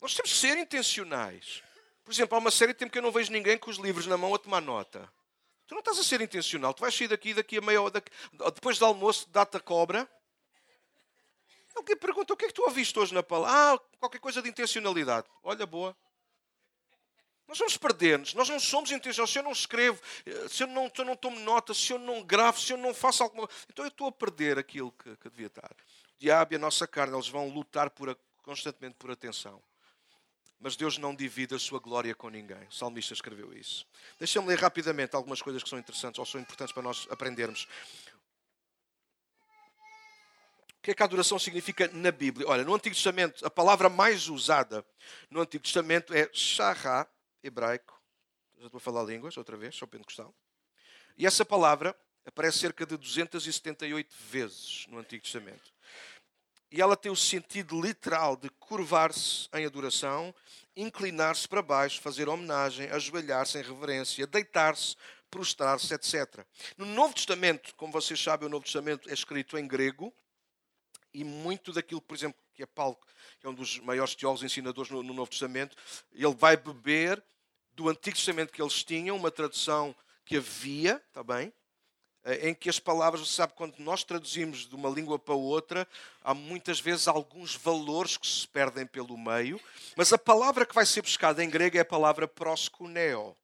Nós 0.00 0.14
temos 0.14 0.32
que 0.32 0.38
ser 0.38 0.58
intencionais. 0.58 1.62
Por 2.04 2.12
exemplo, 2.12 2.36
há 2.36 2.38
uma 2.38 2.50
série 2.50 2.74
de 2.74 2.78
tempo 2.78 2.92
que 2.92 2.98
eu 2.98 3.02
não 3.02 3.10
vejo 3.10 3.32
ninguém 3.32 3.56
com 3.56 3.70
os 3.70 3.78
livros 3.78 4.06
na 4.06 4.18
mão 4.18 4.34
a 4.34 4.38
tomar 4.38 4.60
nota. 4.60 5.10
Tu 5.66 5.74
não 5.74 5.80
estás 5.80 5.98
a 5.98 6.04
ser 6.04 6.20
intencional. 6.20 6.74
Tu 6.74 6.80
vais 6.80 6.94
sair 6.94 7.08
daqui 7.08 7.32
daqui 7.32 7.56
a 7.56 7.60
meia 7.62 7.80
hora, 7.80 8.02
depois 8.54 8.78
do 8.78 8.84
almoço, 8.84 9.26
dá-te 9.30 9.56
a 9.56 9.60
cobra. 9.60 10.06
Alguém 11.74 11.96
pergunta 11.96 12.34
o 12.34 12.36
que 12.36 12.44
é 12.44 12.48
que 12.48 12.54
tu 12.54 12.62
ouviste 12.62 12.98
hoje 12.98 13.14
na 13.14 13.22
palavra? 13.22 13.82
Ah, 13.82 13.96
qualquer 13.98 14.18
coisa 14.18 14.42
de 14.42 14.50
intencionalidade. 14.50 15.26
Olha, 15.42 15.64
boa. 15.64 15.96
Nós 17.52 17.58
vamos 17.58 17.76
perder-nos, 17.76 18.32
nós 18.32 18.48
não 18.48 18.58
somos 18.58 18.90
intencionais. 18.90 19.30
Se 19.30 19.38
eu 19.38 19.42
não 19.42 19.52
escrevo, 19.52 20.00
se 20.48 20.62
eu 20.62 20.66
não, 20.66 20.88
se 20.88 21.02
eu 21.02 21.04
não 21.04 21.14
tomo 21.14 21.38
nota, 21.40 21.74
se 21.74 21.92
eu 21.92 21.98
não 21.98 22.22
gravo, 22.22 22.58
se 22.58 22.72
eu 22.72 22.78
não 22.78 22.94
faço 22.94 23.22
alguma 23.22 23.46
coisa, 23.46 23.62
então 23.70 23.84
eu 23.84 23.90
estou 23.90 24.06
a 24.06 24.12
perder 24.12 24.58
aquilo 24.58 24.90
que, 24.92 25.14
que 25.16 25.28
devia 25.28 25.48
estar. 25.48 25.70
O 25.70 26.18
diabo 26.18 26.54
e 26.54 26.56
a 26.56 26.58
nossa 26.58 26.86
carne, 26.86 27.14
eles 27.14 27.28
vão 27.28 27.50
lutar 27.50 27.90
por, 27.90 28.18
constantemente 28.42 28.94
por 28.98 29.10
atenção. 29.10 29.62
Mas 30.58 30.76
Deus 30.76 30.96
não 30.96 31.14
divide 31.14 31.54
a 31.54 31.58
sua 31.58 31.78
glória 31.78 32.14
com 32.14 32.30
ninguém. 32.30 32.64
O 32.70 32.72
salmista 32.72 33.12
escreveu 33.12 33.52
isso. 33.52 33.86
Deixa-me 34.18 34.48
ler 34.48 34.58
rapidamente 34.58 35.14
algumas 35.14 35.42
coisas 35.42 35.62
que 35.62 35.68
são 35.68 35.78
interessantes 35.78 36.18
ou 36.18 36.24
são 36.24 36.40
importantes 36.40 36.72
para 36.72 36.82
nós 36.82 37.06
aprendermos. 37.10 37.68
O 40.78 40.82
que 40.82 40.92
é 40.92 40.94
que 40.94 41.02
a 41.02 41.04
adoração 41.04 41.38
significa 41.38 41.86
na 41.92 42.10
Bíblia? 42.10 42.48
Olha, 42.48 42.64
no 42.64 42.74
Antigo 42.74 42.94
Testamento, 42.94 43.46
a 43.46 43.50
palavra 43.50 43.90
mais 43.90 44.28
usada 44.28 44.82
no 45.30 45.42
Antigo 45.42 45.62
Testamento 45.62 46.14
é 46.14 46.30
shahá, 46.32 47.06
hebraico. 47.42 48.00
Já 48.58 48.66
estou 48.66 48.78
a 48.78 48.80
falar 48.80 49.02
línguas, 49.04 49.36
outra 49.36 49.56
vez, 49.56 49.74
sou 49.74 49.88
pentecostal. 49.88 50.34
E 51.16 51.26
essa 51.26 51.44
palavra 51.44 51.96
aparece 52.24 52.58
cerca 52.58 52.86
de 52.86 52.96
278 52.96 54.14
vezes 54.30 54.86
no 54.88 54.98
Antigo 54.98 55.22
Testamento. 55.22 55.72
E 56.70 56.80
ela 56.80 56.96
tem 56.96 57.12
o 57.12 57.16
sentido 57.16 57.78
literal 57.80 58.34
de 58.34 58.48
curvar-se 58.48 59.46
em 59.52 59.66
adoração, 59.66 60.34
inclinar-se 60.74 61.46
para 61.46 61.60
baixo, 61.60 62.00
fazer 62.00 62.28
homenagem, 62.28 62.88
ajoelhar-se 62.90 63.58
em 63.58 63.62
reverência, 63.62 64.26
deitar-se, 64.26 64.96
prostrar-se, 65.30 65.92
etc. 65.92 66.46
No 66.78 66.86
Novo 66.86 67.14
Testamento, 67.14 67.74
como 67.76 67.92
vocês 67.92 68.22
sabem, 68.22 68.46
o 68.46 68.50
Novo 68.50 68.64
Testamento 68.64 69.10
é 69.10 69.12
escrito 69.12 69.58
em 69.58 69.66
grego 69.66 70.14
e 71.12 71.24
muito 71.24 71.72
daquilo, 71.72 72.00
por 72.00 72.14
exemplo, 72.14 72.40
que 72.54 72.62
é 72.62 72.66
Paulo, 72.66 72.98
que 73.38 73.46
é 73.46 73.50
um 73.50 73.54
dos 73.54 73.78
maiores 73.80 74.14
teólogos 74.14 74.42
ensinadores 74.42 74.90
no, 74.90 75.02
no 75.02 75.12
Novo 75.12 75.30
Testamento, 75.30 75.76
ele 76.10 76.34
vai 76.34 76.56
beber 76.56 77.22
do 77.74 77.88
Antigo 77.88 78.16
Testamento 78.16 78.52
que 78.52 78.60
eles 78.60 78.84
tinham, 78.84 79.16
uma 79.16 79.30
tradução 79.30 79.94
que 80.24 80.36
havia, 80.36 81.02
está 81.08 81.22
bem? 81.22 81.52
Eh, 82.24 82.50
em 82.50 82.54
que 82.54 82.68
as 82.70 82.78
palavras, 82.78 83.26
você 83.26 83.34
sabe, 83.34 83.54
quando 83.54 83.78
nós 83.78 84.04
traduzimos 84.04 84.68
de 84.68 84.74
uma 84.74 84.88
língua 84.88 85.18
para 85.18 85.34
outra, 85.34 85.86
há 86.22 86.32
muitas 86.32 86.78
vezes 86.80 87.08
alguns 87.08 87.56
valores 87.56 88.16
que 88.16 88.26
se 88.26 88.46
perdem 88.46 88.86
pelo 88.86 89.18
meio, 89.18 89.60
mas 89.96 90.12
a 90.12 90.18
palavra 90.18 90.64
que 90.64 90.74
vai 90.74 90.86
ser 90.86 91.02
buscada 91.02 91.42
em 91.42 91.50
grego 91.50 91.76
é 91.76 91.80
a 91.80 91.84
palavra 91.84 92.28
proskuneo. 92.28 93.36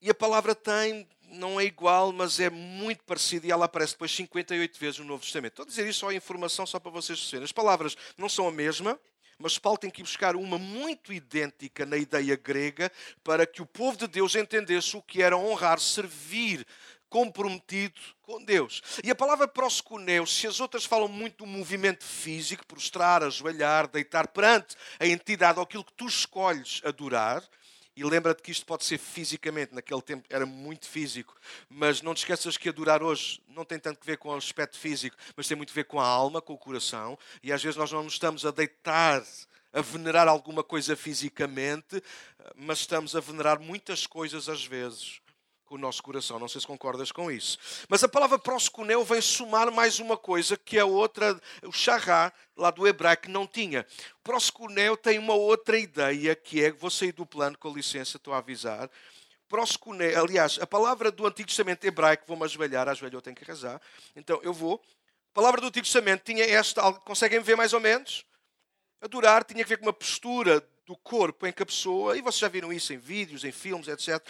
E 0.00 0.10
a 0.10 0.14
palavra 0.14 0.54
tem, 0.54 1.08
não 1.22 1.58
é 1.58 1.64
igual, 1.64 2.12
mas 2.12 2.38
é 2.38 2.50
muito 2.50 3.02
parecida 3.04 3.46
e 3.46 3.50
ela 3.50 3.64
aparece 3.64 3.94
depois 3.94 4.14
58 4.14 4.78
vezes 4.78 4.98
no 5.00 5.06
Novo 5.06 5.22
Testamento. 5.22 5.52
Estou 5.52 5.64
a 5.64 5.68
dizer 5.68 5.88
isso 5.88 6.00
só 6.00 6.08
a 6.10 6.14
informação, 6.14 6.64
só 6.66 6.78
para 6.78 6.90
vocês 6.92 7.18
perceberem. 7.18 7.44
As 7.44 7.52
palavras 7.52 7.96
não 8.16 8.28
são 8.28 8.46
a 8.46 8.52
mesma, 8.52 9.00
mas 9.38 9.58
Paulo 9.58 9.78
tem 9.78 9.90
que 9.90 10.02
buscar 10.02 10.36
uma 10.36 10.58
muito 10.58 11.12
idêntica 11.12 11.84
na 11.84 11.96
ideia 11.96 12.36
grega 12.36 12.90
para 13.22 13.46
que 13.46 13.60
o 13.60 13.66
povo 13.66 13.96
de 13.96 14.06
Deus 14.06 14.34
entendesse 14.34 14.96
o 14.96 15.02
que 15.02 15.22
era 15.22 15.36
honrar, 15.36 15.78
servir, 15.78 16.66
comprometido 17.08 18.00
com 18.22 18.42
Deus. 18.42 18.82
E 19.04 19.10
a 19.10 19.14
palavra 19.14 19.46
proskuneu, 19.46 20.26
se 20.26 20.46
as 20.46 20.60
outras 20.60 20.84
falam 20.84 21.08
muito 21.08 21.38
do 21.38 21.46
movimento 21.46 22.04
físico, 22.04 22.66
prostrar, 22.66 23.22
ajoelhar, 23.22 23.86
deitar 23.88 24.28
perante 24.28 24.76
a 24.98 25.06
entidade 25.06 25.58
ou 25.58 25.64
aquilo 25.64 25.84
que 25.84 25.92
tu 25.92 26.06
escolhes 26.06 26.80
adorar, 26.84 27.42
e 27.96 28.04
lembra-te 28.04 28.42
que 28.42 28.50
isto 28.50 28.66
pode 28.66 28.84
ser 28.84 28.98
fisicamente, 28.98 29.74
naquele 29.74 30.02
tempo 30.02 30.26
era 30.28 30.44
muito 30.44 30.86
físico, 30.86 31.34
mas 31.68 32.02
não 32.02 32.14
te 32.14 32.18
esqueças 32.18 32.58
que 32.58 32.68
adorar 32.68 33.02
hoje 33.02 33.40
não 33.48 33.64
tem 33.64 33.78
tanto 33.78 33.98
a 34.02 34.04
ver 34.04 34.18
com 34.18 34.28
o 34.28 34.34
aspecto 34.34 34.78
físico, 34.78 35.16
mas 35.34 35.48
tem 35.48 35.56
muito 35.56 35.70
a 35.70 35.74
ver 35.74 35.84
com 35.84 35.98
a 35.98 36.06
alma, 36.06 36.42
com 36.42 36.52
o 36.52 36.58
coração, 36.58 37.18
e 37.42 37.50
às 37.52 37.62
vezes 37.62 37.76
nós 37.76 37.90
não 37.90 38.02
nos 38.02 38.12
estamos 38.12 38.44
a 38.44 38.50
deitar, 38.50 39.24
a 39.72 39.80
venerar 39.80 40.28
alguma 40.28 40.62
coisa 40.62 40.94
fisicamente, 40.94 42.02
mas 42.54 42.80
estamos 42.80 43.16
a 43.16 43.20
venerar 43.20 43.58
muitas 43.58 44.06
coisas 44.06 44.48
às 44.48 44.64
vezes 44.64 45.20
com 45.66 45.74
o 45.74 45.78
nosso 45.78 46.02
coração. 46.02 46.38
Não 46.38 46.48
sei 46.48 46.60
se 46.60 46.66
concordas 46.66 47.10
com 47.10 47.30
isso. 47.30 47.58
Mas 47.88 48.02
a 48.02 48.08
palavra 48.08 48.38
proskuneu 48.38 49.04
vem 49.04 49.20
somar 49.20 49.70
mais 49.72 49.98
uma 49.98 50.16
coisa 50.16 50.56
que 50.56 50.78
a 50.78 50.86
outra, 50.86 51.38
o 51.62 51.72
charrá, 51.72 52.32
lá 52.56 52.70
do 52.70 52.86
hebraico, 52.86 53.28
não 53.28 53.46
tinha. 53.46 53.84
Proskuneu 54.22 54.96
tem 54.96 55.18
uma 55.18 55.34
outra 55.34 55.78
ideia 55.78 56.34
que 56.34 56.64
é, 56.64 56.70
vou 56.70 56.90
sair 56.90 57.12
do 57.12 57.26
plano, 57.26 57.58
com 57.58 57.72
licença, 57.72 58.16
estou 58.16 58.32
a 58.32 58.38
avisar. 58.38 58.88
Proskuneu, 59.48 60.18
aliás, 60.18 60.58
a 60.60 60.66
palavra 60.66 61.10
do 61.10 61.26
Antigo 61.26 61.48
Testamento 61.48 61.84
hebraico, 61.84 62.24
vou-me 62.26 62.44
ajoelhar, 62.44 62.88
ajoelho 62.88 63.16
eu 63.16 63.22
tenho 63.22 63.36
que 63.36 63.44
rezar. 63.44 63.80
Então 64.14 64.40
eu 64.42 64.52
vou. 64.52 64.80
A 65.32 65.34
palavra 65.34 65.60
do 65.60 65.66
Antigo 65.66 65.84
Testamento 65.84 66.22
tinha 66.22 66.44
esta, 66.44 66.92
conseguem 66.92 67.40
ver 67.40 67.56
mais 67.56 67.72
ou 67.72 67.80
menos? 67.80 68.24
Adorar 69.00 69.44
tinha 69.44 69.62
que 69.62 69.68
ver 69.68 69.76
com 69.76 69.86
uma 69.86 69.92
postura 69.92 70.66
do 70.86 70.96
corpo 70.96 71.46
em 71.46 71.52
que 71.52 71.62
a 71.62 71.66
pessoa, 71.66 72.16
e 72.16 72.22
vocês 72.22 72.38
já 72.38 72.48
viram 72.48 72.72
isso 72.72 72.92
em 72.92 72.96
vídeos, 72.96 73.44
em 73.44 73.52
filmes, 73.52 73.88
etc 73.88 74.24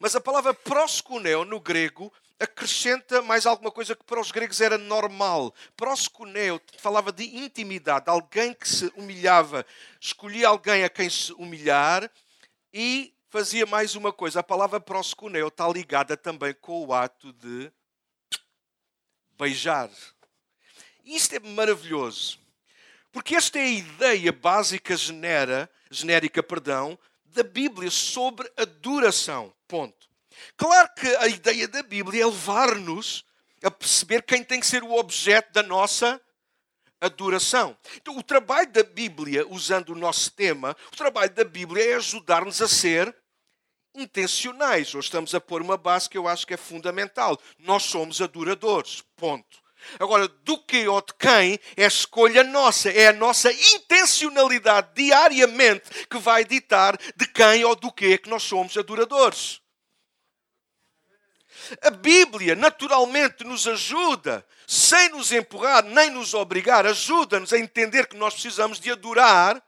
mas 0.00 0.16
a 0.16 0.20
palavra 0.20 0.54
proskuneo 0.54 1.44
no 1.44 1.60
grego 1.60 2.10
acrescenta 2.40 3.20
mais 3.20 3.44
alguma 3.44 3.70
coisa 3.70 3.94
que 3.94 4.02
para 4.02 4.18
os 4.18 4.32
gregos 4.32 4.62
era 4.62 4.78
normal. 4.78 5.54
Proskuneo 5.76 6.58
falava 6.78 7.12
de 7.12 7.36
intimidade, 7.36 8.08
alguém 8.08 8.54
que 8.54 8.66
se 8.66 8.90
humilhava, 8.96 9.64
escolhia 10.00 10.48
alguém 10.48 10.84
a 10.84 10.88
quem 10.88 11.10
se 11.10 11.34
humilhar 11.34 12.10
e 12.72 13.14
fazia 13.28 13.66
mais 13.66 13.94
uma 13.94 14.10
coisa. 14.10 14.40
A 14.40 14.42
palavra 14.42 14.80
proskuneo 14.80 15.48
está 15.48 15.68
ligada 15.68 16.16
também 16.16 16.54
com 16.54 16.86
o 16.86 16.94
ato 16.94 17.30
de 17.34 17.70
beijar. 19.38 19.90
Isto 21.04 21.36
é 21.36 21.40
maravilhoso. 21.40 22.38
Porque 23.12 23.34
esta 23.34 23.58
é 23.58 23.62
a 23.62 23.68
ideia 23.68 24.32
básica 24.32 24.96
genera, 24.96 25.70
genérica, 25.90 26.42
perdão, 26.42 26.98
da 27.26 27.42
Bíblia 27.42 27.90
sobre 27.90 28.50
adoração. 28.56 29.52
Ponto. 29.70 30.08
Claro 30.56 30.90
que 30.96 31.06
a 31.16 31.28
ideia 31.28 31.68
da 31.68 31.80
Bíblia 31.80 32.24
é 32.24 32.26
levar-nos 32.26 33.24
a 33.62 33.70
perceber 33.70 34.22
quem 34.22 34.42
tem 34.42 34.58
que 34.58 34.66
ser 34.66 34.82
o 34.82 34.94
objeto 34.94 35.52
da 35.52 35.62
nossa 35.62 36.20
adoração. 37.00 37.78
Então, 37.94 38.18
o 38.18 38.22
trabalho 38.22 38.68
da 38.72 38.82
Bíblia, 38.82 39.46
usando 39.48 39.90
o 39.90 39.94
nosso 39.94 40.32
tema, 40.32 40.76
o 40.92 40.96
trabalho 40.96 41.32
da 41.32 41.44
Bíblia 41.44 41.92
é 41.92 41.94
ajudar-nos 41.94 42.60
a 42.60 42.66
ser 42.66 43.14
intencionais. 43.94 44.92
Hoje 44.92 45.06
estamos 45.06 45.36
a 45.36 45.40
pôr 45.40 45.62
uma 45.62 45.76
base 45.76 46.10
que 46.10 46.18
eu 46.18 46.26
acho 46.26 46.44
que 46.44 46.54
é 46.54 46.56
fundamental. 46.56 47.40
Nós 47.56 47.84
somos 47.84 48.20
adoradores. 48.20 49.04
Ponto. 49.14 49.60
Agora, 49.98 50.28
do 50.28 50.58
que 50.58 50.86
ou 50.88 51.00
de 51.00 51.14
quem 51.14 51.58
é 51.76 51.86
escolha 51.86 52.44
nossa, 52.44 52.90
é 52.90 53.08
a 53.08 53.12
nossa 53.12 53.52
intencionalidade 53.52 54.90
diariamente 54.94 56.06
que 56.10 56.18
vai 56.18 56.44
ditar 56.44 56.98
de 57.16 57.26
quem 57.26 57.64
ou 57.64 57.74
do 57.76 57.92
que 57.92 58.12
é 58.12 58.18
que 58.18 58.28
nós 58.28 58.42
somos 58.42 58.76
adoradores. 58.76 59.59
A 61.82 61.90
Bíblia 61.90 62.54
naturalmente 62.54 63.44
nos 63.44 63.66
ajuda, 63.66 64.46
sem 64.66 65.08
nos 65.10 65.32
empurrar 65.32 65.84
nem 65.84 66.10
nos 66.10 66.34
obrigar, 66.34 66.86
ajuda-nos 66.86 67.52
a 67.52 67.58
entender 67.58 68.06
que 68.06 68.16
nós 68.16 68.34
precisamos 68.34 68.78
de 68.78 68.90
adorar 68.90 69.62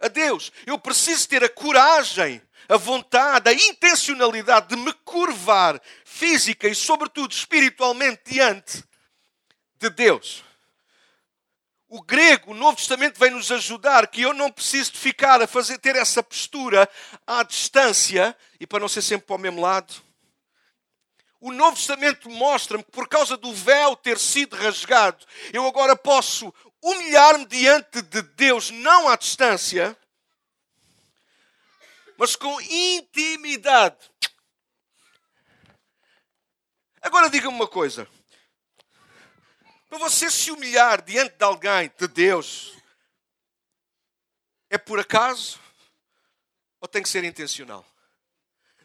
a 0.00 0.08
Deus. 0.08 0.52
Eu 0.66 0.78
preciso 0.78 1.28
ter 1.28 1.42
a 1.42 1.48
coragem, 1.48 2.40
a 2.68 2.76
vontade, 2.76 3.48
a 3.48 3.52
intencionalidade 3.52 4.68
de 4.68 4.76
me 4.76 4.92
curvar 5.04 5.80
física 6.04 6.68
e, 6.68 6.74
sobretudo, 6.74 7.32
espiritualmente 7.32 8.22
diante 8.26 8.84
de 9.78 9.90
Deus. 9.90 10.44
O 11.88 12.02
grego, 12.02 12.50
o 12.50 12.54
Novo 12.54 12.76
Testamento 12.76 13.20
vem 13.20 13.30
nos 13.30 13.52
ajudar 13.52 14.08
que 14.08 14.22
eu 14.22 14.32
não 14.34 14.50
preciso 14.50 14.92
de 14.92 14.98
ficar 14.98 15.40
a 15.40 15.46
fazer 15.46 15.78
ter 15.78 15.94
essa 15.94 16.22
postura 16.22 16.88
à 17.26 17.42
distância 17.42 18.36
e 18.58 18.66
para 18.66 18.80
não 18.80 18.88
ser 18.88 19.02
sempre 19.02 19.26
para 19.26 19.36
o 19.36 19.38
mesmo 19.38 19.60
lado. 19.60 19.94
O 21.46 21.52
Novo 21.52 21.76
Testamento 21.76 22.30
mostra-me 22.30 22.82
que 22.82 22.90
por 22.90 23.06
causa 23.06 23.36
do 23.36 23.52
véu 23.52 23.94
ter 23.94 24.18
sido 24.18 24.56
rasgado, 24.56 25.26
eu 25.52 25.66
agora 25.66 25.94
posso 25.94 26.50
humilhar-me 26.80 27.44
diante 27.44 28.00
de 28.00 28.22
Deus, 28.22 28.70
não 28.70 29.10
à 29.10 29.14
distância, 29.14 29.94
mas 32.16 32.34
com 32.34 32.58
intimidade. 32.62 34.10
Agora 37.02 37.28
diga-me 37.28 37.54
uma 37.54 37.68
coisa. 37.68 38.08
Para 39.90 39.98
você 39.98 40.30
se 40.30 40.50
humilhar 40.50 41.02
diante 41.02 41.36
de 41.36 41.44
alguém, 41.44 41.92
de 41.98 42.08
Deus, 42.08 42.72
é 44.70 44.78
por 44.78 44.98
acaso 44.98 45.60
ou 46.80 46.88
tem 46.88 47.02
que 47.02 47.08
ser 47.10 47.22
intencional? 47.22 47.84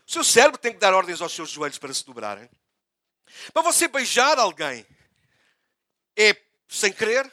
Seu 0.10 0.24
cérebro 0.24 0.57
tem 0.57 0.74
que 0.74 0.80
dar 0.80 0.91
ordens 0.91 1.22
aos 1.22 1.32
seus 1.32 1.51
joelhos 1.51 1.78
para 1.78 1.93
se 1.93 2.03
dobrarem. 2.03 2.49
Para 3.53 3.62
você 3.62 3.88
beijar 3.88 4.39
alguém, 4.39 4.84
é 6.18 6.36
sem 6.68 6.91
querer 6.91 7.32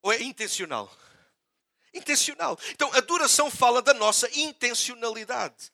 ou 0.00 0.12
é 0.12 0.22
intencional? 0.22 0.88
Intencional. 1.92 2.56
Então, 2.70 2.92
a 2.92 2.98
adoração 2.98 3.50
fala 3.50 3.82
da 3.82 3.92
nossa 3.92 4.30
intencionalidade. 4.38 5.72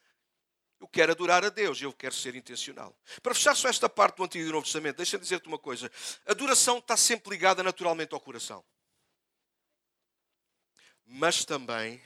Eu 0.80 0.88
quero 0.88 1.12
adorar 1.12 1.44
a 1.44 1.50
Deus, 1.50 1.78
eu 1.78 1.92
quero 1.92 2.14
ser 2.14 2.34
intencional. 2.34 2.98
Para 3.22 3.34
fechar 3.34 3.54
só 3.54 3.68
esta 3.68 3.86
parte 3.86 4.16
do 4.16 4.24
Antigo 4.24 4.44
e 4.44 4.46
do 4.46 4.52
Novo 4.52 4.64
Testamento, 4.64 4.96
deixa-me 4.96 5.22
dizer-te 5.24 5.46
uma 5.46 5.58
coisa. 5.58 5.92
A 6.24 6.30
adoração 6.30 6.78
está 6.78 6.96
sempre 6.96 7.28
ligada 7.28 7.62
naturalmente 7.62 8.14
ao 8.14 8.20
coração. 8.20 8.64
Mas 11.04 11.44
também 11.44 12.00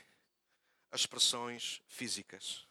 as 0.91 0.99
expressões 0.99 1.81
físicas. 1.87 2.67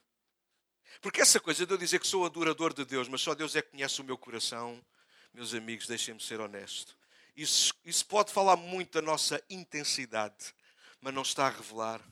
Porque 1.01 1.20
essa 1.20 1.38
coisa 1.38 1.64
de 1.64 1.72
eu 1.72 1.78
dizer 1.78 2.01
que 2.01 2.07
sou 2.07 2.24
adorador 2.24 2.74
de 2.74 2.84
Deus, 2.84 3.09
mas 3.09 3.20
só 3.20 3.34
Deus 3.34 3.55
é 3.55 3.62
que 3.62 3.70
conhece 3.70 4.01
o 4.01 4.05
meu 4.05 4.18
coração, 4.18 4.84
meus 5.32 5.55
amigos, 5.55 5.86
deixem-me 5.86 6.20
ser 6.20 6.40
honesto. 6.40 6.96
Isso, 7.36 7.72
isso 7.84 8.05
pode 8.07 8.32
falar 8.32 8.57
muito 8.57 8.92
da 8.92 9.03
nossa 9.03 9.42
intensidade, 9.49 10.55
mas 11.01 11.14
não 11.14 11.22
está 11.22 11.46
a 11.46 11.51
revelar 11.51 12.03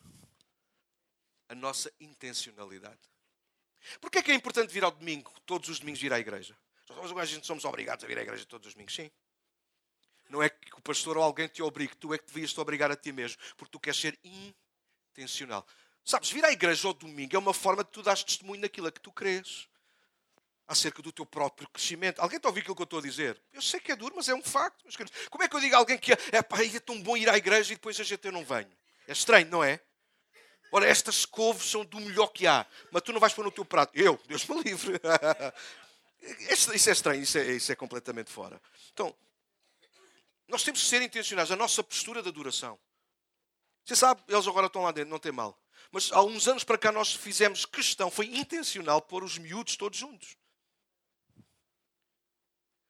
a 1.48 1.54
nossa 1.54 1.92
intencionalidade. 2.00 3.00
Porquê 4.00 4.18
é 4.18 4.22
que 4.22 4.30
é 4.30 4.34
importante 4.34 4.72
vir 4.72 4.84
ao 4.84 4.90
domingo, 4.90 5.32
todos 5.44 5.68
os 5.68 5.80
domingos 5.80 6.00
vir 6.00 6.12
à 6.12 6.18
igreja? 6.18 6.56
Nós 6.88 7.12
a 7.12 7.24
gente 7.24 7.46
somos 7.46 7.64
obrigados 7.64 8.04
a 8.04 8.08
vir 8.08 8.18
à 8.18 8.22
igreja 8.22 8.44
todos 8.44 8.68
os 8.68 8.74
domingos, 8.74 8.94
sim. 8.94 9.10
Não 10.28 10.42
é 10.42 10.48
que 10.48 10.74
o 10.74 10.80
pastor 10.80 11.16
ou 11.16 11.22
alguém 11.22 11.48
te 11.48 11.62
obrigue, 11.62 11.96
tu 11.96 12.12
é 12.14 12.18
que 12.18 12.26
devias 12.26 12.52
te 12.52 12.60
obrigar 12.60 12.90
a 12.90 12.96
ti 12.96 13.12
mesmo, 13.12 13.40
porque 13.56 13.70
tu 13.70 13.80
queres 13.80 13.98
ser 13.98 14.18
intencional. 14.22 15.66
Sabes, 16.06 16.30
vir 16.30 16.44
à 16.44 16.52
igreja 16.52 16.86
ao 16.86 16.94
domingo 16.94 17.34
é 17.34 17.38
uma 17.38 17.52
forma 17.52 17.82
de 17.82 17.90
tu 17.90 18.00
dar 18.00 18.16
testemunho 18.16 18.62
daquilo 18.62 18.86
a 18.86 18.92
que 18.92 19.00
tu 19.00 19.10
crês. 19.10 19.68
Acerca 20.68 21.02
do 21.02 21.10
teu 21.10 21.26
próprio 21.26 21.68
crescimento. 21.68 22.20
Alguém 22.20 22.36
está 22.36 22.48
a 22.48 22.50
ouvir 22.50 22.60
aquilo 22.60 22.76
que 22.76 22.82
eu 22.82 22.84
estou 22.84 23.00
a 23.00 23.02
dizer? 23.02 23.40
Eu 23.52 23.60
sei 23.60 23.80
que 23.80 23.90
é 23.90 23.96
duro, 23.96 24.14
mas 24.16 24.28
é 24.28 24.34
um 24.34 24.42
facto. 24.42 24.84
Como 25.28 25.42
é 25.42 25.48
que 25.48 25.56
eu 25.56 25.60
digo 25.60 25.74
a 25.74 25.78
alguém 25.78 25.98
que 25.98 26.12
é, 26.12 26.18
é, 26.30 26.42
pá, 26.42 26.62
é 26.62 26.78
tão 26.78 27.00
bom 27.02 27.16
ir 27.16 27.28
à 27.28 27.36
igreja 27.36 27.72
e 27.72 27.76
depois 27.76 27.98
a 27.98 28.04
gente 28.04 28.24
eu 28.24 28.30
não 28.30 28.44
venho? 28.44 28.70
É 29.08 29.12
estranho, 29.12 29.48
não 29.48 29.64
é? 29.64 29.80
Ora, 30.70 30.86
estas 30.86 31.24
couves 31.24 31.68
são 31.68 31.84
do 31.84 32.00
melhor 32.00 32.28
que 32.28 32.46
há, 32.46 32.64
mas 32.92 33.02
tu 33.02 33.12
não 33.12 33.20
vais 33.20 33.32
pôr 33.32 33.44
no 33.44 33.50
teu 33.50 33.64
prato. 33.64 33.92
Eu, 33.96 34.20
Deus 34.28 34.46
me 34.46 34.62
livre. 34.62 35.00
Isso 36.50 36.88
é 36.88 36.92
estranho, 36.92 37.22
isso 37.22 37.38
é, 37.38 37.52
isso 37.52 37.70
é 37.70 37.76
completamente 37.76 38.32
fora. 38.32 38.60
Então, 38.92 39.14
nós 40.48 40.64
temos 40.64 40.82
que 40.82 40.88
ser 40.88 41.00
intencionais. 41.00 41.52
A 41.52 41.56
nossa 41.56 41.84
postura 41.84 42.20
de 42.20 42.28
adoração. 42.28 42.76
Você 43.84 43.94
sabe, 43.94 44.22
eles 44.26 44.48
agora 44.48 44.66
estão 44.66 44.82
lá 44.82 44.90
dentro, 44.90 45.10
não 45.10 45.20
tem 45.20 45.30
mal. 45.30 45.56
Mas 45.96 46.12
há 46.12 46.22
uns 46.22 46.46
anos 46.46 46.62
para 46.62 46.76
cá 46.76 46.92
nós 46.92 47.14
fizemos 47.14 47.64
questão, 47.64 48.10
foi 48.10 48.26
intencional 48.26 49.00
pôr 49.00 49.24
os 49.24 49.38
miúdos 49.38 49.76
todos 49.76 49.98
juntos. 49.98 50.36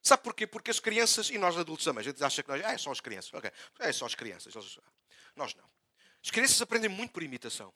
Sabe 0.03 0.25
porquê? 0.25 0.45
Porque 0.45 0.73
as 0.73 0.81
crianças, 0.81 1.31
e 1.31 1.39
nós 1.39 1.57
adultos 1.57 1.85
também, 1.85 2.01
a 2.01 2.03
gente 2.03 2.25
acha 2.25 2.43
que 2.43 2.49
nós, 2.49 2.65
ah, 2.65 2.73
é 2.73 2.79
só 2.79 2.91
as 2.91 3.01
crianças. 3.01 3.33
Ok, 3.33 3.49
é 3.79 3.93
só 3.93 4.07
as 4.07 4.17
crianças. 4.17 4.53
Nós 5.37 5.55
não. 5.55 5.71
As 6.21 6.33
crianças 6.33 6.61
aprendem 6.61 6.91
muito 6.91 7.13
por 7.13 7.23
imitação. 7.23 7.73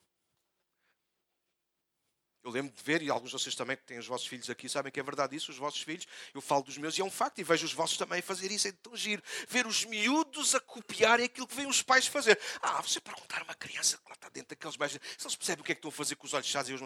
Eu 2.43 2.49
lembro 2.49 2.75
de 2.75 2.83
ver, 2.83 3.03
e 3.03 3.09
alguns 3.09 3.29
de 3.29 3.39
vocês 3.39 3.53
também 3.53 3.77
que 3.77 3.83
têm 3.83 3.99
os 3.99 4.07
vossos 4.07 4.25
filhos 4.25 4.49
aqui 4.49 4.67
sabem 4.67 4.91
que 4.91 4.99
é 4.99 5.03
verdade 5.03 5.35
isso, 5.35 5.51
os 5.51 5.57
vossos 5.57 5.81
filhos, 5.81 6.07
eu 6.33 6.41
falo 6.41 6.63
dos 6.63 6.77
meus 6.77 6.97
e 6.97 7.01
é 7.01 7.03
um 7.03 7.11
facto, 7.11 7.39
e 7.39 7.43
vejo 7.43 7.65
os 7.65 7.73
vossos 7.73 7.97
também 7.97 8.21
fazer 8.21 8.51
isso, 8.51 8.67
é 8.67 8.71
tão 8.71 8.95
giro. 8.95 9.21
Ver 9.47 9.67
os 9.67 9.85
miúdos 9.85 10.55
a 10.55 10.59
copiarem 10.59 11.25
aquilo 11.25 11.47
que 11.47 11.55
veem 11.55 11.67
os 11.67 11.83
pais 11.83 12.07
fazer. 12.07 12.39
Ah, 12.61 12.81
você 12.81 12.99
perguntar 12.99 13.41
a 13.41 13.43
uma 13.43 13.53
criança 13.53 13.97
que 13.97 14.09
lá 14.09 14.15
está 14.15 14.29
dentro 14.29 14.49
daqueles 14.49 14.75
beijos, 14.75 14.99
se 15.17 15.27
eles 15.27 15.35
percebem 15.35 15.61
o 15.61 15.65
que 15.65 15.71
é 15.71 15.75
que 15.75 15.79
estão 15.79 15.89
a 15.89 15.93
fazer 15.93 16.15
com 16.15 16.25
os 16.25 16.33
olhos 16.33 16.47
fechados 16.47 16.69
e 16.69 16.73
os. 16.73 16.81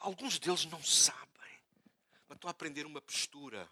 Alguns 0.00 0.38
deles 0.38 0.64
não 0.66 0.82
sabem, 0.82 1.20
mas 2.26 2.36
estão 2.36 2.48
a 2.48 2.52
aprender 2.52 2.86
uma 2.86 3.02
postura 3.02 3.68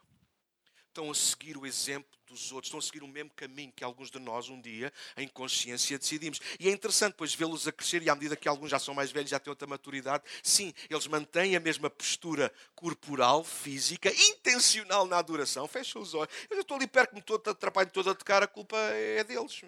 estão 0.93 1.11
a 1.11 1.14
seguir 1.14 1.57
o 1.57 1.66
exemplo 1.66 2.11
dos 2.26 2.53
outros, 2.53 2.68
estão 2.68 2.78
a 2.78 2.82
seguir 2.82 3.03
o 3.03 3.09
mesmo 3.09 3.30
caminho 3.30 3.72
que 3.74 3.82
alguns 3.82 4.11
de 4.11 4.18
nós 4.18 4.49
um 4.51 4.61
dia, 4.61 4.93
em 5.16 5.26
consciência, 5.26 5.99
decidimos. 5.99 6.38
E 6.61 6.68
é 6.68 6.70
interessante, 6.70 7.14
pois, 7.16 7.34
vê-los 7.34 7.66
a 7.66 7.72
crescer 7.72 8.03
e 8.03 8.11
à 8.11 8.14
medida 8.14 8.36
que 8.36 8.47
alguns 8.47 8.70
já 8.70 8.78
são 8.78 8.95
mais 8.95 9.11
velhos, 9.11 9.30
já 9.30 9.40
têm 9.40 9.51
outra 9.51 9.66
maturidade, 9.66 10.22
sim, 10.43 10.72
eles 10.88 11.07
mantêm 11.07 11.57
a 11.57 11.61
mesma 11.61 11.88
postura 11.88 12.53
corporal, 12.74 13.43
física, 13.43 14.11
intencional 14.11 15.07
na 15.07 15.18
adoração. 15.18 15.66
Fecha 15.66 15.99
os 15.99 16.12
olhos. 16.14 16.32
Eu 16.51 16.61
estou 16.61 16.76
ali 16.76 16.86
perto, 16.86 17.14
me 17.14 17.22
todo, 17.22 17.49
atrapalho 17.49 17.90
todo 17.90 18.11
a 18.11 18.14
tocar, 18.14 18.43
a 18.43 18.47
culpa 18.47 18.76
é 18.76 19.24
deles. 19.24 19.62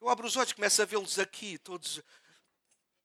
Eu 0.00 0.08
abro 0.08 0.26
os 0.26 0.36
olhos, 0.36 0.52
começo 0.52 0.80
a 0.80 0.84
vê-los 0.84 1.18
aqui, 1.18 1.58
todos 1.58 1.98
a 1.98 2.02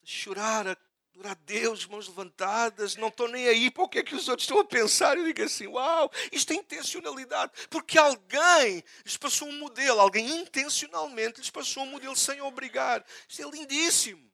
chorar, 0.05 0.67
a 0.67 0.75
Adorar 1.17 1.31
a 1.31 1.45
Deus, 1.47 1.87
mãos 1.87 2.07
levantadas, 2.07 2.95
não 2.95 3.07
estou 3.07 3.27
nem 3.27 3.47
aí 3.47 3.71
para 3.71 3.83
o 3.83 3.89
que 3.89 3.97
é 3.97 4.03
que 4.03 4.13
os 4.13 4.27
outros 4.27 4.43
estão 4.43 4.59
a 4.59 4.63
pensar. 4.63 5.17
Eu 5.17 5.25
digo 5.25 5.41
assim: 5.41 5.65
uau, 5.65 6.11
isto 6.31 6.53
é 6.53 6.55
intencionalidade. 6.57 7.51
Porque 7.71 7.97
alguém 7.97 8.83
lhes 9.03 9.17
passou 9.17 9.47
um 9.47 9.57
modelo, 9.57 9.99
alguém 9.99 10.29
intencionalmente 10.29 11.39
lhes 11.39 11.49
passou 11.49 11.81
um 11.81 11.87
modelo 11.87 12.15
sem 12.15 12.39
obrigar. 12.41 13.03
Isto 13.27 13.41
é 13.41 13.49
lindíssimo. 13.49 14.31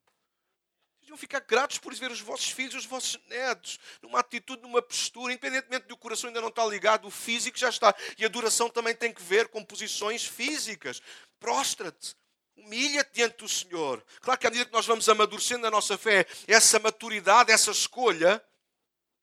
Vocês 0.99 1.07
vão 1.07 1.17
ficar 1.17 1.39
gratos 1.39 1.77
por 1.77 1.95
ver 1.95 2.11
os 2.11 2.19
vossos 2.19 2.51
filhos, 2.51 2.75
os 2.75 2.85
vossos 2.85 3.17
netos, 3.29 3.79
numa 4.01 4.19
atitude, 4.19 4.61
numa 4.61 4.81
postura, 4.81 5.31
independentemente 5.31 5.87
do 5.87 5.95
coração 5.95 6.27
ainda 6.27 6.41
não 6.41 6.49
está 6.49 6.65
ligado, 6.65 7.07
o 7.07 7.11
físico 7.11 7.57
já 7.57 7.69
está. 7.69 7.95
E 8.17 8.25
a 8.25 8.27
adoração 8.27 8.69
também 8.69 8.93
tem 8.93 9.13
que 9.13 9.23
ver 9.23 9.47
com 9.47 9.63
posições 9.63 10.25
físicas. 10.25 11.01
Prostra-te 11.39 12.13
Humilha-te 12.55 13.11
diante 13.13 13.37
do 13.37 13.49
Senhor. 13.49 14.03
Claro 14.21 14.39
que 14.39 14.47
à 14.47 14.49
medida 14.49 14.65
que 14.65 14.73
nós 14.73 14.85
vamos 14.85 15.07
amadurecendo 15.09 15.67
a 15.67 15.71
nossa 15.71 15.97
fé, 15.97 16.25
essa 16.47 16.79
maturidade, 16.79 17.51
essa 17.51 17.71
escolha, 17.71 18.43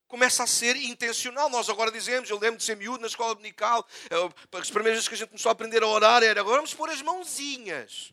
começa 0.08 0.42
a 0.42 0.46
ser 0.46 0.76
intencional. 0.76 1.48
Nós 1.48 1.68
agora 1.68 1.90
dizemos, 1.92 2.28
eu 2.28 2.38
lembro 2.38 2.58
de 2.58 2.64
ser 2.64 2.76
miúdo 2.76 3.00
na 3.00 3.06
escola 3.06 3.34
dominical, 3.34 3.86
as 4.52 4.70
primeiras 4.70 4.98
vezes 4.98 5.08
que 5.08 5.14
a 5.14 5.18
gente 5.18 5.28
começou 5.28 5.48
a 5.48 5.52
aprender 5.52 5.82
a 5.82 5.86
orar 5.86 6.22
era 6.22 6.40
agora 6.40 6.56
vamos 6.56 6.74
pôr 6.74 6.90
as 6.90 7.00
mãozinhas 7.00 8.12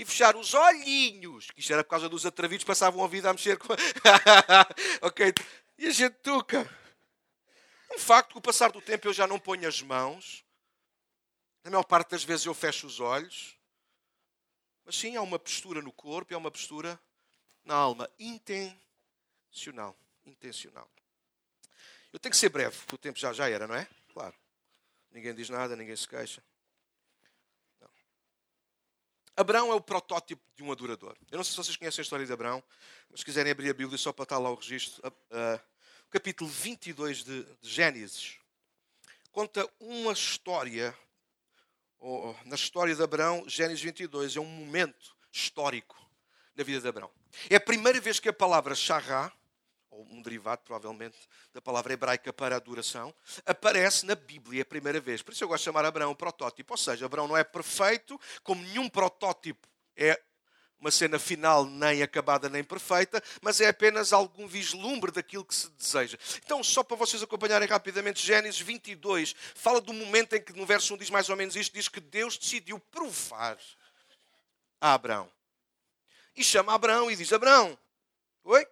e 0.00 0.04
fechar 0.04 0.34
os 0.34 0.54
olhinhos, 0.54 1.50
que 1.50 1.60
isto 1.60 1.74
era 1.74 1.84
por 1.84 1.90
causa 1.90 2.08
dos 2.08 2.24
atrevidos 2.24 2.64
que 2.64 2.68
passavam 2.68 3.04
a 3.04 3.06
vida 3.06 3.28
a 3.28 3.34
mexer 3.34 3.58
com. 3.58 3.68
ok? 5.02 5.34
E 5.76 5.88
a 5.88 5.90
gente 5.90 6.14
toca. 6.22 6.66
Um 7.92 7.98
facto, 7.98 8.32
com 8.32 8.38
o 8.38 8.42
passar 8.42 8.72
do 8.72 8.80
tempo 8.80 9.08
eu 9.08 9.12
já 9.12 9.26
não 9.26 9.38
ponho 9.38 9.68
as 9.68 9.82
mãos, 9.82 10.42
na 11.64 11.70
maior 11.70 11.84
parte 11.84 12.10
das 12.10 12.24
vezes 12.24 12.46
eu 12.46 12.54
fecho 12.54 12.86
os 12.86 13.00
olhos. 13.00 13.56
Mas 14.84 14.96
sim, 14.96 15.16
há 15.16 15.22
uma 15.22 15.38
postura 15.38 15.82
no 15.82 15.92
corpo 15.92 16.32
e 16.32 16.34
há 16.34 16.38
uma 16.38 16.50
postura 16.50 17.00
na 17.64 17.74
alma. 17.74 18.10
Intencional. 18.18 19.96
Intencional. 20.24 20.90
Eu 22.12 22.18
tenho 22.18 22.30
que 22.30 22.36
ser 22.36 22.48
breve, 22.48 22.76
porque 22.78 22.94
o 22.94 22.98
tempo 22.98 23.18
já, 23.18 23.32
já 23.32 23.48
era, 23.48 23.66
não 23.66 23.74
é? 23.74 23.88
Claro. 24.12 24.34
Ninguém 25.10 25.34
diz 25.34 25.48
nada, 25.48 25.76
ninguém 25.76 25.94
se 25.94 26.08
queixa. 26.08 26.42
Não. 27.80 27.90
Abraão 29.36 29.70
é 29.70 29.74
o 29.74 29.80
protótipo 29.80 30.42
de 30.56 30.62
um 30.62 30.72
adorador. 30.72 31.16
Eu 31.30 31.36
não 31.36 31.44
sei 31.44 31.52
se 31.52 31.56
vocês 31.56 31.76
conhecem 31.76 32.02
a 32.02 32.04
história 32.04 32.26
de 32.26 32.32
Abraão, 32.32 32.62
mas 33.08 33.20
se 33.20 33.24
quiserem 33.24 33.52
abrir 33.52 33.70
a 33.70 33.74
Bíblia 33.74 33.98
só 33.98 34.12
para 34.12 34.24
estar 34.24 34.38
lá 34.38 34.50
o 34.50 34.54
registro. 34.54 35.06
Uh, 35.06 35.10
uh, 35.10 35.60
capítulo 36.10 36.50
22 36.50 37.22
de, 37.22 37.44
de 37.44 37.68
Gênesis 37.68 38.38
conta 39.30 39.68
uma 39.78 40.12
história 40.12 40.96
na 42.44 42.54
história 42.54 42.94
de 42.94 43.02
Abraão, 43.02 43.44
Gênesis 43.46 43.82
22 43.82 44.36
é 44.36 44.40
um 44.40 44.46
momento 44.46 45.16
histórico 45.30 45.96
na 46.56 46.64
vida 46.64 46.80
de 46.80 46.88
Abraão. 46.88 47.10
É 47.48 47.56
a 47.56 47.60
primeira 47.60 48.00
vez 48.00 48.18
que 48.18 48.28
a 48.28 48.32
palavra 48.32 48.74
chará, 48.74 49.32
ou 49.90 50.00
ou 50.00 50.06
um 50.10 50.22
derivado, 50.22 50.62
provavelmente, 50.64 51.16
da 51.52 51.60
palavra 51.60 51.92
hebraica 51.92 52.32
para 52.32 52.56
adoração, 52.56 53.14
aparece 53.44 54.06
na 54.06 54.14
Bíblia 54.14 54.62
a 54.62 54.64
primeira 54.64 55.00
vez. 55.00 55.20
Por 55.20 55.32
isso 55.32 55.44
eu 55.44 55.48
gosto 55.48 55.62
de 55.62 55.64
chamar 55.66 55.84
Abraão 55.84 56.14
protótipo. 56.14 56.72
Ou 56.72 56.78
seja, 56.78 57.06
Abraão 57.06 57.28
não 57.28 57.36
é 57.36 57.44
perfeito, 57.44 58.18
como 58.42 58.62
nenhum 58.62 58.88
protótipo 58.88 59.68
é 59.96 60.20
uma 60.80 60.90
cena 60.90 61.18
final 61.18 61.66
nem 61.66 62.02
acabada 62.02 62.48
nem 62.48 62.64
perfeita, 62.64 63.22
mas 63.42 63.60
é 63.60 63.68
apenas 63.68 64.12
algum 64.12 64.46
vislumbre 64.48 65.10
daquilo 65.10 65.44
que 65.44 65.54
se 65.54 65.68
deseja. 65.70 66.18
Então, 66.44 66.64
só 66.64 66.82
para 66.82 66.96
vocês 66.96 67.22
acompanharem 67.22 67.68
rapidamente, 67.68 68.24
Gênesis 68.24 68.60
22 68.60 69.34
fala 69.54 69.80
do 69.80 69.92
momento 69.92 70.34
em 70.34 70.42
que, 70.42 70.52
no 70.54 70.64
verso 70.64 70.94
1 70.94 70.98
diz 70.98 71.10
mais 71.10 71.28
ou 71.28 71.36
menos 71.36 71.54
isto, 71.54 71.74
diz 71.74 71.88
que 71.88 72.00
Deus 72.00 72.38
decidiu 72.38 72.78
provar 72.78 73.58
a 74.80 74.94
Abraão. 74.94 75.30
E 76.34 76.42
chama 76.42 76.72
Abraão 76.72 77.10
e 77.10 77.16
diz, 77.16 77.32
Abraão, 77.32 77.78
oi? 78.44 78.66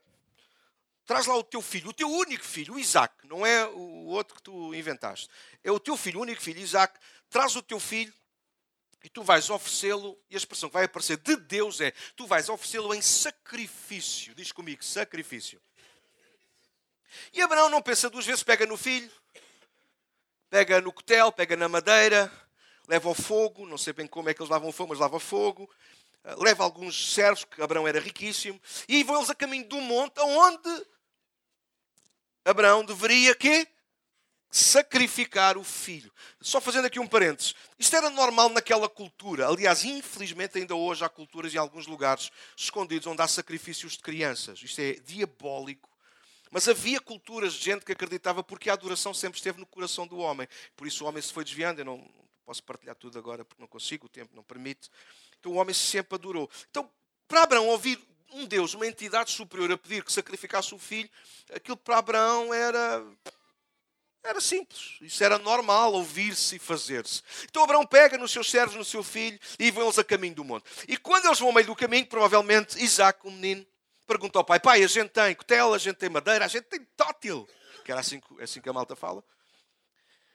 Traz 1.05 1.27
lá 1.27 1.37
o 1.37 1.43
teu 1.43 1.63
filho, 1.63 1.91
o 1.91 1.93
teu 1.93 2.11
único 2.11 2.45
filho, 2.45 2.75
o 2.75 2.79
Isaac, 2.79 3.27
não 3.27 3.45
é 3.45 3.67
o 3.67 4.07
outro 4.07 4.37
que 4.37 4.43
tu 4.43 4.75
inventaste. 4.75 5.29
É 5.65 5.71
o 5.71 5.81
teu 5.81 5.97
filho, 5.97 6.19
o 6.19 6.23
único 6.23 6.41
filho, 6.41 6.61
Isaac. 6.61 6.99
Traz 7.31 7.57
o 7.57 7.63
teu 7.63 7.81
filho 7.81 8.13
e 9.03 9.09
tu 9.09 9.23
vais 9.23 9.49
oferecê-lo, 9.49 10.19
e 10.29 10.35
a 10.35 10.39
expressão 10.39 10.69
que 10.69 10.75
vai 10.75 10.85
aparecer 10.85 11.17
de 11.19 11.37
Deus 11.37 11.81
é: 11.81 11.93
tu 12.17 12.27
vais 12.27 12.49
oferecê-lo 12.49 12.95
em 12.95 13.03
sacrifício. 13.03 14.35
Diz 14.35 14.53
comigo, 14.53 14.85
sacrifício. 14.85 15.61
E 17.33 17.41
Abraão 17.41 17.69
não 17.69 17.81
pensa 17.81 18.11
duas 18.11 18.27
vezes, 18.27 18.43
pega 18.43 18.67
no 18.67 18.77
filho, 18.77 19.11
pega 20.51 20.81
no 20.81 20.93
cotel, 20.93 21.33
pega 21.33 21.57
na 21.57 21.69
madeira, 21.69 22.31
leva 22.87 23.09
ao 23.09 23.15
fogo, 23.15 23.67
não 23.67 23.79
sei 23.79 23.93
bem 23.93 24.07
como 24.07 24.29
é 24.29 24.35
que 24.35 24.41
eles 24.41 24.51
lavam 24.51 24.73
fogo, 24.73 24.91
mas 24.91 24.99
lava 24.99 25.19
fogo, 25.19 25.71
eh, 26.25 26.35
leva 26.39 26.65
alguns 26.65 27.15
servos, 27.15 27.45
que 27.45 27.63
Abraão 27.63 27.89
era 27.89 28.01
riquíssimo, 28.01 28.61
e 28.89 29.03
vão 29.05 29.17
eles 29.17 29.31
a 29.31 29.35
caminho 29.35 29.67
do 29.69 29.81
monte, 29.81 30.19
onde 30.21 30.87
Abraão 32.45 32.85
deveria 32.85 33.35
quê? 33.35 33.67
Sacrificar 34.51 35.57
o 35.59 35.65
filho. 35.65 36.13
Só 36.41 36.61
fazendo 36.61 36.87
aqui 36.87 36.99
um 36.99 37.07
parênteses. 37.07 37.55
Isto 37.79 37.97
era 37.97 38.11
normal 38.11 38.49
naquela 38.49 38.89
cultura. 38.89 39.47
Aliás, 39.49 39.85
infelizmente, 39.85 40.59
ainda 40.59 40.75
hoje 40.75 41.05
há 41.05 41.09
culturas 41.09 41.55
em 41.55 41.59
alguns 41.59 41.87
lugares 41.87 42.31
escondidos 42.57 43.07
onde 43.07 43.23
há 43.23 43.29
sacrifícios 43.29 43.93
de 43.93 43.99
crianças. 43.99 44.63
Isto 44.63 44.81
é 44.81 44.93
diabólico. 44.95 45.89
Mas 46.51 46.67
havia 46.67 47.01
culturas 47.01 47.53
de 47.53 47.65
gente 47.65 47.85
que 47.85 47.93
acreditava 47.93 48.43
porque 48.43 48.71
a 48.71 48.73
adoração 48.73 49.13
sempre 49.13 49.39
esteve 49.39 49.61
no 49.61 49.67
coração 49.67 50.07
do 50.07 50.19
homem. 50.19 50.49
Por 50.77 50.87
isso 50.87 51.05
o 51.05 51.09
homem 51.09 51.23
se 51.23 51.33
foi 51.33 51.45
desviando. 51.45 51.81
Eu 51.81 51.85
não 51.85 52.09
posso 52.45 52.63
partilhar 52.63 52.97
tudo 52.97 53.19
agora 53.19 53.45
porque 53.45 53.61
não 53.61 53.69
consigo, 53.69 54.07
o 54.07 54.09
tempo 54.09 54.35
não 54.35 54.43
permite. 54.43 54.91
Então 55.39 55.53
o 55.53 55.57
homem 55.57 55.75
sempre 55.75 56.15
adorou. 56.15 56.51
Então, 56.71 56.91
para 57.27 57.43
Abraão 57.43 57.67
ouvir 57.69 58.01
um 58.33 58.47
Deus, 58.47 58.75
uma 58.75 58.87
entidade 58.87 59.31
superior 59.31 59.73
a 59.73 59.79
pedir 59.79 60.03
que 60.03 60.13
sacrificasse 60.13 60.75
o 60.75 60.79
filho, 60.79 61.09
aquilo 61.53 61.77
para 61.77 61.99
Abraão 61.99 62.53
era 62.53 63.05
era 64.23 64.41
simples, 64.41 64.97
isso 65.01 65.23
era 65.23 65.39
normal, 65.39 65.93
ouvir-se 65.93 66.57
e 66.57 66.59
fazer-se. 66.59 67.23
Então 67.45 67.63
Abraão 67.63 67.87
pega 67.87 68.19
nos 68.19 68.31
seus 68.31 68.51
servos, 68.51 68.75
no 68.75 68.85
seu 68.85 69.03
filho, 69.03 69.39
e 69.59 69.71
vão 69.71 69.85
eles 69.85 69.99
a 69.99 70.05
caminho 70.05 70.35
do 70.35 70.45
monte. 70.45 70.69
E 70.87 70.97
quando 70.97 71.27
eles 71.27 71.39
vão 71.39 71.49
ao 71.49 71.55
meio 71.55 71.67
do 71.67 71.77
caminho, 71.77 72.07
provavelmente 72.07 72.83
Isaac, 72.83 73.21
o 73.27 73.31
menino, 73.31 73.67
pergunta 74.07 74.39
ao 74.39 74.45
pai: 74.45 74.59
Pai, 74.59 74.83
a 74.83 74.87
gente 74.87 75.11
tem 75.11 75.35
cutela, 75.35 75.77
a 75.77 75.79
gente 75.79 75.97
tem 75.97 76.09
madeira, 76.09 76.45
a 76.45 76.49
gente 76.49 76.65
tem 76.65 76.81
tótil. 76.97 77.49
Que 77.85 77.93
era 77.93 78.01
assim, 78.01 78.21
assim 78.41 78.61
que 78.61 78.69
a 78.69 78.73
malta 78.73 78.97
fala. 78.97 79.23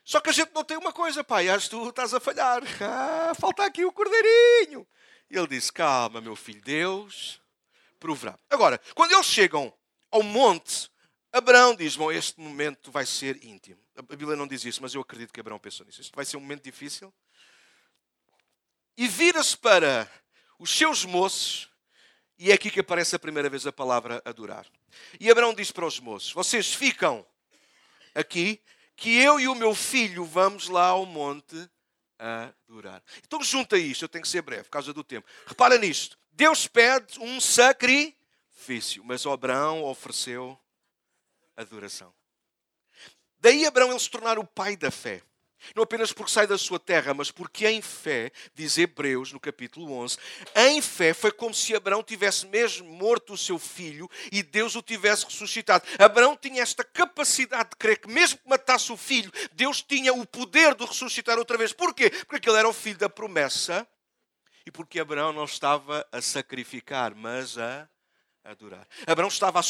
Só 0.06 0.20
que 0.20 0.30
a 0.30 0.34
gente 0.34 0.52
não 0.54 0.64
tem 0.64 0.78
uma 0.78 0.92
coisa, 0.92 1.24
pai, 1.24 1.50
acho 1.50 1.70
que 1.70 1.76
tu 1.76 1.90
estás 1.90 2.14
a 2.14 2.20
falhar. 2.20 2.62
Ah, 2.82 3.34
falta 3.40 3.66
aqui 3.66 3.86
o 3.86 3.92
cordeirinho. 3.92 4.88
E 5.30 5.38
ele 5.38 5.48
disse: 5.48 5.72
Calma, 5.72 6.22
meu 6.22 6.36
filho, 6.36 6.62
Deus 6.62 7.42
proverá. 8.00 8.38
Agora, 8.50 8.80
quando 8.94 9.14
eles 9.14 9.26
chegam 9.26 9.74
ao 10.12 10.22
monte 10.22 10.92
Abraão 11.34 11.76
diz: 11.76 11.96
Bom, 11.96 12.12
este 12.12 12.40
momento 12.40 12.92
vai 12.92 13.08
ser 13.08 13.44
íntimo. 13.44 13.80
A 13.98 14.04
Bíblia 14.04 14.38
não 14.38 14.48
diz 14.48 14.64
isso, 14.64 14.84
mas 14.84 14.94
eu 14.94 15.02
acredito 15.02 15.34
que 15.34 15.40
Abraão 15.40 15.58
pensou 15.58 15.84
nisso. 15.84 16.00
Isto 16.00 16.16
vai 16.16 16.24
ser 16.24 16.38
um 16.38 16.42
momento 16.42 16.64
difícil. 16.64 17.12
E 18.96 19.08
vira-se 19.08 19.58
para 19.58 20.10
os 20.60 20.70
seus 20.70 21.04
moços, 21.04 21.68
e 22.38 22.52
é 22.52 22.54
aqui 22.54 22.70
que 22.70 22.80
aparece 22.80 23.16
a 23.16 23.20
primeira 23.20 23.50
vez 23.50 23.66
a 23.66 23.72
palavra 23.72 24.22
adorar. 24.24 24.68
E 25.20 25.32
Abraão 25.32 25.56
diz 25.56 25.72
para 25.72 25.88
os 25.88 26.00
moços: 26.00 26.32
Vocês 26.32 26.72
ficam 26.72 27.26
aqui, 28.14 28.62
que 28.96 29.18
eu 29.18 29.40
e 29.40 29.48
o 29.48 29.56
meu 29.56 29.74
filho 29.74 30.24
vamos 30.26 30.70
lá 30.70 30.90
ao 30.90 31.04
monte 31.04 31.68
adorar. 32.20 33.04
Então 33.26 33.42
junta 33.42 33.76
isto, 33.76 34.06
eu 34.06 34.10
tenho 34.10 34.22
que 34.22 34.30
ser 34.30 34.44
breve, 34.44 34.66
por 34.66 34.70
causa 34.70 34.94
do 34.94 35.04
tempo. 35.04 35.28
Repara 35.48 35.80
nisto: 35.80 36.16
Deus 36.32 36.68
pede 36.68 37.20
um 37.20 37.42
sacrifício, 37.42 39.04
mas 39.04 39.26
Abraão 39.26 39.84
ofereceu 39.84 40.60
adoração. 41.56 42.14
Daí 43.40 43.66
Abraão 43.66 43.92
ele 43.92 44.00
se 44.00 44.10
tornar 44.10 44.40
o 44.40 44.46
pai 44.46 44.78
da 44.78 44.90
fé. 44.90 45.22
Não 45.76 45.84
apenas 45.84 46.12
porque 46.12 46.32
sai 46.32 46.46
da 46.46 46.58
sua 46.58 46.80
terra, 46.80 47.14
mas 47.14 47.32
porque 47.32 47.68
em 47.68 47.82
fé, 47.82 48.32
diz 48.54 48.78
Hebreus 48.78 49.32
no 49.32 49.40
capítulo 49.40 49.94
11, 49.94 50.18
em 50.56 50.82
fé 50.82 51.14
foi 51.14 51.32
como 51.32 51.54
se 51.54 51.76
Abraão 51.76 52.04
tivesse 52.04 52.46
mesmo 52.48 52.88
morto 52.90 53.34
o 53.34 53.38
seu 53.38 53.58
filho 53.58 54.10
e 54.32 54.44
Deus 54.44 54.76
o 54.76 54.82
tivesse 54.82 55.26
ressuscitado. 55.26 55.86
Abraão 55.98 56.36
tinha 56.36 56.62
esta 56.62 56.84
capacidade 56.84 57.70
de 57.70 57.76
crer 57.78 58.00
que, 58.00 58.10
mesmo 58.10 58.40
que 58.40 58.50
matasse 58.50 58.92
o 58.92 58.98
filho, 58.98 59.32
Deus 59.54 59.82
tinha 59.82 60.14
o 60.14 60.26
poder 60.26 60.76
de 60.76 60.86
ressuscitar 60.86 61.38
outra 61.38 61.58
vez. 61.58 61.72
Porquê? 61.72 62.10
Porque 62.28 62.50
ele 62.50 62.58
era 62.58 62.68
o 62.68 62.74
filho 62.74 62.98
da 62.98 63.10
promessa 63.10 63.88
e 64.66 64.72
porque 64.72 65.00
Abraão 65.00 65.32
não 65.32 65.46
estava 65.46 66.06
a 66.12 66.22
sacrificar, 66.22 67.16
mas 67.16 67.58
a 67.58 67.88
adorar. 68.44 68.88
Abraão 69.08 69.30
estava 69.30 69.60
a 69.60 69.64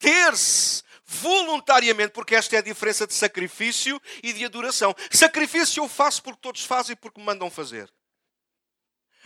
submeter-se 0.00 0.82
voluntariamente, 1.04 2.12
porque 2.12 2.34
esta 2.34 2.56
é 2.56 2.58
a 2.60 2.62
diferença 2.62 3.06
de 3.06 3.14
sacrifício 3.14 4.00
e 4.22 4.32
de 4.32 4.44
adoração. 4.44 4.94
Sacrifício 5.10 5.82
eu 5.82 5.88
faço 5.88 6.22
porque 6.22 6.40
todos 6.40 6.64
fazem 6.64 6.92
e 6.92 6.96
porque 6.96 7.20
me 7.20 7.26
mandam 7.26 7.50
fazer. 7.50 7.92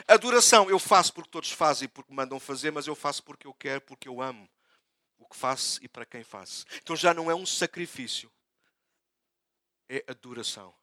Adoração 0.08 0.68
eu 0.68 0.78
faço 0.78 1.12
porque 1.12 1.30
todos 1.30 1.50
fazem 1.50 1.86
e 1.86 1.88
porque 1.88 2.10
me 2.10 2.16
mandam 2.16 2.40
fazer, 2.40 2.70
mas 2.70 2.86
eu 2.86 2.94
faço 2.94 3.22
porque 3.22 3.46
eu 3.46 3.54
quero, 3.54 3.80
porque 3.82 4.08
eu 4.08 4.20
amo 4.20 4.48
o 5.18 5.26
que 5.26 5.36
faço 5.36 5.78
e 5.82 5.88
para 5.88 6.04
quem 6.04 6.24
faço. 6.24 6.64
Então 6.82 6.96
já 6.96 7.14
não 7.14 7.30
é 7.30 7.34
um 7.34 7.46
sacrifício, 7.46 8.30
é 9.88 10.02
adoração. 10.08 10.74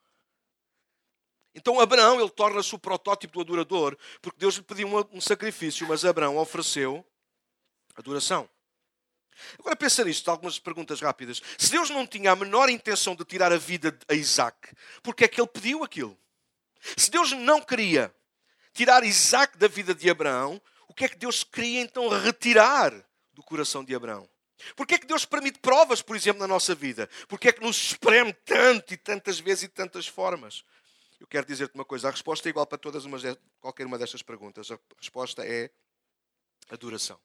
Então 1.54 1.78
Abraão 1.80 2.18
ele 2.18 2.30
torna-se 2.30 2.74
o 2.74 2.78
protótipo 2.78 3.34
do 3.34 3.40
adorador, 3.40 3.98
porque 4.22 4.38
Deus 4.38 4.54
lhe 4.54 4.62
pediu 4.62 4.88
um, 5.12 5.20
sacrifício, 5.20 5.86
mas 5.86 6.04
Abraão 6.04 6.38
ofereceu 6.38 7.04
Adoração. 7.94 8.48
Agora 9.58 9.76
pensa 9.76 10.04
nisto, 10.04 10.30
algumas 10.30 10.58
perguntas 10.58 11.00
rápidas. 11.00 11.40
Se 11.58 11.70
Deus 11.70 11.90
não 11.90 12.06
tinha 12.06 12.32
a 12.32 12.36
menor 12.36 12.68
intenção 12.68 13.14
de 13.14 13.24
tirar 13.24 13.52
a 13.52 13.58
vida 13.58 13.96
a 14.08 14.14
Isaac, 14.14 14.56
porque 15.02 15.24
é 15.24 15.28
que 15.28 15.40
ele 15.40 15.48
pediu 15.48 15.82
aquilo? 15.82 16.18
Se 16.96 17.10
Deus 17.10 17.32
não 17.32 17.60
queria 17.60 18.14
tirar 18.72 19.04
Isaac 19.04 19.56
da 19.56 19.68
vida 19.68 19.94
de 19.94 20.08
Abraão, 20.10 20.60
o 20.88 20.94
que 20.94 21.04
é 21.04 21.08
que 21.08 21.16
Deus 21.16 21.44
queria 21.44 21.80
então 21.80 22.08
retirar 22.08 22.92
do 23.32 23.42
coração 23.42 23.84
de 23.84 23.94
Abraão? 23.94 24.28
Porquê 24.76 24.94
é 24.94 24.98
que 24.98 25.06
Deus 25.06 25.24
permite 25.24 25.58
provas, 25.58 26.02
por 26.02 26.14
exemplo, 26.14 26.40
na 26.40 26.46
nossa 26.46 26.74
vida? 26.74 27.08
Porquê 27.28 27.48
é 27.48 27.52
que 27.52 27.62
nos 27.62 27.76
espreme 27.76 28.32
tanto 28.32 28.94
e 28.94 28.96
tantas 28.96 29.40
vezes 29.40 29.64
e 29.64 29.68
de 29.68 29.74
tantas 29.74 30.06
formas? 30.06 30.64
Eu 31.18 31.26
quero 31.26 31.46
dizer-te 31.46 31.74
uma 31.74 31.84
coisa, 31.84 32.08
a 32.08 32.10
resposta 32.10 32.48
é 32.48 32.50
igual 32.50 32.66
para 32.66 32.78
todas 32.78 33.04
umas, 33.04 33.22
qualquer 33.60 33.86
uma 33.86 33.98
destas 33.98 34.22
perguntas. 34.22 34.70
A 34.70 34.78
resposta 34.98 35.44
é 35.46 35.70
adoração. 36.70 37.18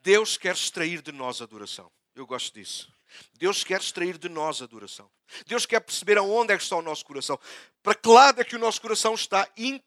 Deus 0.00 0.36
quer 0.36 0.54
extrair 0.54 1.02
de 1.02 1.12
nós 1.12 1.40
adoração. 1.40 1.90
Eu 2.14 2.26
gosto 2.26 2.54
disso. 2.54 2.92
Deus 3.34 3.64
quer 3.64 3.80
extrair 3.80 4.18
de 4.18 4.28
nós 4.28 4.60
adoração. 4.60 5.10
Deus 5.46 5.66
quer 5.66 5.80
perceber 5.80 6.18
aonde 6.18 6.52
é 6.52 6.56
que 6.56 6.62
está 6.62 6.76
o 6.76 6.82
nosso 6.82 7.04
coração. 7.04 7.38
Para 7.82 7.94
que 7.94 8.08
lado 8.08 8.40
é 8.40 8.44
que 8.44 8.56
o 8.56 8.58
nosso 8.58 8.80
coração 8.80 9.14
está 9.14 9.48
in, 9.56 9.80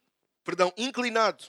perdão, 0.43 0.73
inclinado. 0.77 1.43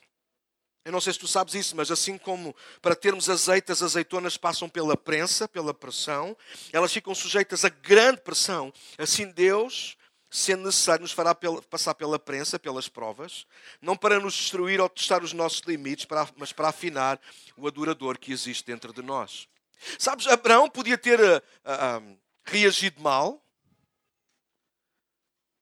Eu 0.85 0.91
não 0.91 1.01
sei 1.01 1.13
se 1.13 1.19
tu 1.19 1.29
sabes 1.29 1.55
isso, 1.55 1.77
mas 1.77 1.91
assim 1.91 2.19
como 2.19 2.55
para 2.81 2.97
termos 2.97 3.31
azeite, 3.31 3.71
as 3.71 3.83
azeitonas 3.83 4.37
passam 4.37 4.69
pela 4.69 4.97
prensa, 4.97 5.47
pela 5.47 5.73
pressão, 5.73 6.37
elas 6.73 6.93
ficam 6.93 7.15
sujeitas 7.15 7.65
a 7.65 7.69
grande 7.69 8.21
pressão. 8.21 8.73
Assim 8.99 9.31
Deus 9.31 9.97
sendo 10.33 10.65
necessário, 10.65 11.03
nos 11.03 11.13
fará 11.13 11.35
passar 11.69 11.95
pela 11.95 12.19
prensa, 12.19 12.59
pelas 12.59 12.89
provas, 12.89 13.47
não 13.83 13.95
para 13.95 14.19
nos 14.19 14.33
destruir 14.33 14.81
ou 14.81 14.89
testar 14.89 15.23
os 15.23 15.35
nossos 15.35 15.61
limites, 15.61 16.07
mas 16.39 16.55
para 16.55 16.69
afinar 16.69 17.21
o 17.55 17.67
adorador 17.67 18.19
que 18.19 18.33
existe 18.33 18.65
dentro 18.65 18.95
de 18.95 19.03
nós. 19.03 19.47
Sabes, 19.99 20.27
Abraão 20.27 20.71
podia 20.71 20.97
ter 20.97 21.21
uh, 21.21 21.37
uh, 21.37 22.19
reagido 22.45 22.99
mal, 23.03 23.45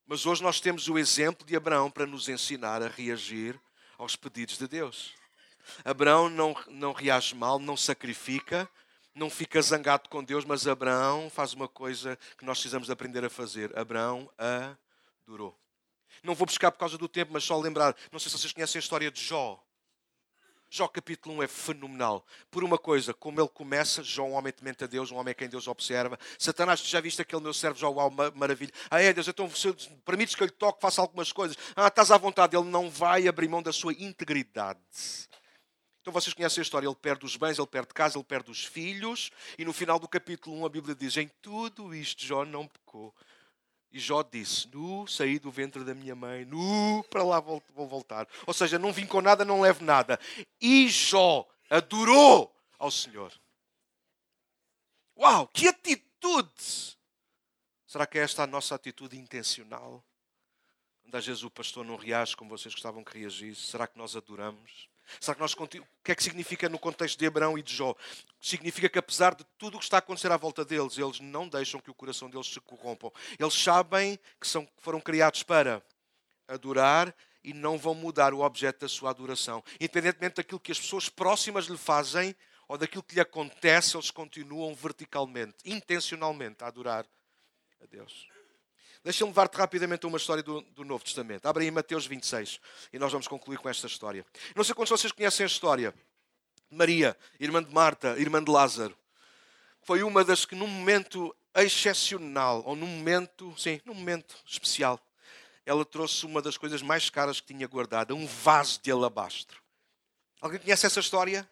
mas 0.07 0.25
hoje 0.25 0.41
nós 0.41 0.61
temos 0.61 0.89
o 0.89 0.97
exemplo 0.97 1.45
de 1.45 1.57
Abraão 1.57 1.91
para 1.91 2.07
nos 2.07 2.29
ensinar 2.29 2.81
a 2.81 2.89
reagir 2.89 3.61
aos 3.99 4.15
pedidos 4.15 4.57
de 4.57 4.69
Deus. 4.69 5.13
Abraão 5.85 6.31
não, 6.31 6.55
não 6.69 6.93
reage 6.93 7.35
mal, 7.35 7.59
não 7.59 7.77
sacrifica, 7.77 8.71
não 9.21 9.29
fica 9.29 9.61
zangado 9.61 10.09
com 10.09 10.25
Deus, 10.25 10.47
mas 10.47 10.67
Abraão 10.67 11.29
faz 11.29 11.53
uma 11.53 11.69
coisa 11.69 12.19
que 12.39 12.45
nós 12.45 12.57
precisamos 12.57 12.89
aprender 12.89 13.23
a 13.23 13.29
fazer. 13.29 13.79
Abraão 13.79 14.31
adorou. 15.27 15.55
Não 16.23 16.35
vou 16.35 16.47
buscar 16.47 16.73
por 16.73 16.79
causa 16.79 16.97
do 16.97 17.07
tempo, 17.07 17.31
mas 17.31 17.45
só 17.45 17.61
lembrar. 17.61 17.95
Não 18.11 18.19
sei 18.19 18.31
se 18.31 18.39
vocês 18.39 18.53
conhecem 18.55 18.79
a 18.79 18.81
história 18.81 19.11
de 19.11 19.23
Jó. 19.23 19.63
Jó 20.71 20.89
capítulo 20.89 21.37
1 21.37 21.43
é 21.43 21.49
fenomenal. 21.49 22.25
Por 22.51 22.65
uma 22.65 22.79
coisa, 22.79 23.13
como 23.13 23.39
ele 23.39 23.49
começa, 23.51 24.03
Jó 24.03 24.25
um 24.25 24.33
homem 24.33 24.55
temente 24.55 24.85
a 24.85 24.87
Deus, 24.87 25.11
um 25.11 25.17
homem 25.17 25.33
a 25.33 25.35
quem 25.35 25.51
Deus 25.51 25.69
observa. 25.69 26.19
Satanás, 26.39 26.81
já 26.81 26.99
viste 26.99 27.21
aquele 27.21 27.43
meu 27.43 27.53
servo 27.53 27.79
Jó, 27.79 27.91
uau, 27.91 28.11
maravilha. 28.35 28.73
Ah 28.91 29.03
é 29.03 29.13
Deus, 29.13 29.29
então 29.29 29.51
permites 30.03 30.35
que 30.35 30.43
eu 30.43 30.47
lhe 30.47 30.53
toque, 30.53 30.81
faça 30.81 31.03
algumas 31.03 31.31
coisas. 31.31 31.59
Ah, 31.77 31.89
estás 31.89 32.11
à 32.11 32.17
vontade. 32.17 32.57
Ele 32.57 32.71
não 32.71 32.89
vai 32.89 33.29
abrir 33.29 33.49
mão 33.49 33.63
da 33.63 33.73
sua 33.73 33.93
integridade. 33.93 34.81
Então 36.01 36.13
vocês 36.13 36.33
conhecem 36.33 36.61
a 36.61 36.63
história, 36.63 36.87
ele 36.87 36.95
perde 36.95 37.27
os 37.27 37.37
bens, 37.37 37.59
ele 37.59 37.67
perde 37.67 37.93
casa, 37.93 38.17
ele 38.17 38.25
perde 38.25 38.51
os 38.51 38.65
filhos. 38.65 39.31
E 39.59 39.65
no 39.65 39.73
final 39.73 39.99
do 39.99 40.09
capítulo 40.09 40.57
1 40.61 40.67
a 40.67 40.69
Bíblia 40.69 40.95
diz, 40.95 41.17
em 41.17 41.29
tudo 41.43 41.95
isto 41.95 42.25
Jó 42.25 42.45
não 42.45 42.67
pecou. 42.67 43.15
E 43.93 43.99
Jó 43.99 44.23
disse: 44.23 44.69
Nu 44.69 45.07
saí 45.07 45.39
do 45.39 45.51
ventre 45.51 45.85
da 45.85 45.95
minha 45.95 46.15
mãe, 46.15 46.45
nu 46.45 47.03
para 47.11 47.25
lá 47.25 47.41
vou 47.41 47.63
voltar. 47.75 48.27
Ou 48.47 48.55
seja, 48.55 48.79
não 48.79 48.93
vim 48.93 49.07
com 49.07 49.21
nada, 49.21 49.45
não 49.45 49.61
levo 49.61 49.85
nada. 49.85 50.19
E 50.61 50.89
Jó 50.89 51.47
adorou 51.69 52.55
ao 52.79 52.91
Senhor. 52.91 53.33
Uau, 55.17 55.49
que 55.49 55.69
atitude! 55.69 56.99
Será 57.87 58.07
que 58.07 58.19
é 58.19 58.23
esta 58.23 58.45
a 58.45 58.47
nossa 58.47 58.75
atitude 58.75 59.19
intencional? 59.19 60.03
Quando 61.03 61.15
às 61.17 61.27
vezes 61.27 61.43
o 61.43 61.51
pastor 61.51 61.85
não 61.85 61.97
reage 61.97 62.37
como 62.37 62.57
vocês 62.57 62.73
gostavam 62.73 63.03
que 63.03 63.19
reagisse, 63.19 63.63
será 63.63 63.87
que 63.87 63.99
nós 63.99 64.15
adoramos? 64.15 64.90
Será 65.19 65.35
que 65.35 65.41
nós 65.41 65.55
o 65.55 65.67
que 65.67 66.13
é 66.13 66.15
que 66.15 66.23
significa 66.23 66.69
no 66.69 66.79
contexto 66.79 67.19
de 67.19 67.27
Abraão 67.27 67.59
e 67.59 67.63
de 67.63 67.75
Jó? 67.75 67.95
Significa 68.41 68.89
que 68.89 68.99
apesar 68.99 69.35
de 69.35 69.45
tudo 69.59 69.77
o 69.77 69.79
que 69.79 69.85
está 69.85 69.97
a 69.97 69.99
acontecer 69.99 70.31
à 70.31 70.37
volta 70.37 70.65
deles, 70.65 70.99
eles 70.99 71.21
não 71.21 71.49
deixam 71.49 71.81
que 71.81 71.91
o 71.91 71.95
coração 71.95 72.29
deles 72.29 72.47
se 72.47 72.61
corrompam. 72.61 73.11
Eles 73.39 73.55
sabem 73.55 74.19
que 74.41 74.47
são, 74.47 74.69
foram 74.79 75.01
criados 75.01 75.43
para 75.43 75.83
adorar 76.47 77.15
e 77.43 77.53
não 77.55 77.79
vão 77.79 77.95
mudar 77.95 78.35
o 78.35 78.41
objeto 78.41 78.81
da 78.81 78.89
sua 78.89 79.11
adoração. 79.11 79.65
Independentemente 79.81 80.37
daquilo 80.37 80.61
que 80.61 80.73
as 80.73 80.79
pessoas 80.79 81.09
próximas 81.09 81.67
lhe 81.67 81.79
fazem 81.79 82.35
ou 82.69 82.79
daquilo 82.79 83.03
que 83.03 83.15
lhe 83.15 83.21
acontece, 83.21 83.97
eles 83.97 84.11
continuam 84.11 84.75
verticalmente, 84.75 85.57
intencionalmente 85.65 86.63
a 86.63 86.69
adorar 86.69 87.05
a 87.83 87.87
Deus. 87.87 88.29
Deixa-me 89.03 89.31
levar-te 89.31 89.57
rapidamente 89.57 90.05
a 90.05 90.09
uma 90.09 90.19
história 90.19 90.43
do, 90.43 90.61
do, 90.61 90.85
Novo 90.85 91.03
Testamento. 91.03 91.47
Abre 91.47 91.65
aí 91.65 91.71
Mateus 91.71 92.07
26 92.07 92.61
e 92.93 92.99
nós 92.99 93.11
vamos 93.11 93.27
concluir 93.27 93.59
com 93.59 93.69
esta 93.69 93.87
história. 93.87 94.27
Não 94.55 94.63
sei 94.63 94.75
quantos 94.75 94.91
vocês 94.91 95.13
conhecem 95.13 95.45
a 95.45 95.47
história. 95.47 95.95
Maria, 96.71 97.17
irmã 97.39 97.63
de 97.63 97.73
Marta, 97.73 98.19
irmã 98.19 98.45
de 98.45 98.51
Lázaro. 98.51 98.97
Foi 99.83 100.03
uma 100.03 100.23
das 100.23 100.45
que 100.45 100.55
num 100.55 100.67
momento 100.67 101.35
excepcional, 101.55 102.63
ou 102.67 102.77
num 102.77 102.87
momento, 102.87 103.55
sim, 103.59 103.81
num 103.85 103.95
momento 103.95 104.37
especial, 104.47 105.01
ela 105.65 105.85
trouxe 105.85 106.27
uma 106.27 106.43
das 106.43 106.57
coisas 106.57 106.83
mais 106.83 107.09
caras 107.09 107.41
que 107.41 107.49
tinha 107.49 107.67
guardada, 107.67 108.15
um 108.15 108.27
vaso 108.27 108.81
de 108.83 108.91
alabastro. 108.91 109.61
Alguém 110.41 110.61
conhece 110.61 110.87
essa 110.87 111.01
história? 111.01 111.49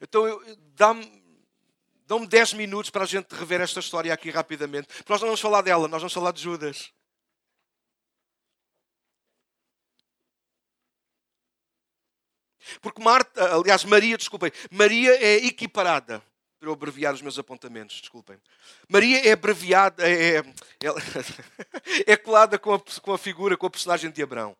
Então, 0.00 0.24
dá-me 0.74 1.17
Dão-me 2.08 2.26
10 2.26 2.54
minutos 2.54 2.88
para 2.88 3.02
a 3.04 3.06
gente 3.06 3.34
rever 3.34 3.60
esta 3.60 3.80
história 3.80 4.14
aqui 4.14 4.30
rapidamente. 4.30 4.88
Nós 5.06 5.20
não 5.20 5.28
vamos 5.28 5.42
falar 5.42 5.60
dela, 5.60 5.86
nós 5.86 6.00
vamos 6.00 6.14
falar 6.14 6.32
de 6.32 6.40
Judas. 6.40 6.90
Porque 12.80 13.02
Marta, 13.02 13.54
aliás, 13.54 13.84
Maria, 13.84 14.16
desculpem, 14.16 14.50
Maria 14.70 15.22
é 15.22 15.34
equiparada, 15.44 16.22
para 16.58 16.70
eu 16.70 16.72
abreviar 16.72 17.12
os 17.12 17.20
meus 17.20 17.38
apontamentos, 17.38 18.00
desculpem. 18.00 18.40
Maria 18.88 19.28
é 19.28 19.32
abreviada, 19.32 20.02
é, 20.08 20.38
é, 20.38 20.42
é 22.12 22.16
colada 22.16 22.58
com 22.58 22.72
a, 22.72 22.80
com 23.02 23.12
a 23.12 23.18
figura, 23.18 23.54
com 23.54 23.66
a 23.66 23.70
personagem 23.70 24.10
de 24.10 24.22
Abraão. 24.22 24.56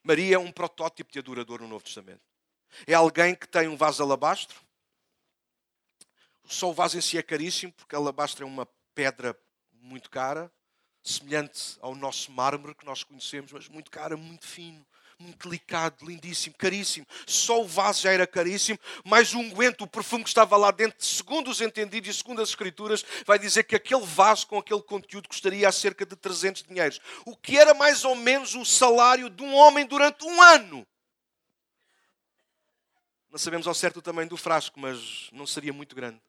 Maria 0.00 0.36
é 0.36 0.38
um 0.38 0.52
protótipo 0.52 1.10
de 1.10 1.18
adorador 1.18 1.60
no 1.60 1.66
Novo 1.66 1.84
Testamento. 1.84 2.22
É 2.86 2.94
alguém 2.94 3.34
que 3.34 3.48
tem 3.48 3.66
um 3.66 3.76
vaso 3.76 3.96
de 3.96 4.02
alabastro, 4.02 4.62
só 6.46 6.70
o 6.70 6.74
vaso 6.74 6.98
em 6.98 7.00
si 7.00 7.18
é 7.18 7.22
caríssimo, 7.22 7.72
porque 7.72 7.94
alabastro 7.94 8.44
é 8.44 8.46
uma 8.46 8.66
pedra 8.94 9.36
muito 9.80 10.10
cara, 10.10 10.50
semelhante 11.02 11.76
ao 11.80 11.94
nosso 11.94 12.30
mármore 12.30 12.74
que 12.74 12.86
nós 12.86 13.02
conhecemos, 13.02 13.52
mas 13.52 13.68
muito 13.68 13.90
cara, 13.90 14.16
muito 14.16 14.46
fino, 14.46 14.86
muito 15.18 15.48
delicado, 15.48 16.04
lindíssimo, 16.04 16.54
caríssimo. 16.56 17.06
Só 17.26 17.60
o 17.62 17.66
vaso 17.66 18.02
já 18.02 18.12
era 18.12 18.26
caríssimo, 18.26 18.78
mas 19.04 19.32
o 19.32 19.38
unguento, 19.38 19.82
o 19.82 19.86
perfume 19.86 20.24
que 20.24 20.30
estava 20.30 20.56
lá 20.56 20.70
dentro, 20.70 21.04
segundo 21.04 21.50
os 21.50 21.60
entendidos 21.60 22.10
e 22.10 22.14
segundo 22.14 22.42
as 22.42 22.50
escrituras, 22.50 23.04
vai 23.26 23.38
dizer 23.38 23.64
que 23.64 23.76
aquele 23.76 24.04
vaso 24.04 24.46
com 24.46 24.58
aquele 24.58 24.82
conteúdo 24.82 25.28
custaria 25.28 25.70
cerca 25.72 26.04
de 26.04 26.16
300 26.16 26.64
dinheiros, 26.64 27.00
o 27.24 27.36
que 27.36 27.58
era 27.58 27.74
mais 27.74 28.04
ou 28.04 28.14
menos 28.14 28.54
o 28.54 28.64
salário 28.64 29.30
de 29.30 29.42
um 29.42 29.54
homem 29.54 29.86
durante 29.86 30.24
um 30.24 30.42
ano. 30.42 30.86
Não 33.30 33.38
sabemos 33.38 33.66
ao 33.66 33.74
certo 33.74 33.96
o 33.96 34.02
tamanho 34.02 34.28
do 34.28 34.36
frasco, 34.36 34.78
mas 34.78 35.30
não 35.32 35.46
seria 35.46 35.72
muito 35.72 35.96
grande. 35.96 36.20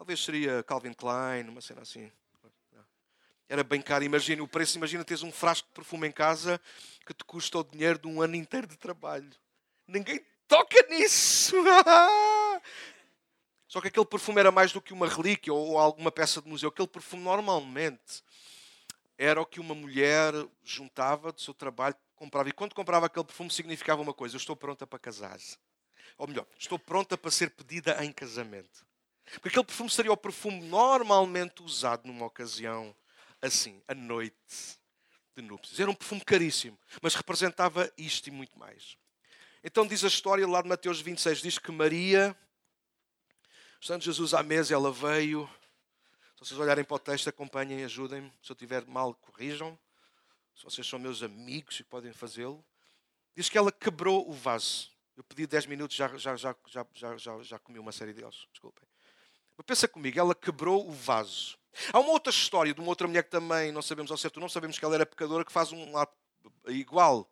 Talvez 0.00 0.24
seria 0.24 0.62
Calvin 0.62 0.94
Klein, 0.94 1.46
uma 1.46 1.60
cena 1.60 1.82
assim. 1.82 2.10
Era 3.46 3.62
bem 3.62 3.82
caro. 3.82 4.02
Imagina 4.02 4.42
o 4.42 4.48
preço. 4.48 4.78
Imagina 4.78 5.04
teres 5.04 5.22
um 5.22 5.30
frasco 5.30 5.68
de 5.68 5.74
perfume 5.74 6.08
em 6.08 6.10
casa 6.10 6.58
que 7.04 7.12
te 7.12 7.22
custa 7.22 7.58
o 7.58 7.64
dinheiro 7.64 7.98
de 7.98 8.08
um 8.08 8.22
ano 8.22 8.34
inteiro 8.34 8.66
de 8.66 8.78
trabalho. 8.78 9.30
Ninguém 9.86 10.24
toca 10.48 10.86
nisso. 10.88 11.52
Só 13.68 13.78
que 13.82 13.88
aquele 13.88 14.06
perfume 14.06 14.40
era 14.40 14.50
mais 14.50 14.72
do 14.72 14.80
que 14.80 14.94
uma 14.94 15.06
relíquia 15.06 15.52
ou 15.52 15.76
alguma 15.76 16.10
peça 16.10 16.40
de 16.40 16.48
museu. 16.48 16.70
Aquele 16.70 16.88
perfume 16.88 17.22
normalmente 17.22 18.24
era 19.18 19.38
o 19.38 19.44
que 19.44 19.60
uma 19.60 19.74
mulher 19.74 20.32
juntava 20.64 21.30
do 21.30 21.42
seu 21.42 21.52
trabalho, 21.52 21.94
comprava. 22.16 22.48
E 22.48 22.52
quando 22.52 22.74
comprava 22.74 23.04
aquele 23.04 23.26
perfume 23.26 23.50
significava 23.50 24.00
uma 24.00 24.14
coisa: 24.14 24.34
eu 24.34 24.38
estou 24.38 24.56
pronta 24.56 24.86
para 24.86 24.98
casar. 24.98 25.38
Ou 26.16 26.26
melhor, 26.26 26.46
estou 26.58 26.78
pronta 26.78 27.18
para 27.18 27.30
ser 27.30 27.50
pedida 27.50 28.02
em 28.02 28.10
casamento. 28.10 28.88
Porque 29.34 29.48
aquele 29.48 29.64
perfume 29.64 29.90
seria 29.90 30.12
o 30.12 30.16
perfume 30.16 30.60
normalmente 30.60 31.62
usado 31.62 32.06
numa 32.06 32.26
ocasião 32.26 32.94
assim, 33.40 33.82
à 33.88 33.94
noite 33.94 34.78
de 35.34 35.42
núpcias. 35.42 35.80
Era 35.80 35.90
um 35.90 35.94
perfume 35.94 36.20
caríssimo, 36.22 36.78
mas 37.00 37.14
representava 37.14 37.90
isto 37.96 38.28
e 38.28 38.30
muito 38.30 38.58
mais. 38.58 38.96
Então 39.62 39.86
diz 39.86 40.04
a 40.04 40.08
história 40.08 40.46
lá 40.46 40.62
de 40.62 40.68
Mateus 40.68 41.00
26, 41.00 41.42
diz 41.42 41.58
que 41.58 41.70
Maria, 41.70 42.36
estando 43.80 44.02
Jesus 44.02 44.34
à 44.34 44.42
mesa, 44.42 44.74
ela 44.74 44.92
veio. 44.92 45.48
Se 46.36 46.46
vocês 46.46 46.60
olharem 46.60 46.84
para 46.84 46.94
o 46.94 46.98
texto, 46.98 47.28
acompanhem, 47.28 47.84
ajudem-me. 47.84 48.32
Se 48.42 48.50
eu 48.50 48.56
tiver 48.56 48.86
mal, 48.86 49.14
corrijam. 49.14 49.78
Se 50.54 50.64
vocês 50.64 50.86
são 50.86 50.98
meus 50.98 51.22
amigos 51.22 51.78
e 51.80 51.84
podem 51.84 52.12
fazê-lo. 52.12 52.64
Diz 53.36 53.48
que 53.48 53.58
ela 53.58 53.70
quebrou 53.70 54.28
o 54.28 54.32
vaso. 54.32 54.90
Eu 55.16 55.24
pedi 55.24 55.46
10 55.46 55.66
minutos, 55.66 55.96
já, 55.96 56.08
já, 56.16 56.36
já, 56.36 56.56
já, 56.66 56.86
já, 56.94 57.16
já, 57.16 57.42
já 57.42 57.58
comi 57.58 57.78
uma 57.78 57.92
série 57.92 58.14
deles. 58.14 58.46
Desculpem. 58.50 58.89
Mas 59.60 59.66
pensa 59.66 59.86
comigo, 59.86 60.18
ela 60.18 60.34
quebrou 60.34 60.88
o 60.88 60.90
vaso. 60.90 61.58
Há 61.92 62.00
uma 62.00 62.12
outra 62.12 62.32
história 62.32 62.72
de 62.72 62.80
uma 62.80 62.88
outra 62.88 63.06
mulher 63.06 63.22
que 63.22 63.30
também 63.30 63.70
não 63.70 63.82
sabemos 63.82 64.10
ao 64.10 64.16
certo, 64.16 64.40
não 64.40 64.48
sabemos 64.48 64.78
que 64.78 64.84
ela 64.86 64.94
era 64.94 65.04
pecadora, 65.04 65.44
que 65.44 65.52
faz 65.52 65.70
um 65.70 65.98
ato 65.98 66.14
igual. 66.68 67.30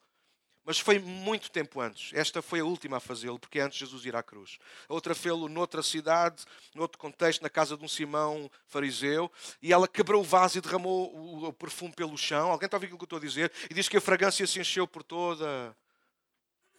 Mas 0.63 0.79
foi 0.79 0.99
muito 0.99 1.51
tempo 1.51 1.81
antes. 1.81 2.13
Esta 2.13 2.43
foi 2.43 2.61
a 2.61 2.65
última 2.67 2.99
a 2.99 3.01
fazê-lo, 3.01 3.39
porque 3.39 3.59
é 3.59 3.63
antes 3.63 3.79
de 3.79 3.87
Jesus 3.87 4.05
ir 4.05 4.15
à 4.15 4.23
cruz. 4.23 4.59
A 4.87 4.93
outra 4.93 5.15
fez-lo 5.15 5.49
noutra 5.49 5.83
cidade, 5.83 6.45
noutro 6.75 6.99
contexto, 6.99 7.41
na 7.41 7.49
casa 7.49 7.79
de 7.79 7.83
um 7.83 7.89
Simão 7.89 8.51
fariseu, 8.67 9.33
e 9.63 9.73
ela 9.73 9.89
quebrou 9.89 10.21
o 10.21 10.25
vaso 10.25 10.59
e 10.59 10.61
derramou 10.61 11.47
o 11.49 11.53
perfume 11.55 11.95
pelo 11.95 12.19
chão. 12.19 12.51
Alguém 12.51 12.67
está 12.67 12.77
a 12.77 12.79
ouvir 12.79 12.89
aquilo 12.89 12.99
que 12.99 13.05
eu 13.05 13.17
estou 13.17 13.19
a 13.19 13.23
dizer? 13.23 13.51
E 13.71 13.73
diz 13.73 13.89
que 13.89 13.97
a 13.97 14.03
fragrância 14.03 14.47
se 14.47 14.61
encheu 14.61 14.87
por 14.87 15.03
toda 15.03 15.75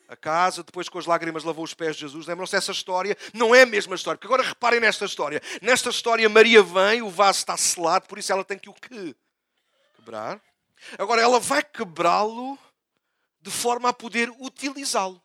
a 0.10 0.16
casa, 0.16 0.64
depois 0.64 0.89
com 0.89 0.97
as 0.97 1.05
lágrimas 1.05 1.43
lavou 1.43 1.64
os 1.64 1.76
pés 1.76 1.95
de 1.95 2.01
Jesus. 2.01 2.26
Lembram-se 2.26 2.53
dessa 2.53 2.72
história? 2.72 3.16
Não 3.32 3.53
é 3.53 3.62
a 3.62 3.66
mesma 3.66 3.93
história. 3.93 4.18
Porque 4.18 4.28
agora 4.28 4.41
reparem 4.41 4.80
nesta 4.80 5.05
história. 5.05 5.39
Nesta 5.62 5.91
história, 5.91 6.28
Maria 6.28 6.64
vem, 6.64 7.03
o 7.03 7.10
vaso 7.12 7.38
está 7.38 7.55
selado, 7.55 8.07
por 8.07 8.18
isso 8.18 8.32
ela 8.32 8.43
tem 8.43 8.57
que 8.57 8.70
o 8.70 8.74
quê? 8.74 9.16
Quebrar. 9.95 10.41
Agora 10.97 11.22
ela 11.22 11.39
vai 11.39 11.64
quebrá-lo 11.64 12.57
de 13.39 13.51
forma 13.51 13.89
a 13.89 13.93
poder 13.93 14.32
utilizá-lo. 14.39 15.22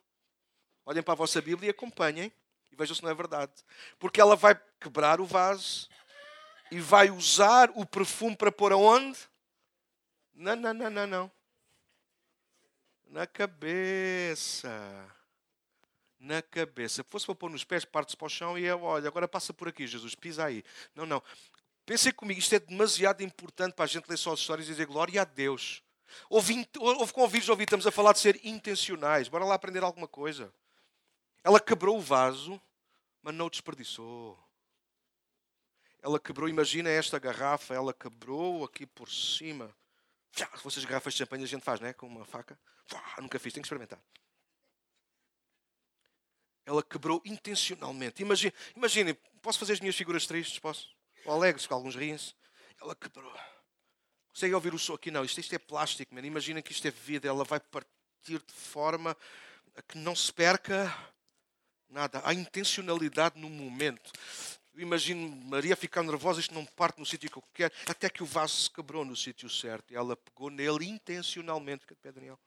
Olhem 0.84 1.02
para 1.02 1.14
a 1.14 1.16
vossa 1.16 1.40
Bíblia 1.40 1.68
e 1.68 1.70
acompanhem 1.70 2.30
e 2.70 2.76
vejam 2.76 2.94
se 2.94 3.02
não 3.02 3.10
é 3.10 3.14
verdade. 3.14 3.52
Porque 3.98 4.20
ela 4.20 4.36
vai 4.36 4.54
quebrar 4.78 5.18
o 5.18 5.24
vaso 5.24 5.88
e 6.70 6.78
vai 6.78 7.10
usar 7.10 7.70
o 7.74 7.86
perfume 7.86 8.36
para 8.36 8.52
pôr 8.52 8.72
aonde? 8.72 9.18
Não, 10.34 10.54
não, 10.54 10.74
não, 10.74 10.90
não, 10.90 11.06
não. 11.06 11.32
Na 13.14 13.28
cabeça. 13.28 14.68
Na 16.18 16.42
cabeça. 16.42 16.96
Se 16.96 17.08
fosse 17.08 17.24
para 17.24 17.36
pôr 17.36 17.48
nos 17.48 17.62
pés, 17.62 17.84
parte-se 17.84 18.16
para 18.16 18.26
o 18.26 18.28
chão 18.28 18.58
e 18.58 18.66
é, 18.66 18.74
olha, 18.74 19.06
agora 19.06 19.28
passa 19.28 19.54
por 19.54 19.68
aqui, 19.68 19.86
Jesus, 19.86 20.16
pisa 20.16 20.44
aí. 20.44 20.64
Não, 20.96 21.06
não. 21.06 21.22
Pensem 21.86 22.12
comigo, 22.12 22.40
isto 22.40 22.56
é 22.56 22.58
demasiado 22.58 23.22
importante 23.22 23.74
para 23.74 23.84
a 23.84 23.86
gente 23.86 24.08
ler 24.08 24.16
só 24.16 24.32
as 24.32 24.40
histórias 24.40 24.66
e 24.66 24.72
dizer 24.72 24.86
glória 24.86 25.22
a 25.22 25.24
Deus. 25.24 25.80
Houve, 26.28 26.68
houve 26.76 27.12
convívios, 27.12 27.48
ouvi, 27.48 27.62
estamos 27.62 27.86
a 27.86 27.92
falar 27.92 28.14
de 28.14 28.18
ser 28.18 28.40
intencionais. 28.44 29.28
Bora 29.28 29.44
lá 29.44 29.54
aprender 29.54 29.84
alguma 29.84 30.08
coisa. 30.08 30.52
Ela 31.44 31.60
quebrou 31.60 31.96
o 31.96 32.00
vaso, 32.00 32.60
mas 33.22 33.32
não 33.32 33.46
o 33.46 33.50
desperdiçou. 33.50 34.36
Ela 36.02 36.18
quebrou, 36.18 36.48
imagina 36.48 36.90
esta 36.90 37.20
garrafa, 37.20 37.76
ela 37.76 37.94
quebrou 37.94 38.64
aqui 38.64 38.84
por 38.84 39.08
cima. 39.08 39.72
Se 40.34 40.64
vocês 40.64 40.84
garrafas 40.84 41.14
de 41.14 41.18
champanhe 41.18 41.44
a 41.44 41.46
gente 41.46 41.62
faz, 41.62 41.80
não 41.80 41.88
é? 41.88 41.92
Com 41.92 42.06
uma 42.06 42.24
faca. 42.24 42.58
Nunca 43.18 43.38
fiz, 43.38 43.52
tenho 43.52 43.62
que 43.62 43.66
experimentar. 43.66 44.00
ela 46.66 46.82
quebrou 46.82 47.20
intencionalmente. 47.24 48.22
Imagine, 48.22 48.52
imagine, 48.74 49.14
posso 49.42 49.58
fazer 49.58 49.74
as 49.74 49.80
minhas 49.80 49.96
figuras 49.96 50.26
tristes? 50.26 50.58
Posso? 50.58 50.88
Ou 51.24 51.34
alegres, 51.34 51.66
que 51.66 51.72
alguns 51.72 51.94
riem-se. 51.94 52.34
Ela 52.80 52.94
quebrou. 52.94 53.32
Consegue 54.32 54.54
ouvir 54.54 54.74
o 54.74 54.78
som 54.78 54.94
aqui? 54.94 55.10
Não, 55.10 55.24
isto, 55.24 55.38
isto 55.38 55.54
é 55.54 55.58
plástico, 55.58 56.14
man. 56.14 56.22
Imagina 56.22 56.60
que 56.60 56.72
isto 56.72 56.86
é 56.88 56.90
vida. 56.90 57.28
Ela 57.28 57.44
vai 57.44 57.60
partir 57.60 58.38
de 58.38 58.52
forma 58.52 59.16
a 59.76 59.82
que 59.82 59.98
não 59.98 60.16
se 60.16 60.32
perca 60.32 60.92
nada. 61.88 62.20
Há 62.24 62.34
intencionalidade 62.34 63.38
no 63.38 63.48
momento. 63.48 64.10
Imagino 64.76 65.28
Maria 65.46 65.76
ficar 65.76 66.02
nervosa, 66.02 66.40
isto 66.40 66.54
não 66.54 66.64
parte 66.64 66.98
no 66.98 67.06
sítio 67.06 67.30
que 67.30 67.38
eu 67.38 67.44
quero, 67.52 67.72
até 67.88 68.08
que 68.08 68.22
o 68.22 68.26
vaso 68.26 68.62
se 68.62 68.70
quebrou 68.70 69.04
no 69.04 69.16
sítio 69.16 69.48
certo. 69.48 69.92
E 69.92 69.96
ela 69.96 70.16
pegou 70.16 70.50
nele 70.50 70.86
intencionalmente. 70.86 71.82
Fica 71.82 71.94
de 71.94 72.00
pé, 72.00 72.12
Daniel. 72.12 72.38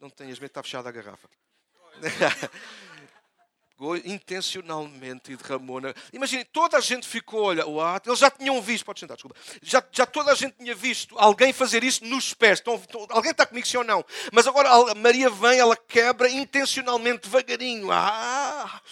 Não 0.00 0.10
tenhas 0.10 0.38
medo, 0.38 0.50
está 0.50 0.62
fechada 0.62 0.88
a 0.88 0.92
garrafa. 0.92 1.28
pegou 3.80 3.96
intencionalmente 3.96 5.32
e 5.32 5.36
derramou. 5.36 5.80
Na... 5.80 5.94
Imagine, 6.12 6.44
toda 6.44 6.76
a 6.76 6.80
gente 6.80 7.08
ficou, 7.08 7.44
olha, 7.44 7.66
what? 7.66 8.06
eles 8.06 8.18
já 8.18 8.30
tinham 8.30 8.60
visto, 8.60 8.84
pode 8.84 9.00
sentar, 9.00 9.16
desculpa, 9.16 9.38
já, 9.62 9.82
já 9.90 10.04
toda 10.04 10.30
a 10.30 10.34
gente 10.34 10.56
tinha 10.58 10.74
visto 10.74 11.18
alguém 11.18 11.50
fazer 11.50 11.82
isso 11.82 12.04
nos 12.04 12.34
pés. 12.34 12.58
Estão, 12.58 12.74
estão, 12.74 13.06
alguém 13.08 13.30
está 13.30 13.46
comigo, 13.46 13.66
sim 13.66 13.78
ou 13.78 13.84
não? 13.84 14.04
Mas 14.32 14.46
agora 14.46 14.94
Maria 14.94 15.30
vem, 15.30 15.58
ela 15.58 15.74
quebra 15.74 16.28
intencionalmente, 16.28 17.22
devagarinho. 17.22 17.90
Ah! 17.90 18.82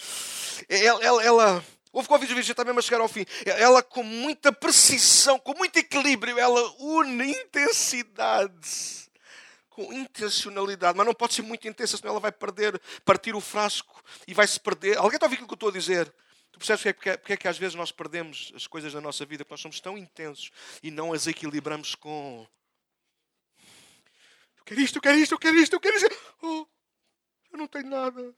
Ela, 0.67 1.03
ela, 1.03 1.23
ela 1.23 1.65
Houve 1.91 2.07
Covid 2.07 2.53
também 2.53 2.77
a 2.77 2.81
chegar 2.81 3.01
ao 3.01 3.07
fim. 3.07 3.25
Ela, 3.45 3.81
com 3.81 4.03
muita 4.03 4.51
precisão, 4.51 5.39
com 5.39 5.55
muito 5.57 5.77
equilíbrio, 5.77 6.37
ela 6.37 6.73
une 6.79 7.31
intensidade 7.31 9.09
com 9.79 9.93
intencionalidade, 9.93 10.97
mas 10.97 11.07
não 11.07 11.13
pode 11.13 11.33
ser 11.33 11.41
muito 11.41 11.65
intensa, 11.65 11.95
senão 11.95 12.11
ela 12.11 12.19
vai 12.19 12.33
perder, 12.33 12.79
partir 13.05 13.33
o 13.33 13.39
frasco 13.39 14.03
e 14.27 14.33
vai 14.33 14.45
se 14.45 14.59
perder. 14.59 14.97
Alguém 14.97 15.15
está 15.15 15.25
a 15.25 15.27
ouvir 15.27 15.35
aquilo 15.35 15.47
que 15.47 15.53
eu 15.53 15.55
estou 15.55 15.69
a 15.69 15.71
dizer? 15.71 16.13
Tu 16.51 16.59
percebes 16.59 16.93
porque 16.93 17.09
é, 17.09 17.17
porque 17.17 17.33
é 17.33 17.37
que 17.37 17.47
às 17.47 17.57
vezes 17.57 17.75
nós 17.75 17.89
perdemos 17.89 18.51
as 18.53 18.67
coisas 18.67 18.91
da 18.91 18.99
nossa 18.99 19.25
vida, 19.25 19.45
porque 19.45 19.53
nós 19.53 19.61
somos 19.61 19.79
tão 19.79 19.97
intensos 19.97 20.51
e 20.83 20.91
não 20.91 21.13
as 21.13 21.27
equilibramos 21.27 21.95
com. 21.95 22.45
Eu 24.57 24.63
quero 24.65 24.81
isto, 24.81 24.97
eu 24.97 25.01
quero 25.01 25.17
isto, 25.17 25.31
eu 25.31 25.39
quero 25.39 25.57
isto, 25.57 25.73
eu 25.73 25.79
quero 25.79 25.95
isto. 25.95 26.09
Oh, 26.41 26.67
eu 27.53 27.57
não 27.57 27.67
tenho 27.67 27.87
nada. 27.87 28.35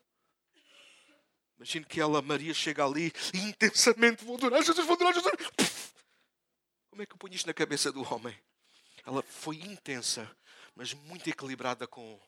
Imagino 1.62 1.86
que 1.86 2.02
ela, 2.02 2.22
Maria, 2.24 2.56
chega 2.56 2.84
ali 2.84 3.14
e 3.34 3.38
intensamente 3.38 4.26
vou 4.26 4.36
adorar 4.36 4.64
Jesus, 4.64 4.86
vou 4.86 4.96
adorar 4.96 5.14
Jesus. 5.14 5.34
Como 6.90 7.04
é 7.04 7.06
que 7.06 7.14
eu 7.14 7.18
ponho 7.18 7.36
isto 7.36 7.46
na 7.46 7.54
cabeça 7.54 7.92
do 7.92 8.02
homem? 8.12 8.36
Ela 9.06 9.22
foi 9.22 9.58
intensa 9.58 10.30
mas 10.76 10.94
muito 10.94 11.30
equilibrada 11.30 11.88
com 11.88 12.20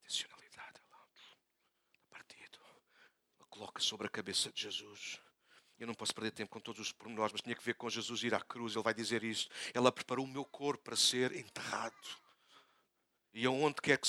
intencionalidade. 0.00 0.80
A 0.90 2.10
partido, 2.10 2.58
a 3.40 3.44
coloca 3.46 3.80
sobre 3.80 4.06
a 4.06 4.10
cabeça 4.10 4.50
de 4.50 4.62
Jesus. 4.62 5.20
Eu 5.78 5.86
não 5.86 5.94
posso 5.94 6.14
perder 6.14 6.32
tempo 6.32 6.50
com 6.50 6.60
todos 6.60 6.80
os 6.80 6.92
pormenores, 6.92 7.32
mas 7.32 7.40
tinha 7.40 7.54
que 7.54 7.62
ver 7.62 7.74
com 7.74 7.88
Jesus 7.88 8.22
ir 8.22 8.34
à 8.34 8.40
cruz. 8.40 8.74
Ele 8.74 8.82
vai 8.82 8.94
dizer 8.94 9.22
isto. 9.22 9.54
Ela 9.72 9.92
preparou 9.92 10.24
o 10.24 10.28
meu 10.28 10.44
corpo 10.44 10.84
para 10.84 10.96
ser 10.96 11.36
enterrado. 11.36 11.94
E 13.32 13.46
aonde 13.46 13.80
quer 13.80 13.98
que, 13.98 14.08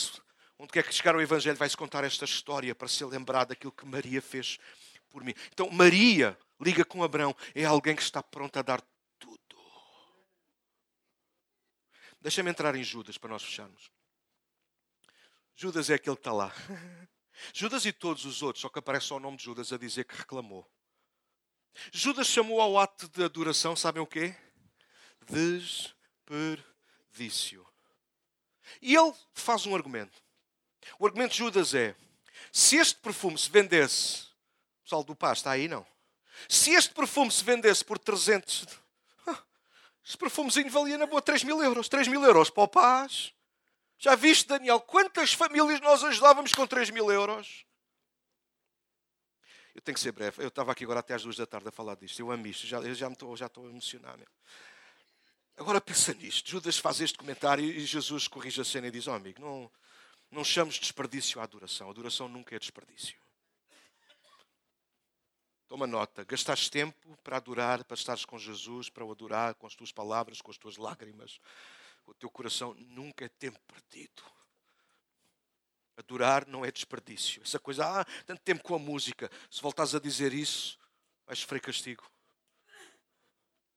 onde 0.59 0.73
quer 0.73 0.83
que 0.83 0.93
chegar 0.93 1.15
o 1.15 1.21
Evangelho, 1.21 1.57
vai-se 1.57 1.77
contar 1.77 2.03
esta 2.03 2.25
história 2.25 2.75
para 2.75 2.87
ser 2.87 3.05
lembrado 3.05 3.49
daquilo 3.49 3.71
que 3.71 3.85
Maria 3.85 4.21
fez 4.21 4.59
por 5.09 5.23
mim. 5.23 5.33
Então, 5.51 5.69
Maria 5.71 6.37
liga 6.61 6.83
com 6.83 7.01
Abraão. 7.01 7.35
É 7.55 7.65
alguém 7.65 7.95
que 7.95 8.01
está 8.01 8.21
pronto 8.21 8.59
a 8.59 8.61
dar 8.61 8.83
Deixa-me 12.21 12.49
entrar 12.49 12.75
em 12.75 12.83
Judas 12.83 13.17
para 13.17 13.29
nós 13.29 13.43
fecharmos. 13.43 13.89
Judas 15.55 15.89
é 15.89 15.93
aquele 15.93 16.17
que 16.17 16.19
está 16.19 16.33
lá. 16.33 16.53
Judas 17.53 17.85
e 17.85 17.93
todos 17.93 18.25
os 18.25 18.41
outros, 18.41 18.61
só 18.61 18.67
que 18.67 18.79
aparece 18.79 19.05
só 19.07 19.15
o 19.15 19.21
nome 19.21 19.37
de 19.37 19.45
Judas 19.45 19.71
a 19.71 19.77
dizer 19.77 20.03
que 20.03 20.17
reclamou. 20.17 20.69
Judas 21.93 22.27
chamou 22.27 22.59
ao 22.59 22.77
ato 22.77 23.07
de 23.07 23.23
adoração, 23.23 23.73
sabem 23.73 24.03
o 24.03 24.07
quê? 24.07 24.35
Desperdício. 25.25 27.65
E 28.81 28.95
ele 28.95 29.13
faz 29.33 29.65
um 29.65 29.73
argumento. 29.73 30.21
O 30.97 31.05
argumento 31.05 31.31
de 31.31 31.37
Judas 31.37 31.73
é: 31.73 31.95
se 32.51 32.77
este 32.77 32.99
perfume 32.99 33.37
se 33.37 33.49
vendesse, 33.49 34.23
o 34.79 34.83
pessoal 34.83 35.03
do 35.03 35.15
Paz 35.15 35.39
está 35.39 35.51
aí, 35.51 35.67
não? 35.67 35.85
Se 36.47 36.71
este 36.71 36.93
perfume 36.93 37.31
se 37.31 37.43
vendesse 37.43 37.83
por 37.83 37.99
300 37.99 38.65
esse 40.09 40.17
perfumezinho 40.17 40.71
valia 40.71 40.97
na 40.97 41.05
boa 41.05 41.21
3 41.21 41.43
mil 41.43 41.61
euros. 41.61 41.87
3 41.87 42.07
mil 42.07 42.23
euros 42.23 42.49
para 42.49 42.63
o 42.63 42.67
paz. 42.67 43.31
Já 43.99 44.15
viste, 44.15 44.47
Daniel, 44.47 44.79
quantas 44.79 45.33
famílias 45.33 45.79
nós 45.81 46.03
ajudávamos 46.03 46.51
com 46.51 46.65
3 46.65 46.89
mil 46.89 47.11
euros? 47.11 47.63
Eu 49.75 49.81
tenho 49.83 49.93
que 49.93 49.99
ser 49.99 50.11
breve. 50.11 50.41
Eu 50.43 50.47
estava 50.47 50.71
aqui 50.71 50.83
agora 50.83 51.01
até 51.01 51.13
às 51.13 51.21
duas 51.21 51.35
da 51.35 51.45
tarde 51.45 51.67
a 51.67 51.71
falar 51.71 51.95
disto. 51.95 52.19
Eu 52.19 52.31
amo 52.31 52.47
isto. 52.47 52.65
Já, 52.65 52.79
eu 52.79 52.95
já, 52.95 53.07
me 53.07 53.13
estou, 53.13 53.37
já 53.37 53.45
estou 53.45 53.67
a 53.67 53.69
emocionar. 53.69 54.17
Meu. 54.17 54.27
Agora 55.57 55.79
pensa 55.79 56.11
nisto. 56.15 56.49
Judas 56.49 56.79
faz 56.79 57.01
este 57.01 57.15
comentário 57.15 57.63
e 57.63 57.85
Jesus 57.85 58.27
corrige 58.27 58.61
a 58.61 58.65
cena 58.65 58.87
e 58.87 58.91
diz: 58.91 59.05
oh, 59.05 59.11
amigo, 59.11 59.39
não, 59.39 59.71
não 60.31 60.43
chames 60.43 60.75
desperdício 60.75 61.39
à 61.39 61.43
adoração. 61.43 61.87
A 61.87 61.91
adoração 61.91 62.27
nunca 62.27 62.55
é 62.55 62.59
desperdício. 62.59 63.17
Toma 65.67 65.85
nota, 65.85 66.23
gastaste 66.23 66.71
tempo 66.71 67.15
para 67.23 67.37
adorar, 67.37 67.83
para 67.83 67.93
estares 67.93 68.25
com 68.25 68.39
Jesus, 68.39 68.89
para 68.89 69.05
o 69.05 69.11
adorar 69.11 69.53
com 69.53 69.67
as 69.67 69.75
tuas 69.75 69.91
palavras, 69.91 70.41
com 70.41 70.49
as 70.49 70.57
tuas 70.57 70.77
lágrimas. 70.77 71.39
O 72.07 72.13
teu 72.15 72.29
coração 72.29 72.73
nunca 72.73 73.25
é 73.25 73.29
tempo 73.29 73.59
perdido. 73.67 74.23
Adorar 75.95 76.47
não 76.47 76.65
é 76.65 76.71
desperdício. 76.71 77.43
Essa 77.43 77.59
coisa, 77.59 77.85
ah, 77.85 78.05
tanto 78.25 78.41
tempo 78.41 78.63
com 78.63 78.73
a 78.73 78.79
música. 78.79 79.29
Se 79.51 79.61
voltares 79.61 79.93
a 79.93 79.99
dizer 79.99 80.33
isso, 80.33 80.79
vais 81.27 81.37
sofrer 81.37 81.61
castigo. 81.61 82.03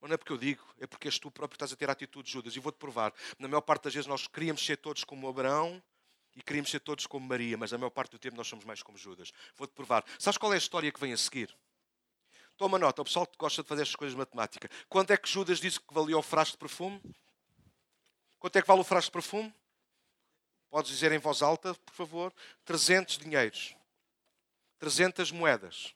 Mas 0.01 0.09
não 0.09 0.15
é 0.15 0.17
porque 0.17 0.33
eu 0.33 0.39
digo, 0.39 0.65
é 0.79 0.87
porque 0.87 1.09
és 1.09 1.19
tu 1.19 1.31
próprio 1.31 1.51
que 1.51 1.57
estás 1.57 1.73
a 1.75 1.77
ter 1.77 1.91
atitude 1.91 2.27
de 2.27 2.33
Judas. 2.33 2.57
E 2.57 2.59
vou-te 2.59 2.79
provar. 2.79 3.13
Na 3.39 3.49
maior 3.49 3.61
parte 3.61 3.85
das 3.85 3.95
vezes 3.95 4.07
nós 4.07 4.27
queríamos 4.27 4.65
ser 4.65 4.79
todos 4.79 5.05
como 5.05 5.29
Abraão 5.29 5.83
e 6.35 6.43
queríamos 6.43 6.71
ser 6.71 6.81
todos 6.81 7.07
como 7.07 7.27
Maria, 7.27 7.57
mas 7.59 7.73
na 7.73 7.79
maior 7.79 7.91
parte 7.91 8.13
do 8.13 8.19
tempo 8.19 8.37
nós 8.37 8.47
somos 8.47 8.65
mais 8.65 8.83
como 8.83 8.97
Judas. 8.97 9.33
Vou-te 9.57 9.73
provar. 9.73 10.05
Sabes 10.19 10.39
qual 10.39 10.53
é 10.53 10.57
a 10.57 10.59
história 10.59 10.91
que 10.91 11.01
vem 11.01 11.13
a 11.13 11.17
seguir? 11.17 11.55
Toma 12.57 12.79
nota, 12.79 13.03
o 13.03 13.05
pessoal 13.05 13.27
que 13.27 13.37
gosta 13.37 13.63
de 13.63 13.69
fazer 13.69 13.83
estas 13.83 13.97
coisas 13.97 14.15
de 14.15 14.19
matemática. 14.19 14.69
Quanto 14.89 15.11
é 15.11 15.17
que 15.17 15.29
Judas 15.29 15.59
disse 15.59 15.81
que 15.81 15.93
valia 15.93 16.17
o 16.17 16.23
frasco 16.23 16.53
de 16.53 16.59
perfume? 16.59 17.01
Quanto 18.39 18.57
é 18.57 18.63
que 18.63 18.69
vale 18.69 18.81
o 18.81 18.85
frasco 18.85 19.09
de 19.09 19.13
perfume? 19.13 19.55
Podes 20.71 20.91
dizer 20.91 21.13
em 21.13 21.19
voz 21.19 21.43
alta, 21.43 21.75
por 21.75 21.95
favor. 21.95 22.33
300 22.65 23.19
dinheiros. 23.19 23.77
300 24.79 25.31
moedas. 25.31 25.95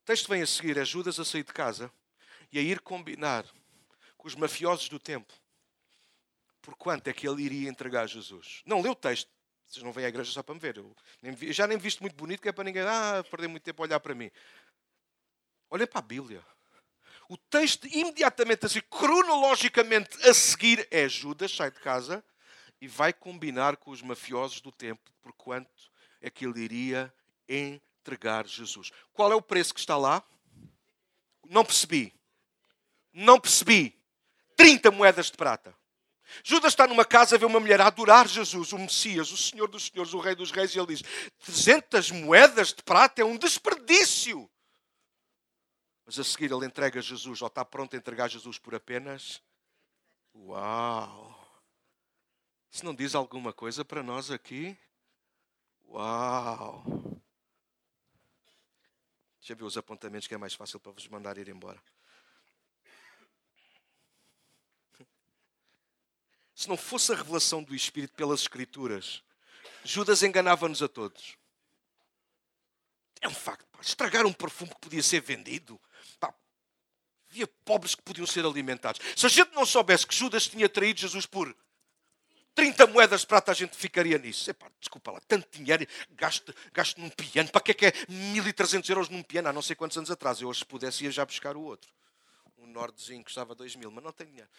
O 0.00 0.04
texto 0.04 0.28
vem 0.28 0.42
a 0.42 0.46
seguir: 0.46 0.76
é 0.76 0.84
Judas 0.84 1.18
a 1.18 1.24
sair 1.24 1.42
de 1.42 1.52
casa 1.52 1.92
e 2.52 2.58
a 2.58 2.62
ir 2.62 2.80
combinar 2.80 3.44
com 4.16 4.28
os 4.28 4.34
mafiosos 4.34 4.88
do 4.88 4.98
templo 4.98 5.39
por 6.62 6.74
quanto 6.76 7.08
é 7.08 7.12
que 7.12 7.28
ele 7.28 7.42
iria 7.42 7.68
entregar 7.68 8.06
Jesus. 8.06 8.62
Não 8.64 8.80
leu 8.80 8.92
o 8.92 8.96
texto. 8.96 9.30
Vocês 9.66 9.84
não 9.84 9.92
vêm 9.92 10.04
à 10.04 10.08
igreja 10.08 10.32
só 10.32 10.42
para 10.42 10.54
me 10.54 10.60
ver. 10.60 10.78
Eu, 10.78 10.94
eu 11.22 11.52
já 11.52 11.66
nem 11.66 11.78
visto 11.78 12.00
muito 12.00 12.16
bonito, 12.16 12.42
que 12.42 12.48
é 12.48 12.52
para 12.52 12.64
ninguém 12.64 12.82
ah, 12.82 13.24
perder 13.30 13.48
muito 13.48 13.62
tempo 13.62 13.82
a 13.82 13.86
olhar 13.86 14.00
para 14.00 14.14
mim. 14.14 14.30
Olha 15.70 15.86
para 15.86 16.00
a 16.00 16.02
Bíblia. 16.02 16.44
O 17.28 17.36
texto 17.36 17.86
imediatamente 17.86 18.66
assim, 18.66 18.80
cronologicamente 18.90 20.28
a 20.28 20.34
seguir 20.34 20.86
é 20.90 21.08
Judas 21.08 21.54
sai 21.54 21.70
de 21.70 21.78
casa 21.78 22.24
e 22.80 22.88
vai 22.88 23.12
combinar 23.12 23.76
com 23.76 23.92
os 23.92 24.02
mafiosos 24.02 24.60
do 24.60 24.72
templo 24.72 25.12
por 25.22 25.32
quanto 25.34 25.90
é 26.20 26.28
que 26.28 26.44
ele 26.44 26.60
iria 26.60 27.14
entregar 27.48 28.48
Jesus. 28.48 28.90
Qual 29.12 29.30
é 29.30 29.36
o 29.36 29.42
preço 29.42 29.72
que 29.72 29.78
está 29.78 29.96
lá? 29.96 30.24
Não 31.48 31.64
percebi. 31.64 32.12
Não 33.12 33.38
percebi. 33.38 33.96
30 34.56 34.90
moedas 34.90 35.26
de 35.26 35.36
prata. 35.36 35.74
Judas 36.44 36.72
está 36.72 36.86
numa 36.86 37.04
casa, 37.04 37.38
vê 37.38 37.44
uma 37.44 37.60
mulher 37.60 37.80
a 37.80 37.86
adorar 37.86 38.26
Jesus, 38.26 38.72
o 38.72 38.78
Messias, 38.78 39.30
o 39.32 39.36
Senhor 39.36 39.68
dos 39.68 39.86
Senhores, 39.86 40.14
o 40.14 40.18
Rei 40.18 40.34
dos 40.34 40.50
Reis, 40.50 40.74
e 40.74 40.78
ele 40.78 40.94
diz: 40.94 41.02
300 41.44 42.10
moedas 42.10 42.68
de 42.68 42.82
prata 42.82 43.22
é 43.22 43.24
um 43.24 43.36
desperdício. 43.36 44.50
Mas 46.04 46.18
a 46.18 46.24
seguir 46.24 46.50
ele 46.52 46.66
entrega 46.66 47.00
Jesus, 47.00 47.40
ou 47.40 47.48
está 47.48 47.64
pronto 47.64 47.94
a 47.94 47.98
entregar 47.98 48.28
Jesus 48.28 48.58
por 48.58 48.74
apenas. 48.74 49.42
Uau! 50.34 51.36
Isso 52.70 52.84
não 52.84 52.94
diz 52.94 53.14
alguma 53.14 53.52
coisa 53.52 53.84
para 53.84 54.02
nós 54.02 54.30
aqui? 54.30 54.76
Uau! 55.88 56.84
Deixa 59.40 59.52
eu 59.52 59.56
ver 59.56 59.64
os 59.64 59.76
apontamentos 59.76 60.28
que 60.28 60.34
é 60.34 60.38
mais 60.38 60.54
fácil 60.54 60.78
para 60.78 60.92
vos 60.92 61.08
mandar 61.08 61.38
ir 61.38 61.48
embora. 61.48 61.82
Se 66.60 66.68
não 66.68 66.76
fosse 66.76 67.10
a 67.10 67.16
revelação 67.16 67.62
do 67.62 67.74
Espírito 67.74 68.12
pelas 68.12 68.42
Escrituras, 68.42 69.22
Judas 69.82 70.22
enganava-nos 70.22 70.82
a 70.82 70.88
todos. 70.88 71.34
É 73.18 73.26
um 73.26 73.32
facto. 73.32 73.64
Pá. 73.72 73.78
Estragar 73.80 74.26
um 74.26 74.32
perfume 74.34 74.70
que 74.70 74.78
podia 74.78 75.02
ser 75.02 75.22
vendido. 75.22 75.80
Pá. 76.18 76.34
Havia 77.30 77.46
pobres 77.64 77.94
que 77.94 78.02
podiam 78.02 78.26
ser 78.26 78.44
alimentados. 78.44 79.00
Se 79.16 79.24
a 79.24 79.30
gente 79.30 79.54
não 79.54 79.64
soubesse 79.64 80.06
que 80.06 80.14
Judas 80.14 80.48
tinha 80.48 80.68
traído 80.68 81.00
Jesus 81.00 81.24
por 81.24 81.56
30 82.54 82.88
moedas 82.88 83.22
de 83.22 83.26
prata 83.26 83.52
a 83.52 83.54
gente 83.54 83.74
ficaria 83.74 84.18
nisso. 84.18 84.50
Epá, 84.50 84.70
desculpa 84.78 85.12
lá, 85.12 85.20
tanto 85.26 85.48
dinheiro, 85.56 85.86
gasto, 86.10 86.54
gasto 86.74 87.00
num 87.00 87.08
piano. 87.08 87.50
Para 87.50 87.62
que 87.62 87.70
é 87.70 87.74
que 87.74 87.86
é 87.86 87.92
1.300 87.92 88.86
euros 88.90 89.08
num 89.08 89.22
piano? 89.22 89.48
Há 89.48 89.52
não 89.54 89.62
sei 89.62 89.74
quantos 89.74 89.96
anos 89.96 90.10
atrás. 90.10 90.42
Eu 90.42 90.48
hoje, 90.48 90.58
se 90.58 90.66
pudesse, 90.66 91.04
ia 91.04 91.10
já 91.10 91.24
buscar 91.24 91.56
o 91.56 91.62
outro. 91.62 91.90
Um 92.58 92.66
Nordezinho 92.66 93.24
custava 93.24 93.54
2 93.54 93.76
mil, 93.76 93.90
mas 93.90 94.04
não 94.04 94.12
tenho 94.12 94.28
dinheiro. 94.28 94.50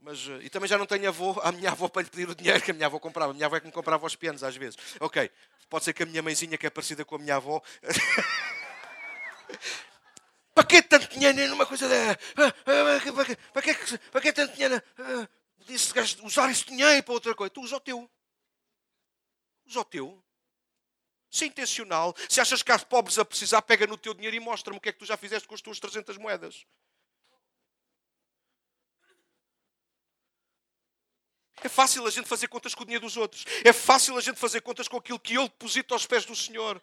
Mas, 0.00 0.28
eh, 0.28 0.40
e 0.42 0.50
também 0.50 0.68
já 0.68 0.78
não 0.78 0.86
tenho 0.86 1.08
avô, 1.08 1.40
a 1.42 1.52
minha 1.52 1.70
avó 1.70 1.88
para 1.88 2.02
lhe 2.02 2.10
pedir 2.10 2.28
o 2.28 2.34
dinheiro 2.34 2.62
que 2.62 2.70
a 2.70 2.74
minha 2.74 2.86
avó 2.86 2.98
comprava. 2.98 3.32
A 3.32 3.34
minha 3.34 3.46
avó 3.46 3.56
é 3.56 3.60
que 3.60 3.66
me 3.66 3.72
comprava 3.72 4.06
os 4.06 4.16
pianos 4.16 4.44
às 4.44 4.56
vezes. 4.56 4.78
Ok, 5.00 5.30
pode 5.68 5.84
ser 5.84 5.92
que 5.92 6.02
a 6.02 6.06
minha 6.06 6.22
mãezinha, 6.22 6.58
que 6.58 6.66
é 6.66 6.70
parecida 6.70 7.04
com 7.04 7.16
a 7.16 7.18
minha 7.18 7.36
avó. 7.36 7.62
para 10.54 10.64
que 10.64 10.82
tanto 10.82 11.08
dinheiro 11.08 11.48
numa 11.48 11.66
coisa 11.66 11.88
da. 11.88 12.16
Para 13.52 13.62
que, 13.62 13.74
para 14.10 14.20
que 14.20 14.32
tanto 14.32 14.54
dinheiro? 14.54 14.82
Disse, 15.66 15.92
usar 16.22 16.50
esse 16.50 16.64
dinheiro 16.64 17.02
para 17.02 17.14
outra 17.14 17.34
coisa. 17.34 17.50
Tu 17.50 17.60
usa 17.60 17.76
o 17.76 17.80
teu. 17.80 18.08
Usa 19.66 19.80
o 19.80 19.84
teu. 19.84 20.22
Se 21.28 21.44
é 21.44 21.48
intencional, 21.48 22.14
se 22.28 22.40
achas 22.40 22.62
que 22.62 22.70
há 22.70 22.78
pobres 22.78 23.18
a 23.18 23.24
precisar, 23.24 23.60
pega 23.62 23.86
no 23.86 23.98
teu 23.98 24.14
dinheiro 24.14 24.36
e 24.36 24.40
mostra-me 24.40 24.78
o 24.78 24.80
que 24.80 24.88
é 24.88 24.92
que 24.92 24.98
tu 24.98 25.04
já 25.04 25.16
fizeste 25.16 25.48
com 25.48 25.54
as 25.54 25.60
tuas 25.60 25.80
300 25.80 26.16
moedas. 26.16 26.64
É 31.62 31.68
fácil 31.68 32.06
a 32.06 32.10
gente 32.10 32.28
fazer 32.28 32.48
contas 32.48 32.74
com 32.74 32.82
o 32.82 32.86
dinheiro 32.86 33.04
dos 33.04 33.16
outros. 33.16 33.44
É 33.64 33.72
fácil 33.72 34.16
a 34.16 34.20
gente 34.20 34.38
fazer 34.38 34.60
contas 34.60 34.88
com 34.88 34.96
aquilo 34.96 35.18
que 35.18 35.34
eu 35.34 35.44
deposito 35.44 35.94
aos 35.94 36.06
pés 36.06 36.24
do 36.24 36.36
Senhor. 36.36 36.80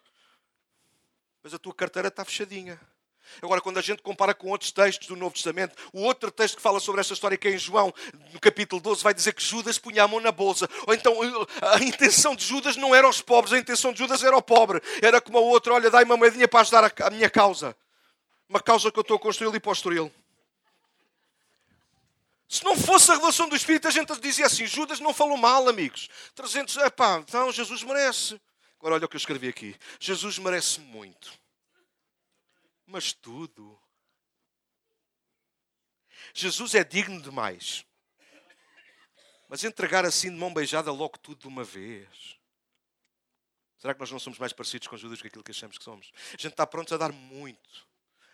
Mas 1.42 1.54
a 1.54 1.58
tua 1.58 1.74
carteira 1.74 2.08
está 2.08 2.24
fechadinha. 2.24 2.80
Agora, 3.42 3.60
quando 3.60 3.78
a 3.78 3.82
gente 3.82 4.02
compara 4.02 4.34
com 4.34 4.48
outros 4.48 4.70
textos 4.70 5.08
do 5.08 5.16
Novo 5.16 5.34
Testamento, 5.34 5.76
o 5.92 6.02
outro 6.02 6.30
texto 6.30 6.56
que 6.56 6.62
fala 6.62 6.78
sobre 6.78 7.00
esta 7.00 7.14
história, 7.14 7.36
que 7.36 7.48
é 7.48 7.52
em 7.52 7.58
João, 7.58 7.92
no 8.32 8.40
capítulo 8.40 8.80
12, 8.80 9.02
vai 9.02 9.14
dizer 9.14 9.32
que 9.32 9.42
Judas 9.42 9.78
punha 9.78 10.04
a 10.04 10.08
mão 10.08 10.20
na 10.20 10.30
bolsa. 10.32 10.68
Ou 10.86 10.94
então, 10.94 11.14
a 11.62 11.82
intenção 11.82 12.34
de 12.34 12.44
Judas 12.44 12.76
não 12.76 12.94
era 12.94 13.08
os 13.08 13.20
pobres, 13.20 13.52
a 13.52 13.58
intenção 13.58 13.92
de 13.92 13.98
Judas 13.98 14.22
era 14.22 14.36
o 14.36 14.42
pobre. 14.42 14.80
Era 15.02 15.20
como 15.20 15.38
o 15.38 15.44
outro, 15.44 15.74
olha, 15.74 15.90
dá-me 15.90 16.04
uma 16.04 16.16
moedinha 16.16 16.48
para 16.48 16.60
ajudar 16.60 16.92
a, 17.00 17.10
minha 17.10 17.30
causa. 17.30 17.76
Uma 18.48 18.60
causa 18.60 18.90
que 18.90 18.98
eu 18.98 19.02
estou 19.02 19.16
a 19.16 19.20
construir 19.20 19.48
ali 19.48 19.60
para 19.60 19.70
o 19.70 19.72
Estoril. 19.72 20.12
Se 22.54 22.62
não 22.62 22.76
fosse 22.76 23.10
a 23.10 23.16
relação 23.16 23.48
do 23.48 23.56
Espírito, 23.56 23.88
a 23.88 23.90
gente 23.90 24.16
dizia 24.20 24.46
assim: 24.46 24.64
Judas 24.64 25.00
não 25.00 25.12
falou 25.12 25.36
mal, 25.36 25.68
amigos. 25.68 26.08
300, 26.36 26.76
epá, 26.76 27.18
então 27.18 27.50
Jesus 27.50 27.82
merece. 27.82 28.40
Agora 28.78 28.94
olha 28.94 29.06
o 29.06 29.08
que 29.08 29.16
eu 29.16 29.18
escrevi 29.18 29.48
aqui: 29.48 29.76
Jesus 29.98 30.38
merece 30.38 30.78
muito, 30.78 31.36
mas 32.86 33.12
tudo. 33.12 33.76
Jesus 36.32 36.76
é 36.76 36.84
digno 36.84 37.20
demais. 37.20 37.84
Mas 39.48 39.64
entregar 39.64 40.04
assim 40.04 40.30
de 40.30 40.36
mão 40.36 40.54
beijada 40.54 40.92
logo 40.92 41.18
tudo 41.18 41.40
de 41.40 41.48
uma 41.48 41.64
vez. 41.64 42.38
Será 43.78 43.94
que 43.94 44.00
nós 44.00 44.12
não 44.12 44.20
somos 44.20 44.38
mais 44.38 44.52
parecidos 44.52 44.86
com 44.86 44.96
Judas 44.96 45.18
do 45.18 45.22
que 45.22 45.26
aquilo 45.26 45.42
que 45.42 45.50
achamos 45.50 45.76
que 45.76 45.82
somos? 45.82 46.12
A 46.28 46.36
gente 46.36 46.52
está 46.52 46.64
pronto 46.64 46.94
a 46.94 46.98
dar 46.98 47.10
muito, 47.10 47.88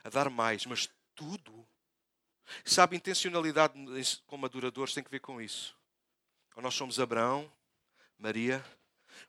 a 0.05 0.11
dar 0.11 0.29
mais, 0.29 0.67
mas 0.67 0.91
tudo. 1.15 1.67
Sabe, 2.65 2.97
intencionalidade 2.97 3.75
como 4.27 4.47
adoradores 4.47 4.95
tem 4.95 5.03
que 5.05 5.11
ver 5.11 5.21
com 5.21 5.41
isso. 5.41 5.77
Ou 6.57 6.63
nós 6.63 6.75
somos 6.75 6.99
Abraão, 6.99 7.51
Maria, 8.19 8.65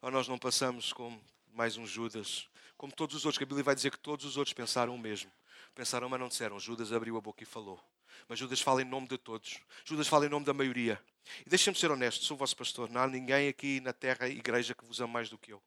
ou 0.02 0.12
nós 0.12 0.28
não 0.28 0.38
passamos 0.38 0.92
como 0.92 1.22
mais 1.54 1.78
um 1.78 1.86
Judas, 1.86 2.48
como 2.78 2.92
todos 2.94 3.16
os 3.16 3.26
outros, 3.26 3.38
que 3.38 3.44
a 3.44 3.48
Bíblia 3.48 3.64
vai 3.64 3.76
dizer 3.76 3.92
que 3.92 4.00
todos 4.00 4.26
os 4.26 4.38
outros 4.38 4.54
pensaram 4.54 4.96
o 4.96 5.00
mesmo. 5.00 5.32
Pensaram, 5.76 6.10
mas 6.10 6.20
não 6.20 6.28
disseram. 6.28 6.60
Judas 6.60 6.92
abriu 6.92 7.16
a 7.18 7.22
boca 7.22 7.44
e 7.44 7.46
falou. 7.46 7.80
Mas 8.28 8.40
Judas 8.40 8.60
fala 8.60 8.82
em 8.82 8.86
nome 8.86 9.08
de 9.08 9.18
todos. 9.18 9.60
Judas 9.86 10.08
fala 10.08 10.26
em 10.26 10.30
nome 10.30 10.46
da 10.46 10.54
maioria. 10.54 11.02
E 11.46 11.50
deixem-me 11.50 11.78
ser 11.78 11.92
honesto, 11.92 12.26
sou 12.26 12.36
o 12.36 12.38
vosso 12.38 12.56
pastor. 12.56 12.90
Não 12.90 13.02
há 13.02 13.08
ninguém 13.08 13.48
aqui 13.48 13.80
na 13.82 13.94
terra, 13.94 14.28
igreja, 14.28 14.74
que 14.74 14.84
vos 14.86 15.00
ama 15.00 15.14
mais 15.14 15.30
do 15.30 15.38
que 15.38 15.54
eu. 15.54 15.62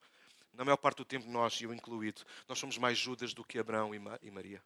Na 0.53 0.65
maior 0.65 0.77
parte 0.77 0.99
do 0.99 1.05
tempo, 1.05 1.29
nós, 1.29 1.61
eu 1.61 1.73
incluído, 1.73 2.23
nós 2.49 2.59
somos 2.59 2.79
mais 2.79 2.99
Judas 2.99 3.33
do 3.33 3.43
que 3.45 3.59
Abraão 3.59 3.95
e 3.95 4.31
Maria. 4.31 4.63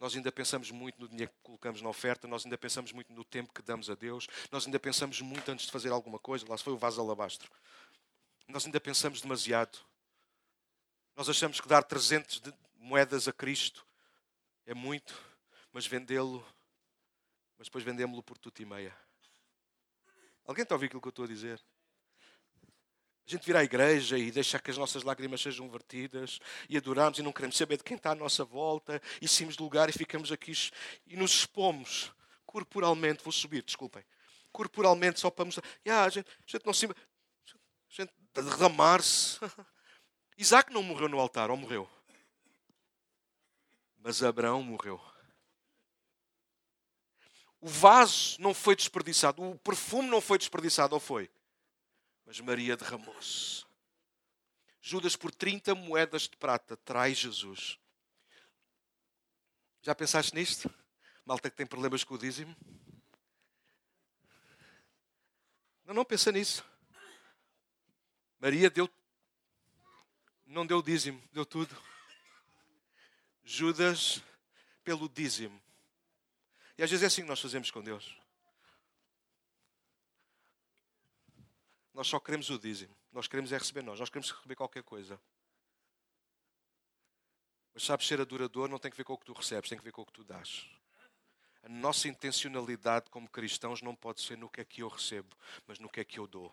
Nós 0.00 0.14
ainda 0.14 0.30
pensamos 0.32 0.70
muito 0.70 1.00
no 1.00 1.08
dinheiro 1.08 1.30
que 1.30 1.38
colocamos 1.42 1.80
na 1.80 1.88
oferta, 1.88 2.26
nós 2.26 2.44
ainda 2.44 2.58
pensamos 2.58 2.92
muito 2.92 3.12
no 3.12 3.24
tempo 3.24 3.52
que 3.52 3.62
damos 3.62 3.88
a 3.88 3.94
Deus, 3.94 4.26
nós 4.50 4.66
ainda 4.66 4.78
pensamos 4.78 5.20
muito 5.20 5.50
antes 5.50 5.66
de 5.66 5.72
fazer 5.72 5.90
alguma 5.90 6.18
coisa. 6.18 6.44
Lá 6.48 6.56
se 6.56 6.64
foi 6.64 6.72
o 6.72 6.78
vaso 6.78 7.00
alabastro. 7.00 7.50
Nós 8.48 8.66
ainda 8.66 8.80
pensamos 8.80 9.20
demasiado. 9.20 9.78
Nós 11.16 11.28
achamos 11.28 11.60
que 11.60 11.68
dar 11.68 11.82
300 11.82 12.42
moedas 12.76 13.28
a 13.28 13.32
Cristo 13.32 13.86
é 14.66 14.74
muito, 14.74 15.14
mas 15.72 15.86
vendê-lo, 15.86 16.44
mas 17.56 17.68
depois 17.68 17.84
vendemos-lo 17.84 18.22
por 18.22 18.36
tudo 18.36 18.60
e 18.60 18.64
meia. 18.64 18.96
Alguém 20.44 20.62
está 20.62 20.74
a 20.74 20.76
ouvir 20.76 20.86
aquilo 20.86 21.00
que 21.00 21.08
eu 21.08 21.10
estou 21.10 21.24
a 21.24 21.28
dizer? 21.28 21.62
A 23.26 23.30
gente 23.30 23.46
vir 23.46 23.56
à 23.56 23.64
igreja 23.64 24.18
e 24.18 24.30
deixar 24.30 24.60
que 24.60 24.70
as 24.70 24.76
nossas 24.76 25.02
lágrimas 25.02 25.40
sejam 25.40 25.68
vertidas 25.70 26.38
e 26.68 26.76
adoramos 26.76 27.18
e 27.18 27.22
não 27.22 27.32
queremos 27.32 27.56
saber 27.56 27.78
de 27.78 27.84
quem 27.84 27.96
está 27.96 28.10
à 28.10 28.14
nossa 28.14 28.44
volta 28.44 29.00
e 29.20 29.26
saímos 29.26 29.56
de 29.56 29.62
lugar 29.62 29.88
e 29.88 29.92
ficamos 29.92 30.30
aqui 30.30 30.52
e 31.06 31.16
nos 31.16 31.30
expomos 31.32 32.12
corporalmente. 32.44 33.24
Vou 33.24 33.32
subir, 33.32 33.62
desculpem. 33.62 34.04
Corporalmente 34.52 35.20
só 35.20 35.30
para 35.30 35.46
mostrar. 35.46 35.64
Yeah, 35.86 36.06
a, 36.06 36.10
gente, 36.10 36.28
a 36.28 36.50
gente 36.50 36.66
não 36.66 36.74
se. 36.74 36.84
A 36.86 36.92
gente 37.88 38.12
derramar-se. 38.34 39.38
Isaac 40.36 40.70
não 40.72 40.82
morreu 40.82 41.08
no 41.08 41.18
altar, 41.18 41.50
ou 41.50 41.56
morreu? 41.56 41.88
Mas 43.98 44.22
Abraão 44.22 44.62
morreu. 44.62 45.00
O 47.58 47.68
vaso 47.68 48.36
não 48.38 48.52
foi 48.52 48.76
desperdiçado, 48.76 49.42
o 49.42 49.58
perfume 49.58 50.10
não 50.10 50.20
foi 50.20 50.36
desperdiçado, 50.36 50.94
ou 50.94 51.00
foi? 51.00 51.30
Mas 52.24 52.40
Maria 52.40 52.76
derramou-se. 52.76 53.64
Judas, 54.80 55.16
por 55.16 55.30
30 55.30 55.74
moedas 55.74 56.22
de 56.22 56.36
prata, 56.36 56.76
traz 56.76 57.18
Jesus. 57.18 57.78
Já 59.82 59.94
pensaste 59.94 60.34
nisto? 60.34 60.72
Malta 61.24 61.50
que 61.50 61.56
tem 61.56 61.66
problemas 61.66 62.04
com 62.04 62.14
o 62.14 62.18
dízimo? 62.18 62.54
Não, 65.84 65.94
não 65.94 66.04
pensa 66.04 66.32
nisso. 66.32 66.64
Maria 68.38 68.68
deu, 68.70 68.90
não 70.46 70.66
deu 70.66 70.82
dízimo, 70.82 71.22
deu 71.32 71.46
tudo. 71.46 71.74
Judas, 73.42 74.22
pelo 74.82 75.08
dízimo. 75.08 75.62
E 76.76 76.82
às 76.82 76.90
vezes 76.90 77.04
é 77.04 77.06
assim 77.06 77.22
que 77.22 77.28
nós 77.28 77.40
fazemos 77.40 77.70
com 77.70 77.82
Deus. 77.82 78.16
Nós 81.94 82.08
só 82.08 82.18
queremos 82.18 82.50
o 82.50 82.58
dízimo. 82.58 82.94
Nós 83.12 83.28
queremos 83.28 83.52
é 83.52 83.56
receber 83.56 83.82
nós. 83.82 84.00
Nós 84.00 84.10
queremos 84.10 84.30
receber 84.32 84.56
qualquer 84.56 84.82
coisa. 84.82 85.18
Mas 87.72 87.84
sabes, 87.84 88.06
ser 88.06 88.20
adorador 88.20 88.68
não 88.68 88.78
tem 88.78 88.90
que 88.90 88.96
ver 88.96 89.04
com 89.04 89.14
o 89.14 89.18
que 89.18 89.24
tu 89.24 89.32
recebes, 89.32 89.68
tem 89.68 89.78
que 89.78 89.84
ver 89.84 89.92
com 89.92 90.02
o 90.02 90.06
que 90.06 90.12
tu 90.12 90.24
dás. 90.24 90.68
A 91.62 91.68
nossa 91.68 92.08
intencionalidade 92.08 93.08
como 93.10 93.28
cristãos 93.28 93.80
não 93.80 93.94
pode 93.94 94.20
ser 94.20 94.36
no 94.36 94.50
que 94.50 94.60
é 94.60 94.64
que 94.64 94.82
eu 94.82 94.88
recebo, 94.88 95.34
mas 95.66 95.78
no 95.78 95.88
que 95.88 96.00
é 96.00 96.04
que 96.04 96.18
eu 96.18 96.26
dou. 96.26 96.52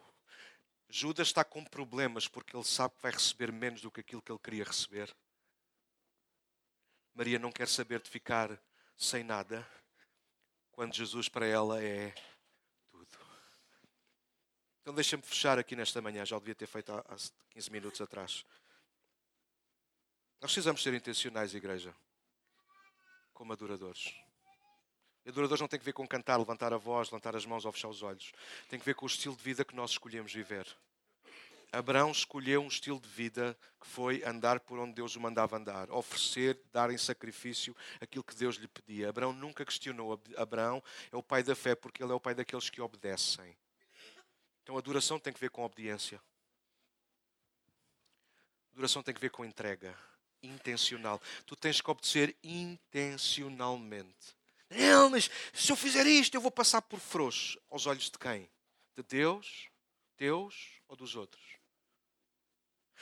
Judas 0.90 1.28
está 1.28 1.44
com 1.44 1.64
problemas 1.64 2.28
porque 2.28 2.56
ele 2.56 2.64
sabe 2.64 2.96
que 2.96 3.02
vai 3.02 3.12
receber 3.12 3.52
menos 3.52 3.82
do 3.82 3.92
que 3.92 4.00
aquilo 4.02 4.22
que 4.22 4.32
ele 4.32 4.40
queria 4.40 4.64
receber. 4.64 5.14
Maria 7.14 7.40
não 7.40 7.52
quer 7.52 7.68
saber 7.68 8.02
de 8.02 8.10
ficar 8.10 8.60
sem 8.98 9.24
nada, 9.24 9.68
quando 10.72 10.96
Jesus 10.96 11.28
para 11.28 11.46
ela 11.46 11.82
é 11.84 12.14
então 14.82 14.94
deixa-me 14.94 15.24
fechar 15.24 15.60
aqui 15.60 15.76
nesta 15.76 16.02
manhã, 16.02 16.26
já 16.26 16.36
o 16.36 16.40
devia 16.40 16.56
ter 16.56 16.68
feito 16.68 16.92
há 16.92 17.04
15 17.52 17.72
minutos 17.72 18.02
atrás. 18.02 18.46
Nós 20.42 20.52
precisamos 20.52 20.82
ser 20.82 20.94
intencionais, 20.94 21.54
igreja, 21.54 21.96
como 23.32 23.54
adoradores. 23.54 24.12
E 25.24 25.30
adoradores 25.30 25.62
não 25.62 25.68
tem 25.68 25.78
que 25.78 25.86
ver 25.86 25.94
com 25.94 26.08
cantar, 26.08 26.38
levantar 26.38 26.74
a 26.74 26.78
voz, 26.78 27.10
levantar 27.10 27.36
as 27.36 27.46
mãos 27.46 27.64
ou 27.64 27.72
fechar 27.72 27.90
os 27.90 28.02
olhos. 28.02 28.32
Tem 28.68 28.80
que 28.80 28.86
ver 28.86 28.96
com 28.96 29.06
o 29.06 29.08
estilo 29.08 29.36
de 29.36 29.44
vida 29.44 29.64
que 29.64 29.76
nós 29.76 29.92
escolhemos 29.92 30.34
viver. 30.34 30.66
Abraão 31.72 32.12
escolheu 32.12 32.62
um 32.62 32.68
estilo 32.68 33.00
de 33.00 33.08
vida 33.08 33.58
que 33.80 33.88
foi 33.88 34.24
andar 34.26 34.60
por 34.60 34.80
onde 34.80 34.94
Deus 34.94 35.16
o 35.16 35.22
mandava 35.22 35.56
andar, 35.56 35.90
oferecer, 35.92 36.60
dar 36.74 36.92
em 36.92 36.98
sacrifício 36.98 37.76
aquilo 38.02 38.24
que 38.24 38.36
Deus 38.36 38.56
lhe 38.56 38.68
pedia. 38.68 39.10
Abraão 39.10 39.32
nunca 39.32 39.64
questionou. 39.64 40.20
Abraão 40.36 40.84
é 41.12 41.16
o 41.16 41.24
pai 41.24 41.44
da 41.44 41.56
fé 41.56 41.76
porque 41.76 42.04
ele 42.04 42.12
é 42.12 42.16
o 42.16 42.20
pai 42.20 42.34
daqueles 42.34 42.70
que 42.70 42.82
obedecem. 42.82 43.56
Então, 44.64 44.78
adoração 44.78 45.20
tem 45.20 45.34
que 45.34 45.40
ver 45.40 45.50
com 45.50 45.64
obediência. 45.64 46.22
Adoração 48.74 49.04
tem 49.04 49.14
que 49.14 49.22
ver 49.22 49.32
com 49.32 49.44
entrega 49.44 49.98
intencional. 50.42 51.22
Tu 51.46 51.56
tens 51.56 51.82
que 51.82 51.90
obedecer 51.90 52.36
intencionalmente. 52.44 54.36
Não, 54.70 55.10
mas 55.10 55.30
se 55.54 55.72
eu 55.72 55.76
fizer 55.76 56.06
isto, 56.08 56.36
eu 56.36 56.42
vou 56.42 56.52
passar 56.52 56.82
por 56.82 57.00
frouxo. 57.00 57.60
Aos 57.70 57.86
olhos 57.86 58.10
de 58.10 58.18
quem? 58.18 58.50
De 58.96 59.04
Deus, 59.04 59.70
Deus 60.18 60.80
ou 60.88 60.96
dos 60.96 61.16
outros? 61.16 61.44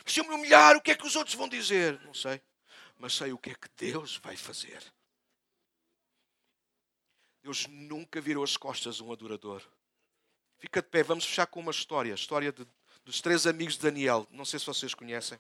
Se 0.06 0.20
eu 0.20 0.26
me 0.26 0.34
humilhar, 0.34 0.76
o 0.76 0.82
que 0.82 0.92
é 0.92 0.96
que 0.96 1.06
os 1.06 1.16
outros 1.16 1.36
vão 1.36 1.48
dizer? 1.48 2.00
Não 2.02 2.14
sei. 2.14 2.42
Mas 2.98 3.14
sei 3.14 3.32
o 3.32 3.38
que 3.38 3.52
é 3.52 3.56
que 3.56 3.70
Deus 3.78 4.18
vai 4.18 4.36
fazer. 4.36 4.84
Deus 7.42 7.68
nunca 7.68 8.20
virou 8.20 8.44
as 8.44 8.58
costas 8.58 9.00
a 9.00 9.04
um 9.04 9.12
adorador. 9.12 9.62
Fica 10.60 10.82
de 10.82 10.90
pé, 10.90 11.02
vamos 11.02 11.24
fechar 11.24 11.48
com 11.48 11.62
uma 11.62 11.72
história. 11.72 12.12
A 12.12 12.16
história 12.16 12.52
de, 12.52 12.68
dos 13.06 13.22
três 13.22 13.48
amigos 13.48 13.76
de 13.76 13.82
Daniel. 13.82 14.28
Não 14.30 14.44
sei 14.44 14.60
se 14.60 14.66
vocês 14.66 14.94
conhecem. 14.94 15.40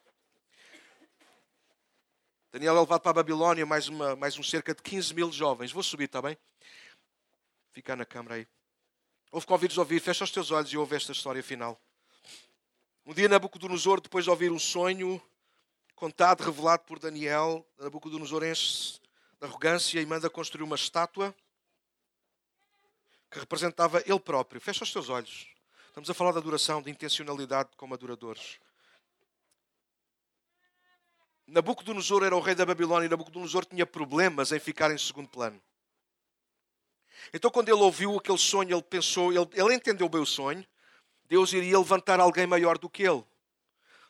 Daniel 2.53 2.78
é 2.78 2.80
levado 2.80 3.01
para 3.01 3.11
a 3.11 3.15
Babilónia, 3.15 3.65
mais, 3.65 3.89
uma, 3.89 4.15
mais 4.15 4.39
uns 4.39 4.49
cerca 4.49 4.74
de 4.74 4.82
15 4.82 5.13
mil 5.13 5.30
jovens. 5.30 5.74
Vou 5.74 5.84
subir, 5.84 6.05
está 6.05 6.22
bem? 6.22 6.38
Ficar 7.74 7.97
na 7.97 8.05
câmara 8.05 8.36
aí. 8.36 8.47
Houve 9.30 9.45
convidos 9.45 9.78
a 9.78 9.82
ouvir, 9.82 9.99
fecha 9.99 10.24
os 10.24 10.32
teus 10.32 10.51
olhos 10.51 10.72
e 10.72 10.78
ouve 10.78 10.95
esta 10.95 11.11
história 11.11 11.43
final. 11.43 11.80
Um 13.05 13.13
dia 13.13 13.28
Nabucodonosor, 13.28 13.99
depois 13.99 14.24
de 14.24 14.30
ouvir 14.30 14.51
um 14.51 14.57
sonho 14.57 15.22
contado, 15.95 16.41
revelado 16.43 16.84
por 16.84 16.97
Daniel, 16.97 17.67
Nabucodonosor 17.78 18.45
enche 18.45 18.99
de 19.39 19.45
arrogância 19.45 19.99
e 19.99 20.05
manda 20.05 20.30
construir 20.30 20.63
uma 20.63 20.76
estátua 20.78 21.36
que 23.30 23.39
representava 23.39 24.01
ele 24.05 24.19
próprio. 24.19 24.59
Fecha 24.59 24.84
os 24.84 24.91
teus 24.91 25.09
olhos. 25.09 25.47
Estamos 25.88 26.09
a 26.09 26.13
falar 26.13 26.32
da 26.32 26.39
adoração, 26.39 26.82
de 26.82 26.89
intencionalidade 26.89 27.69
como 27.75 27.93
adoradores. 27.93 28.59
Nabucodonosor 31.47 32.23
era 32.23 32.36
o 32.36 32.39
rei 32.39 32.53
da 32.53 32.65
Babilónia 32.65 33.07
e 33.07 33.09
Nabucodonosor 33.09 33.65
tinha 33.65 33.86
problemas 33.86 34.51
em 34.51 34.59
ficar 34.59 34.91
em 34.91 34.97
segundo 34.97 35.27
plano. 35.27 35.59
Então, 37.34 37.49
quando 37.51 37.69
ele 37.69 37.82
ouviu 37.82 38.17
aquele 38.17 38.38
sonho, 38.38 38.75
ele 38.75 38.84
pensou, 38.84 39.32
ele, 39.34 39.47
ele 39.53 39.73
entendeu 39.73 40.07
bem 40.07 40.21
o 40.21 40.25
sonho, 40.25 40.65
Deus 41.25 41.51
iria 41.51 41.77
levantar 41.77 42.19
alguém 42.19 42.47
maior 42.47 42.77
do 42.77 42.89
que 42.89 43.03
ele. 43.03 43.23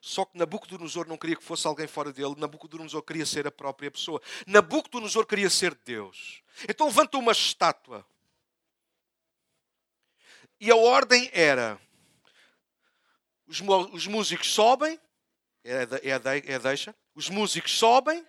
Só 0.02 0.24
que 0.26 0.38
Nabucodonosor 0.38 1.08
não 1.08 1.18
queria 1.18 1.36
que 1.36 1.44
fosse 1.44 1.68
alguém 1.68 1.88
fora 1.88 2.14
dele, 2.14 2.36
Nabucodonosor 2.38 3.02
queria 3.02 3.26
ser 3.26 3.48
a 3.48 3.52
própria 3.52 3.92
pessoa. 3.92 4.22
Nabucodonosor 4.46 5.26
queria 5.26 5.50
ser 5.50 5.76
Deus. 5.86 6.42
Então 6.68 6.88
levanta 6.88 7.18
uma 7.18 7.32
estátua. 7.32 8.06
E 10.60 10.70
a 10.70 10.76
ordem 10.76 11.30
era: 11.34 11.80
os, 13.48 13.62
os 13.94 14.08
músicos 14.08 14.52
sobem, 14.52 15.00
é 15.64 15.84
é, 16.04 16.54
é 16.54 16.60
deixa, 16.60 16.96
os 17.16 17.30
músicos 17.30 17.78
sobem, 17.78 18.26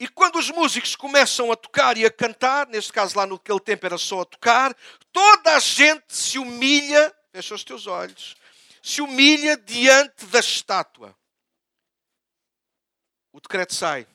e 0.00 0.08
quando 0.08 0.38
os 0.38 0.50
músicos 0.50 0.96
começam 0.96 1.52
a 1.52 1.56
tocar 1.56 1.98
e 1.98 2.06
a 2.06 2.10
cantar, 2.10 2.66
neste 2.68 2.90
caso 2.90 3.18
lá 3.18 3.26
naquele 3.26 3.60
tempo 3.60 3.84
era 3.84 3.98
só 3.98 4.22
a 4.22 4.24
tocar, 4.24 4.74
toda 5.12 5.56
a 5.56 5.58
gente 5.60 6.04
se 6.08 6.38
humilha, 6.38 7.14
fecha 7.30 7.54
os 7.54 7.62
teus 7.62 7.86
olhos, 7.86 8.34
se 8.82 9.02
humilha 9.02 9.58
diante 9.58 10.24
da 10.24 10.40
estátua. 10.40 11.14
O 13.30 13.40
decreto 13.40 13.74
sai. 13.74 14.06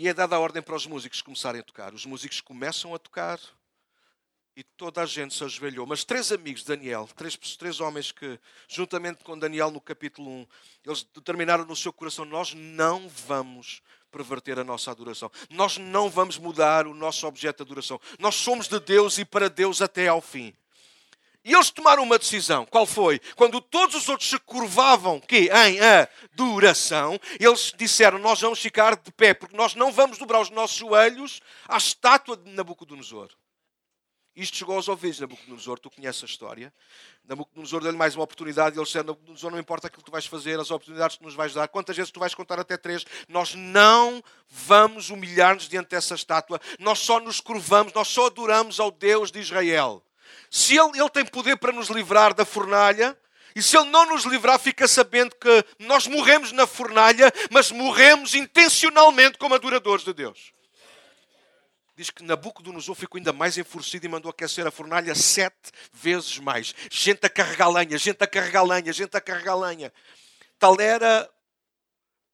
E 0.00 0.06
é 0.06 0.14
dada 0.14 0.36
a 0.36 0.38
ordem 0.38 0.62
para 0.62 0.76
os 0.76 0.86
músicos 0.86 1.20
começarem 1.20 1.60
a 1.60 1.64
tocar. 1.64 1.92
Os 1.92 2.06
músicos 2.06 2.40
começam 2.40 2.94
a 2.94 3.00
tocar 3.00 3.40
e 4.54 4.62
toda 4.62 5.02
a 5.02 5.06
gente 5.06 5.34
se 5.34 5.42
ajoelhou. 5.42 5.88
Mas 5.88 6.04
três 6.04 6.30
amigos 6.30 6.60
de 6.60 6.68
Daniel, 6.68 7.08
três, 7.16 7.36
três 7.56 7.80
homens 7.80 8.12
que, 8.12 8.38
juntamente 8.68 9.24
com 9.24 9.36
Daniel 9.36 9.72
no 9.72 9.80
capítulo 9.80 10.30
1, 10.30 10.46
eles 10.86 11.02
determinaram 11.02 11.64
no 11.64 11.74
seu 11.74 11.92
coração: 11.92 12.24
nós 12.24 12.54
não 12.54 13.08
vamos 13.08 13.82
perverter 14.08 14.56
a 14.60 14.62
nossa 14.62 14.92
adoração. 14.92 15.32
Nós 15.50 15.78
não 15.78 16.08
vamos 16.08 16.38
mudar 16.38 16.86
o 16.86 16.94
nosso 16.94 17.26
objeto 17.26 17.64
de 17.64 17.72
adoração. 17.72 18.00
Nós 18.20 18.36
somos 18.36 18.68
de 18.68 18.78
Deus 18.78 19.18
e 19.18 19.24
para 19.24 19.50
Deus 19.50 19.82
até 19.82 20.06
ao 20.06 20.20
fim. 20.20 20.54
E 21.44 21.54
eles 21.54 21.70
tomaram 21.70 22.02
uma 22.02 22.18
decisão. 22.18 22.66
Qual 22.66 22.84
foi? 22.84 23.20
Quando 23.36 23.60
todos 23.60 23.94
os 23.94 24.08
outros 24.08 24.28
se 24.28 24.38
curvavam 24.40 25.20
que 25.20 25.48
em 25.50 25.78
adoração, 25.80 27.18
eles 27.38 27.72
disseram: 27.76 28.18
Nós 28.18 28.40
vamos 28.40 28.58
ficar 28.58 28.96
de 28.96 29.10
pé, 29.12 29.32
porque 29.32 29.56
nós 29.56 29.74
não 29.74 29.92
vamos 29.92 30.18
dobrar 30.18 30.40
os 30.40 30.50
nossos 30.50 30.76
joelhos 30.76 31.40
à 31.66 31.76
estátua 31.76 32.36
de 32.36 32.50
Nabucodonosor. 32.50 33.30
Isto 34.38 34.56
chegou 34.56 34.76
aos 34.76 34.86
ouvidos 34.86 35.16
de 35.16 35.22
Nabucodonosor, 35.22 35.80
tu 35.80 35.90
conheces 35.90 36.22
a 36.22 36.26
história. 36.26 36.72
Nabucodonosor 37.24 37.82
deu-lhe 37.82 37.96
mais 37.96 38.14
uma 38.14 38.22
oportunidade 38.24 38.76
e 38.76 38.78
ele 38.78 38.84
disse: 38.84 38.98
Nabucodonosor, 38.98 39.50
não 39.50 39.58
importa 39.58 39.86
aquilo 39.86 40.02
que 40.02 40.10
tu 40.10 40.12
vais 40.12 40.26
fazer, 40.26 40.60
as 40.60 40.70
oportunidades 40.70 41.16
que 41.16 41.24
nos 41.24 41.34
vais 41.34 41.54
dar, 41.54 41.66
quantas 41.68 41.96
vezes 41.96 42.12
tu 42.12 42.20
vais 42.20 42.34
contar 42.34 42.58
até 42.60 42.76
três, 42.76 43.04
nós 43.28 43.54
não 43.54 44.22
vamos 44.48 45.10
humilhar-nos 45.10 45.68
diante 45.68 45.88
dessa 45.88 46.14
estátua, 46.14 46.60
nós 46.78 46.98
só 47.00 47.18
nos 47.18 47.40
curvamos, 47.40 47.92
nós 47.92 48.08
só 48.08 48.26
adoramos 48.26 48.78
ao 48.78 48.90
Deus 48.90 49.32
de 49.32 49.40
Israel. 49.40 50.04
Se 50.50 50.76
ele, 50.76 50.98
ele 50.98 51.10
tem 51.10 51.24
poder 51.24 51.56
para 51.56 51.72
nos 51.72 51.88
livrar 51.88 52.34
da 52.34 52.44
fornalha, 52.44 53.16
e 53.58 53.62
se 53.62 53.76
Ele 53.76 53.90
não 53.90 54.06
nos 54.06 54.24
livrar, 54.24 54.56
fica 54.58 54.86
sabendo 54.86 55.34
que 55.34 55.64
nós 55.80 56.06
morremos 56.06 56.52
na 56.52 56.64
fornalha, 56.64 57.32
mas 57.50 57.72
morremos 57.72 58.34
intencionalmente 58.34 59.36
como 59.36 59.54
adoradores 59.54 60.04
de 60.04 60.12
Deus. 60.12 60.52
Diz 61.96 62.10
que 62.10 62.22
Nabucodonosor 62.22 62.94
ficou 62.94 63.18
ainda 63.18 63.32
mais 63.32 63.58
enfurecido 63.58 64.06
e 64.06 64.08
mandou 64.08 64.30
aquecer 64.30 64.64
a 64.64 64.70
fornalha 64.70 65.12
sete 65.16 65.72
vezes 65.92 66.38
mais. 66.38 66.72
Gente 66.88 67.26
a 67.26 67.28
carregar 67.28 67.68
lenha, 67.68 67.98
gente 67.98 68.22
a 68.22 68.26
carregar 68.28 68.62
lenha, 68.62 68.92
gente 68.92 69.16
a 69.16 69.20
carregar 69.20 69.56
lenha. 69.56 69.92
Tal 70.56 70.80
era 70.80 71.28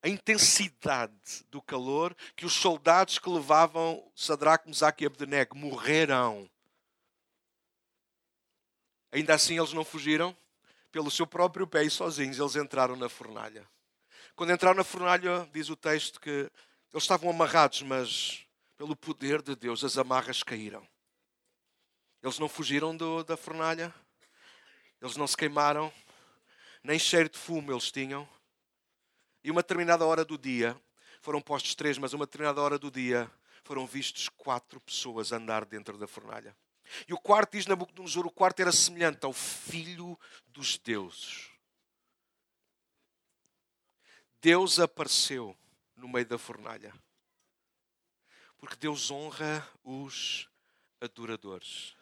a 0.02 0.08
intensidade 0.10 1.46
do 1.50 1.62
calor 1.62 2.14
que 2.36 2.44
os 2.44 2.52
soldados 2.52 3.18
que 3.18 3.30
levavam 3.30 4.06
Sadraque, 4.14 4.68
Mesaque 4.68 5.04
e 5.04 5.06
Abdenego 5.06 5.56
morreram 5.56 6.46
Ainda 9.14 9.32
assim, 9.32 9.56
eles 9.56 9.72
não 9.72 9.84
fugiram 9.84 10.36
pelo 10.90 11.08
seu 11.08 11.24
próprio 11.24 11.68
pé 11.68 11.84
e 11.84 11.90
sozinhos 11.90 12.40
eles 12.40 12.56
entraram 12.56 12.96
na 12.96 13.08
fornalha. 13.08 13.64
Quando 14.34 14.52
entraram 14.52 14.76
na 14.76 14.82
fornalha, 14.82 15.48
diz 15.52 15.70
o 15.70 15.76
texto 15.76 16.20
que 16.20 16.30
eles 16.30 17.04
estavam 17.04 17.30
amarrados, 17.30 17.82
mas 17.82 18.44
pelo 18.76 18.96
poder 18.96 19.40
de 19.40 19.54
Deus 19.54 19.84
as 19.84 19.96
amarras 19.96 20.42
caíram. 20.42 20.84
Eles 22.20 22.40
não 22.40 22.48
fugiram 22.48 22.96
do, 22.96 23.22
da 23.22 23.36
fornalha, 23.36 23.94
eles 25.00 25.16
não 25.16 25.28
se 25.28 25.36
queimaram, 25.36 25.92
nem 26.82 26.98
cheiro 26.98 27.28
de 27.28 27.38
fumo 27.38 27.70
eles 27.70 27.92
tinham. 27.92 28.28
E 29.44 29.50
uma 29.52 29.62
determinada 29.62 30.04
hora 30.04 30.24
do 30.24 30.36
dia, 30.36 30.76
foram 31.20 31.40
postos 31.40 31.76
três, 31.76 31.98
mas 31.98 32.14
uma 32.14 32.26
determinada 32.26 32.60
hora 32.60 32.80
do 32.80 32.90
dia, 32.90 33.30
foram 33.62 33.86
vistos 33.86 34.28
quatro 34.28 34.80
pessoas 34.80 35.30
andar 35.30 35.64
dentro 35.64 35.96
da 35.96 36.08
fornalha. 36.08 36.56
E 37.08 37.12
o 37.12 37.18
quarto 37.18 37.52
diz 37.52 37.66
Nabucodonosor, 37.66 38.26
o 38.26 38.30
quarto 38.30 38.60
era 38.60 38.72
semelhante 38.72 39.24
ao 39.24 39.32
filho 39.32 40.18
dos 40.46 40.78
deuses. 40.78 41.50
Deus 44.40 44.78
apareceu 44.78 45.56
no 45.96 46.08
meio 46.08 46.26
da 46.26 46.38
fornalha. 46.38 46.94
Porque 48.58 48.76
Deus 48.76 49.10
honra 49.10 49.66
os 49.82 50.48
adoradores. 51.00 51.96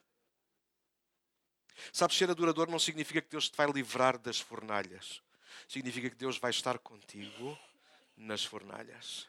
Sabes, 1.92 2.16
ser 2.16 2.30
adorador 2.30 2.68
não 2.68 2.78
significa 2.78 3.20
que 3.20 3.30
Deus 3.30 3.48
te 3.48 3.56
vai 3.56 3.66
livrar 3.70 4.18
das 4.18 4.40
fornalhas. 4.40 5.22
Significa 5.68 6.10
que 6.10 6.16
Deus 6.16 6.38
vai 6.38 6.50
estar 6.50 6.78
contigo 6.78 7.58
nas 8.16 8.44
fornalhas. 8.44 9.28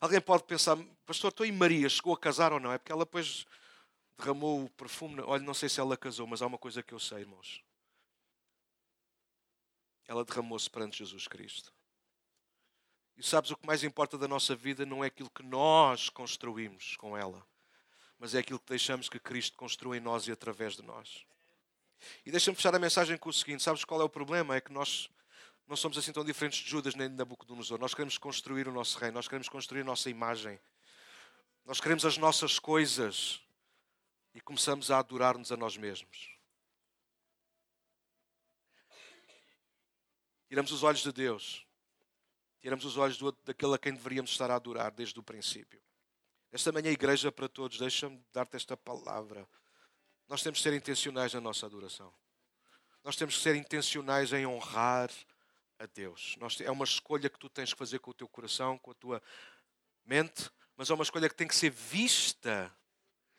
Alguém 0.00 0.20
pode 0.20 0.44
pensar, 0.44 0.76
pastor, 1.06 1.30
estou 1.30 1.46
em 1.46 1.52
Maria, 1.52 1.88
chegou 1.88 2.14
a 2.14 2.18
casar 2.18 2.52
ou 2.52 2.60
não? 2.60 2.72
É 2.72 2.78
porque 2.78 2.92
ela 2.92 3.04
depois 3.04 3.46
derramou 4.16 4.64
o 4.64 4.70
perfume. 4.70 5.20
Olha, 5.22 5.42
não 5.42 5.54
sei 5.54 5.68
se 5.68 5.80
ela 5.80 5.96
casou, 5.96 6.26
mas 6.26 6.42
há 6.42 6.46
uma 6.46 6.58
coisa 6.58 6.82
que 6.82 6.92
eu 6.92 6.98
sei, 6.98 7.20
irmãos. 7.20 7.62
Ela 10.06 10.24
derramou-se 10.24 10.68
perante 10.68 10.98
Jesus 10.98 11.26
Cristo. 11.26 11.72
E 13.16 13.22
sabes 13.22 13.50
o 13.50 13.56
que 13.56 13.66
mais 13.66 13.84
importa 13.84 14.18
da 14.18 14.26
nossa 14.26 14.56
vida 14.56 14.84
não 14.84 15.04
é 15.04 15.06
aquilo 15.06 15.30
que 15.30 15.42
nós 15.42 16.08
construímos 16.08 16.96
com 16.96 17.16
ela, 17.16 17.46
mas 18.18 18.34
é 18.34 18.40
aquilo 18.40 18.58
que 18.58 18.68
deixamos 18.68 19.08
que 19.08 19.20
Cristo 19.20 19.56
construa 19.56 19.96
em 19.96 20.00
nós 20.00 20.26
e 20.26 20.32
através 20.32 20.74
de 20.76 20.82
nós. 20.82 21.24
E 22.26 22.30
deixa-me 22.30 22.56
fechar 22.56 22.74
a 22.74 22.78
mensagem 22.78 23.16
com 23.16 23.28
o 23.28 23.32
seguinte: 23.32 23.62
sabes 23.62 23.84
qual 23.84 24.00
é 24.00 24.04
o 24.04 24.08
problema? 24.08 24.56
É 24.56 24.60
que 24.60 24.72
nós 24.72 25.08
não 25.66 25.76
somos 25.76 25.96
assim 25.96 26.12
tão 26.12 26.24
diferentes 26.24 26.58
de 26.58 26.68
Judas 26.68 26.94
nem 26.94 27.08
de 27.08 27.14
Nabucodonosor. 27.14 27.78
Nós 27.78 27.94
queremos 27.94 28.18
construir 28.18 28.68
o 28.68 28.72
nosso 28.72 28.98
reino, 28.98 29.14
nós 29.14 29.28
queremos 29.28 29.48
construir 29.48 29.82
a 29.82 29.84
nossa 29.84 30.10
imagem, 30.10 30.60
nós 31.64 31.80
queremos 31.80 32.04
as 32.04 32.18
nossas 32.18 32.58
coisas 32.58 33.40
e 34.34 34.40
começamos 34.40 34.90
a 34.90 34.98
adorar-nos 34.98 35.52
a 35.52 35.56
nós 35.56 35.76
mesmos. 35.76 36.34
Tiramos 40.48 40.72
os 40.72 40.82
olhos 40.82 41.02
de 41.02 41.12
Deus, 41.12 41.66
tiramos 42.60 42.84
os 42.84 42.96
olhos 42.96 43.16
do, 43.16 43.32
daquele 43.44 43.74
a 43.74 43.78
quem 43.78 43.92
deveríamos 43.92 44.30
estar 44.30 44.50
a 44.50 44.56
adorar 44.56 44.90
desde 44.90 45.18
o 45.18 45.22
princípio. 45.22 45.80
Esta 46.52 46.70
manhã, 46.70 46.90
igreja 46.90 47.32
para 47.32 47.48
todos, 47.48 47.78
deixa-me 47.78 48.24
dar-te 48.32 48.56
esta 48.56 48.76
palavra. 48.76 49.48
Nós 50.28 50.42
temos 50.42 50.58
que 50.58 50.62
ser 50.62 50.74
intencionais 50.74 51.34
na 51.34 51.40
nossa 51.40 51.66
adoração. 51.66 52.14
Nós 53.02 53.16
temos 53.16 53.36
que 53.36 53.42
ser 53.42 53.56
intencionais 53.56 54.32
em 54.32 54.46
honrar 54.46 55.10
a 55.78 55.86
Deus. 55.86 56.36
Nós, 56.38 56.60
é 56.60 56.70
uma 56.70 56.84
escolha 56.84 57.28
que 57.28 57.38
tu 57.38 57.48
tens 57.48 57.72
que 57.72 57.78
fazer 57.78 57.98
com 57.98 58.10
o 58.10 58.14
teu 58.14 58.28
coração, 58.28 58.78
com 58.78 58.92
a 58.92 58.94
tua 58.94 59.22
mente, 60.04 60.50
mas 60.76 60.90
é 60.90 60.94
uma 60.94 61.02
escolha 61.02 61.28
que 61.28 61.34
tem 61.34 61.48
que 61.48 61.56
ser 61.56 61.70
vista 61.70 62.72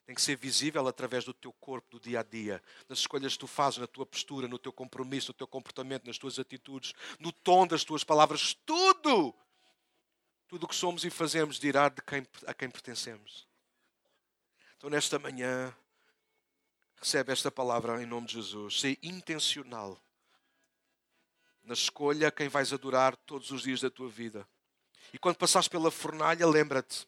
tem 0.06 0.16
que 0.16 0.22
ser 0.22 0.38
visível 0.38 0.88
através 0.88 1.24
do 1.24 1.34
teu 1.34 1.52
corpo, 1.54 1.98
do 1.98 2.00
dia 2.00 2.20
a 2.20 2.24
dia, 2.24 2.62
nas 2.88 3.00
escolhas 3.00 3.34
que 3.34 3.40
tu 3.40 3.48
fazes, 3.48 3.80
na 3.80 3.88
tua 3.88 4.06
postura, 4.06 4.48
no 4.48 4.60
teu 4.60 4.72
compromisso, 4.72 5.30
no 5.30 5.34
teu 5.34 5.48
comportamento, 5.48 6.06
nas 6.06 6.18
tuas 6.18 6.38
atitudes, 6.38 6.94
no 7.20 7.32
tom 7.32 7.66
das 7.66 7.84
tuas 7.84 8.04
palavras, 8.04 8.54
tudo. 8.66 9.34
Tudo 10.48 10.66
o 10.66 10.68
que 10.68 10.76
somos 10.76 11.04
e 11.04 11.10
fazemos 11.10 11.60
dirá 11.60 11.90
de 11.90 12.02
quem, 12.04 12.26
a 12.46 12.54
quem 12.54 12.70
pertencemos. 12.70 13.48
Então 14.78 14.90
nesta 14.92 15.18
manhã, 15.18 15.76
recebe 16.98 17.32
esta 17.34 17.50
palavra 17.50 18.02
em 18.02 18.06
nome 18.06 18.28
de 18.28 18.34
Jesus. 18.34 18.80
Ser 18.80 19.00
intencional 19.02 20.00
na 21.64 21.74
escolha 21.74 22.32
quem 22.32 22.48
vais 22.48 22.72
adorar 22.72 23.16
todos 23.16 23.50
os 23.50 23.64
dias 23.64 23.82
da 23.82 23.90
tua 23.90 24.08
vida. 24.08 24.48
E 25.12 25.18
quando 25.18 25.38
passares 25.38 25.68
pela 25.68 25.90
fornalha, 25.90 26.46
lembra-te. 26.46 27.08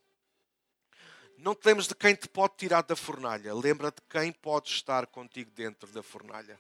Não 1.38 1.54
te 1.54 1.68
lembres 1.68 1.88
de 1.88 1.94
quem 1.94 2.16
te 2.16 2.28
pode 2.28 2.56
tirar 2.58 2.82
da 2.82 2.96
fornalha. 2.96 3.54
Lembra-te 3.54 4.02
de 4.02 4.08
quem 4.10 4.32
pode 4.32 4.70
estar 4.70 5.06
contigo 5.06 5.52
dentro 5.52 5.88
da 5.92 6.02
fornalha. 6.02 6.60